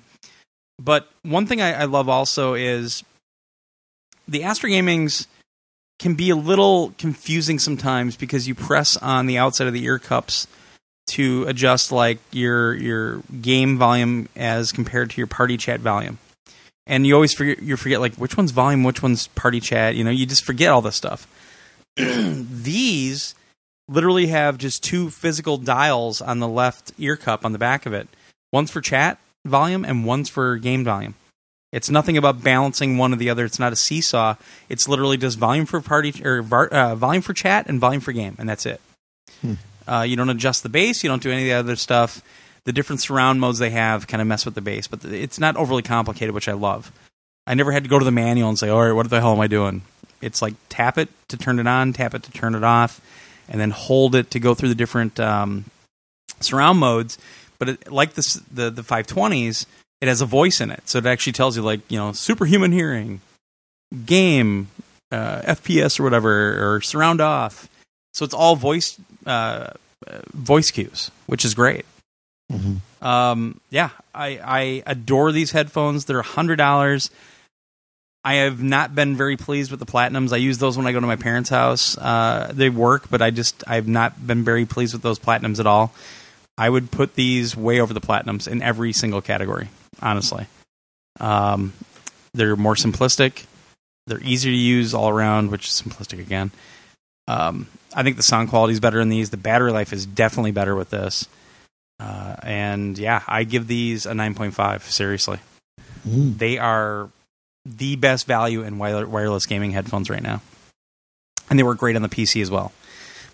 [0.82, 3.04] But one thing I, I love also is
[4.26, 5.28] the Astro Gamings
[6.00, 10.00] can be a little confusing sometimes because you press on the outside of the ear
[10.00, 10.48] cups
[11.08, 16.20] to adjust like your your game volume as compared to your party chat volume.
[16.86, 20.06] And you always forget you forget like which one's volume, which one's party chat, you
[20.06, 21.28] know, you just forget all this stuff.
[21.98, 23.36] These
[23.88, 27.94] literally have just two physical dials on the left ear cup on the back of
[27.94, 28.08] it.
[28.52, 31.16] One's for chat volume and one's for game volume.
[31.72, 33.44] It's nothing about balancing one or the other.
[33.44, 34.36] It's not a seesaw.
[34.70, 38.36] It's literally just volume for party or uh, volume for chat and volume for game,
[38.40, 38.80] and that's it.
[39.42, 39.54] Hmm.
[39.86, 41.04] Uh, you don't adjust the bass.
[41.04, 42.22] You don't do any of the other stuff.
[42.64, 45.56] The different surround modes they have kind of mess with the bass, but it's not
[45.56, 46.92] overly complicated, which I love.
[47.46, 49.34] I never had to go to the manual and say, "All right, what the hell
[49.34, 49.84] am I doing?"
[50.22, 53.00] It's like tap it to turn it on, tap it to turn it off,
[53.50, 55.66] and then hold it to go through the different um,
[56.40, 57.18] surround modes.
[57.60, 59.66] But it, like this, the the 520s,
[60.02, 62.72] it has a voice in it, so it actually tells you like you know superhuman
[62.72, 63.22] hearing,
[64.06, 64.70] game,
[65.12, 67.68] uh, FPS or whatever, or surround off.
[68.14, 69.72] So it's all voice uh,
[70.34, 71.86] voice cues, which is great.
[72.52, 73.06] Mm-hmm.
[73.06, 76.06] Um, yeah, I, I adore these headphones.
[76.06, 77.12] They're hundred dollars.
[78.28, 80.34] I have not been very pleased with the platinums.
[80.34, 81.98] I use those when I go to my parents' house.
[81.98, 85.66] Uh, they work, but I just I've not been very pleased with those platinums at
[85.66, 85.94] all.
[86.58, 89.70] I would put these way over the platinums in every single category.
[90.02, 90.46] Honestly,
[91.22, 91.72] um,
[92.34, 93.46] they're more simplistic.
[94.08, 96.52] They're easier to use all around, which is simplistic again.
[97.30, 99.30] Um, I think the sound quality is better in these.
[99.30, 101.30] The battery life is definitely better with this.
[101.98, 104.82] Uh, and yeah, I give these a 9.5.
[104.82, 105.40] Seriously,
[106.06, 106.38] Mm.
[106.38, 107.10] they are
[107.68, 110.42] the best value in wireless gaming headphones right now,
[111.50, 112.72] and they work great on the PC as well.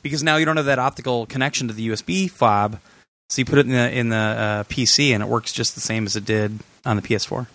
[0.01, 2.79] Because now you don't have that optical connection to the USB fob,
[3.29, 5.81] so you put it in the in the uh, PC, and it works just the
[5.81, 7.47] same as it did on the PS4.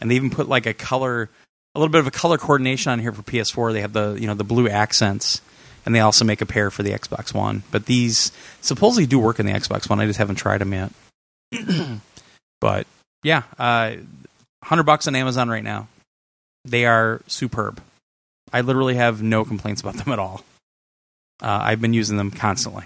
[0.00, 1.30] And they even put like a color,
[1.74, 3.72] a little bit of a color coordination on here for PS4.
[3.72, 5.40] They have the you know the blue accents,
[5.86, 7.62] and they also make a pair for the Xbox One.
[7.70, 10.00] But these supposedly do work in the Xbox One.
[10.00, 10.92] I just haven't tried them yet.
[12.60, 12.86] but
[13.22, 13.92] yeah, uh,
[14.66, 15.88] hundred bucks on Amazon right now.
[16.64, 17.80] They are superb.
[18.52, 20.44] I literally have no complaints about them at all.
[21.42, 22.84] Uh, I've been using them constantly.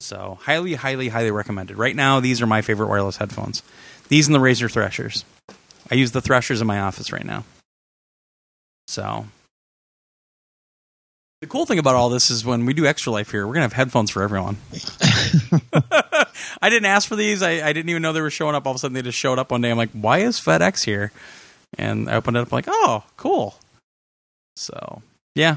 [0.00, 1.76] So highly, highly, highly recommended.
[1.76, 3.62] Right now, these are my favorite wireless headphones.
[4.08, 5.24] These and the Razer Threshers.
[5.90, 7.44] I use the Threshers in my office right now.
[8.88, 9.26] So
[11.40, 13.64] the cool thing about all this is when we do Extra Life here, we're gonna
[13.64, 14.58] have headphones for everyone.
[16.62, 17.42] I didn't ask for these.
[17.42, 18.66] I, I didn't even know they were showing up.
[18.66, 19.70] All of a sudden, they just showed up one day.
[19.70, 21.12] I'm like, why is FedEx here?
[21.78, 23.54] And I opened it up, like, oh, cool.
[24.56, 25.02] So,
[25.34, 25.56] yeah.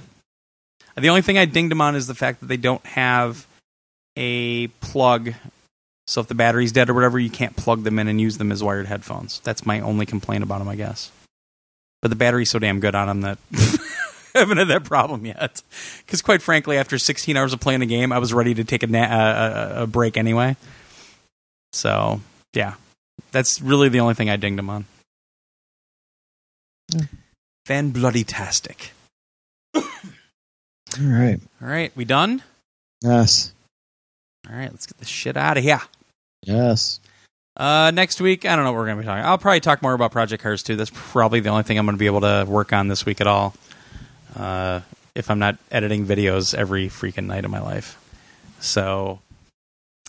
[0.96, 3.48] The only thing I dinged them on is the fact that they don't have
[4.16, 5.34] a plug.
[6.06, 8.52] So if the battery's dead or whatever, you can't plug them in and use them
[8.52, 9.40] as wired headphones.
[9.40, 11.12] That's my only complaint about them, I guess.
[12.02, 13.38] But the battery's so damn good on them that
[14.40, 15.62] haven't had that problem yet.
[16.06, 18.84] Because quite frankly, after 16 hours of playing the game, I was ready to take
[18.84, 20.56] a, na- a, a, break anyway.
[21.72, 22.22] So
[22.54, 22.76] yeah,
[23.32, 24.86] that's really the only thing I dinged him on.
[26.90, 27.02] Yeah.
[27.66, 28.92] Fan bloody tastic.
[29.76, 29.84] All
[31.00, 31.40] right.
[31.62, 32.42] All right, we done?
[33.02, 33.54] Yes.
[34.50, 35.82] All right, let's get the shit out of here.
[36.42, 37.00] Yes.
[37.56, 39.24] Uh, next week, I don't know what we're going to be talking.
[39.24, 40.76] I'll probably talk more about Project Cars 2.
[40.76, 43.22] That's probably the only thing I'm going to be able to work on this week
[43.22, 43.54] at all.
[44.36, 44.82] Uh,
[45.16, 48.00] if I'm not editing videos every freaking night of my life.
[48.60, 49.20] So,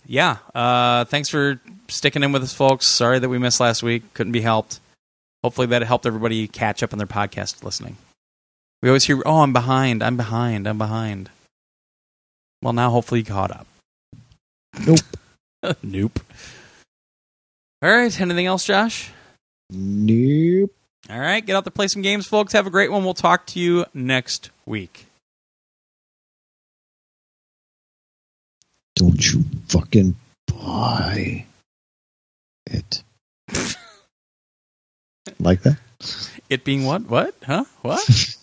[0.05, 0.37] yeah.
[0.53, 2.87] Uh, thanks for sticking in with us, folks.
[2.87, 4.13] Sorry that we missed last week.
[4.13, 4.79] Couldn't be helped.
[5.43, 7.97] Hopefully that helped everybody catch up on their podcast listening.
[8.81, 10.01] We always hear, "Oh, I'm behind.
[10.01, 10.67] I'm behind.
[10.67, 11.29] I'm behind."
[12.61, 13.67] Well, now hopefully you caught up.
[14.85, 14.99] Nope.
[15.83, 16.19] nope.
[17.81, 18.19] All right.
[18.19, 19.11] Anything else, Josh?
[19.69, 20.71] Nope.
[21.09, 21.45] All right.
[21.45, 22.53] Get out there, play some games, folks.
[22.53, 23.03] Have a great one.
[23.03, 25.05] We'll talk to you next week.
[28.95, 30.15] Don't you fucking
[30.47, 31.45] buy
[32.65, 33.03] it.
[35.39, 35.77] like that?
[36.49, 37.03] It being what?
[37.09, 37.35] What?
[37.45, 37.65] Huh?
[37.81, 38.35] What?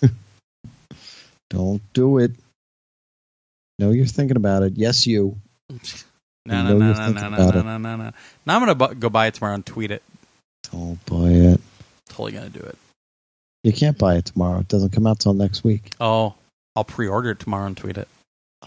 [1.50, 2.32] Don't do it.
[3.78, 4.74] No, you're thinking about it.
[4.76, 5.36] Yes, you.
[6.44, 8.10] No, no, no, no, no, no, no, no, no, no.
[8.44, 10.02] Now I'm gonna bu- go buy it tomorrow and tweet it.
[10.72, 11.60] Don't buy it.
[12.12, 12.76] Totally gonna do it.
[13.64, 14.60] You can't buy it tomorrow.
[14.60, 15.94] It doesn't come out till next week.
[15.98, 16.34] Oh,
[16.76, 18.06] I'll pre-order it tomorrow and tweet it.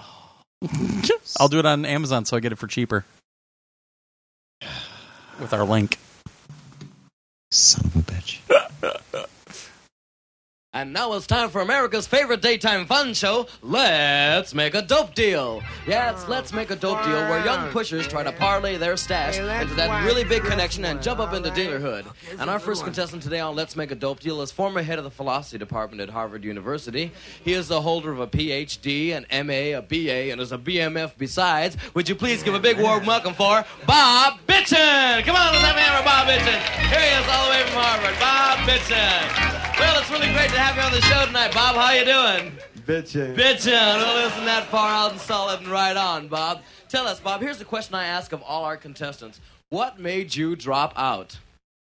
[1.39, 3.05] I'll do it on Amazon so I get it for cheaper
[5.39, 5.99] with our link.
[7.51, 8.39] Son of a bitch.
[10.75, 15.63] And now it's time for America's favorite daytime fun show, Let's Make a Dope Deal.
[15.87, 19.37] Yeah, it's Let's Make a Dope Deal where young pushers try to parlay their stash
[19.37, 22.05] into that really big connection and jump up into dealerhood.
[22.41, 25.05] And our first contestant today on Let's Make a Dope Deal is former head of
[25.05, 27.13] the philosophy department at Harvard University.
[27.45, 31.13] He is the holder of a PhD, an MA, a BA, and is a BMF
[31.17, 31.77] besides.
[31.93, 35.23] Would you please give a big warm welcome for Bob Bitchin?
[35.23, 36.59] Come on, let's have a for Bob Bitchin.
[36.89, 39.55] Here he is all the way from Harvard, Bob Bitchin.
[39.77, 41.75] Well, it's really great to have you on the show tonight, Bob.
[41.75, 42.51] How you doing?
[42.87, 43.35] Bitchin'.
[43.35, 43.71] Bitchin'.
[43.71, 46.63] Well, isn't that far out and solid and right on, Bob?
[46.89, 47.41] Tell us, Bob.
[47.41, 51.37] Here's the question I ask of all our contestants: What made you drop out?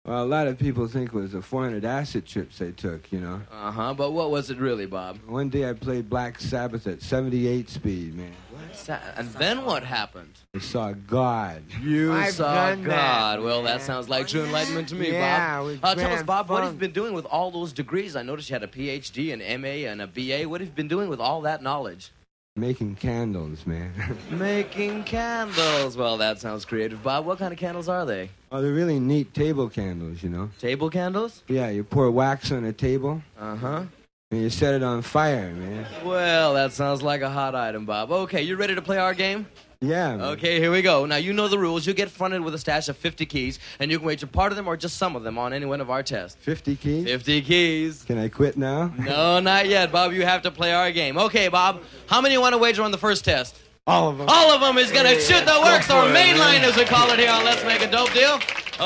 [0.07, 3.20] Well, a lot of people think it was the 400 acid trips they took, you
[3.20, 3.42] know.
[3.52, 3.92] Uh huh.
[3.94, 5.18] But what was it really, Bob?
[5.26, 8.32] One day I played Black Sabbath at 78 speed, man.
[8.74, 10.32] Sa- And then what happened?
[10.55, 11.62] I saw God.
[11.82, 12.84] You I've saw God.
[12.86, 13.81] that, well, that man.
[13.86, 15.66] sounds like true enlightenment to me, Yeah, Bob.
[15.66, 18.16] with Uh, tell us, Grand Bob, what have you been doing with all those degrees?
[18.16, 20.49] I noticed you had a PhD, an MA, and a BA.
[20.49, 22.10] What have you been doing with all that knowledge?
[22.57, 23.92] Making candles, man.
[24.31, 25.97] Making candles.
[25.97, 27.24] Well, that sounds creative, Bob.
[27.24, 28.31] What kind of candles are they?
[28.52, 30.50] oh, they're really neat table candles, you know.
[30.58, 31.42] Table candles?
[31.47, 33.82] Yeah, you pour wax on a table Uh huh.
[34.31, 35.86] You set it on fire, man.
[36.05, 38.12] Well, that sounds like a hot item, Bob.
[38.12, 39.47] Okay, you ready to play our game?
[39.81, 40.17] Yeah.
[40.17, 40.20] man.
[40.33, 41.05] Okay, here we go.
[41.05, 41.84] Now you know the rules.
[41.84, 44.57] You get fronted with a stash of 50 keys, and you can wager part of
[44.57, 46.36] them or just some of them on any one of our tests.
[46.42, 47.05] 50 keys.
[47.07, 48.05] 50 keys.
[48.05, 48.92] Can I quit now?
[48.99, 50.12] No, not yet, Bob.
[50.12, 51.18] You have to play our game.
[51.18, 51.83] Okay, Bob.
[52.07, 53.57] How many you want to wager on the first test?
[53.89, 54.28] All of them.
[54.31, 56.62] All of them is going to shoot the works, Go or for it, main man.
[56.62, 58.39] as we call it here on Let's Make a Dope Deal.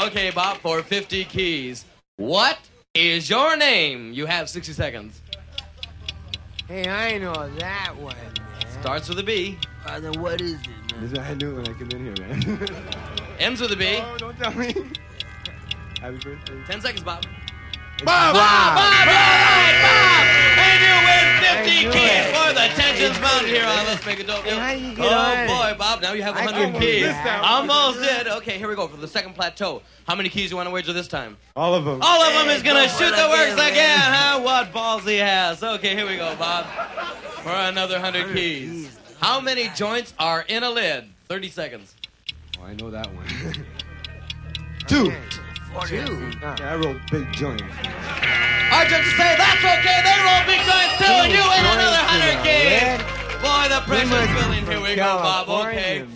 [0.07, 1.85] Okay, Bob, for 50 keys.
[2.17, 2.59] What
[2.95, 4.13] is your name?
[4.15, 5.21] You have 60 seconds.
[6.75, 8.81] Hey, I know that one, man.
[8.81, 11.03] Starts with a B, Uh, then what is it, man?
[11.03, 12.69] This is- I knew it when I came in here, man.
[13.39, 13.99] ends with a B.
[14.03, 14.75] oh, don't tell me.
[16.01, 16.65] Happy birthday.
[16.67, 17.25] 10 seconds, Bob.
[18.03, 18.35] Bob!
[18.35, 20.27] Bob, Bob, all right, Bob!
[20.59, 21.25] And you win
[21.63, 22.35] 50 I keys it.
[22.35, 24.59] for the tensions mounted here on Let's Make a Dope Deal.
[24.59, 27.03] How you oh, get oh, on boy, Bob, now you have 100 keys.
[27.03, 27.41] do that.
[27.45, 28.27] Almost did.
[28.27, 29.81] Okay, here we go for the second plateau.
[30.09, 31.37] How many keys do you want to wager this time?
[31.55, 32.01] All of them.
[32.03, 34.41] All of them Hey, is going to shoot the works again, again, huh?
[34.41, 35.63] What balls he has.
[35.63, 36.67] Okay, here we go, Bob.
[37.43, 38.99] For another 100 keys.
[39.21, 41.05] How many joints are in a lid?
[41.29, 41.95] 30 seconds.
[42.61, 43.27] Oh, I know that one.
[44.89, 45.13] Two.
[45.87, 46.31] Two.
[46.41, 47.63] Yeah, I rolled big joints.
[48.73, 50.01] Our judges say that's okay.
[50.03, 53.03] They roll big joints too, and you win another 100 keys.
[53.43, 54.65] Boy, the pressure's building.
[54.67, 55.49] Here we go, Bob.
[55.67, 56.07] Okay.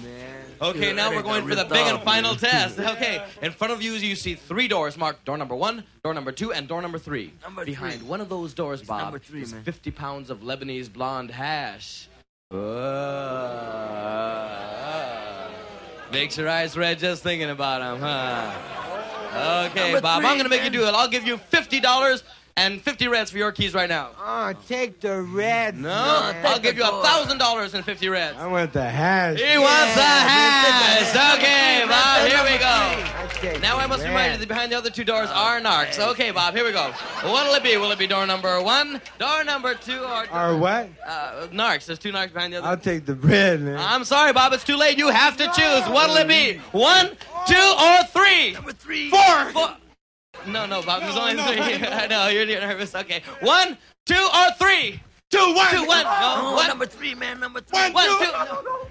[0.60, 2.78] Okay, now we're going for the big and final test.
[2.80, 6.32] Okay, in front of you, you see three doors marked door number one, door number
[6.32, 7.32] two, and door number three.
[7.42, 8.08] Number Behind three.
[8.08, 9.62] one of those doors, Bob, number three, is man.
[9.62, 12.08] 50 pounds of Lebanese blonde hash.
[12.50, 12.58] Uh,
[16.12, 18.50] makes your eyes red just thinking about them, huh?
[19.34, 20.94] Okay, Number Bob, I'm going to make you do it.
[20.94, 22.22] I'll give you $50
[22.58, 24.10] and 50 reds for your keys right now.
[24.18, 25.76] Oh, take the red.
[25.76, 26.46] No, man.
[26.46, 28.36] I'll give you a $1,000 and 50 reds.
[28.38, 29.38] I want the hash.
[29.40, 31.38] He wants the Yeah, hash.
[31.38, 32.66] Okay, Bob, here we go.
[32.66, 34.08] I Now I must red.
[34.08, 35.98] remind you that behind the other two doors are narcs.
[35.98, 36.90] Okay, Bob, here we go.
[37.22, 37.76] What'll it be?
[37.76, 40.88] Will it be door number one, door number two, or Or what?
[41.06, 41.86] uh, narcs?
[41.86, 42.66] There's two narcs behind the other.
[42.68, 43.78] I'll take the bread, man.
[43.78, 44.52] I'm sorry, Bob.
[44.52, 44.98] It's too late.
[44.98, 45.84] You have to choose.
[45.88, 46.58] What'll it be?
[46.72, 47.10] One,
[47.46, 48.52] two, or three?
[48.52, 49.10] Number three.
[49.10, 49.44] Four.
[49.52, 49.76] Four.
[50.46, 51.02] No, no, Bob.
[51.02, 51.86] There's only three.
[51.88, 52.94] I know you're you're nervous.
[52.94, 53.76] Okay, one,
[54.06, 55.00] two, or three?
[55.30, 55.70] Two, one.
[55.70, 56.04] Two, one.
[56.04, 57.38] No, Oh, one, number three, man.
[57.40, 57.78] Number three.
[57.78, 58.24] One, one, two.
[58.24, 58.32] two.
[58.32, 58.86] no.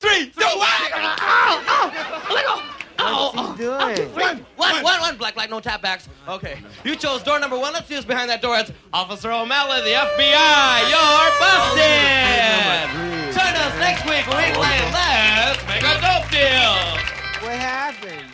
[0.00, 0.68] Three, two, one.
[0.96, 1.92] Oh, oh,
[2.30, 2.74] oh.
[2.98, 3.94] oh, What's he oh.
[3.94, 4.08] doing?
[4.14, 5.16] One, One, one, one.
[5.16, 6.08] Black light, no tap backs.
[6.28, 6.58] Okay.
[6.84, 7.72] You chose door number one.
[7.72, 8.56] Let's see who's behind that door.
[8.58, 10.90] It's Officer O'Malley, the FBI.
[10.90, 13.34] You're busted.
[13.34, 17.04] Join us next week when we play Let's Make a Dope Deal.
[17.42, 18.33] What happened?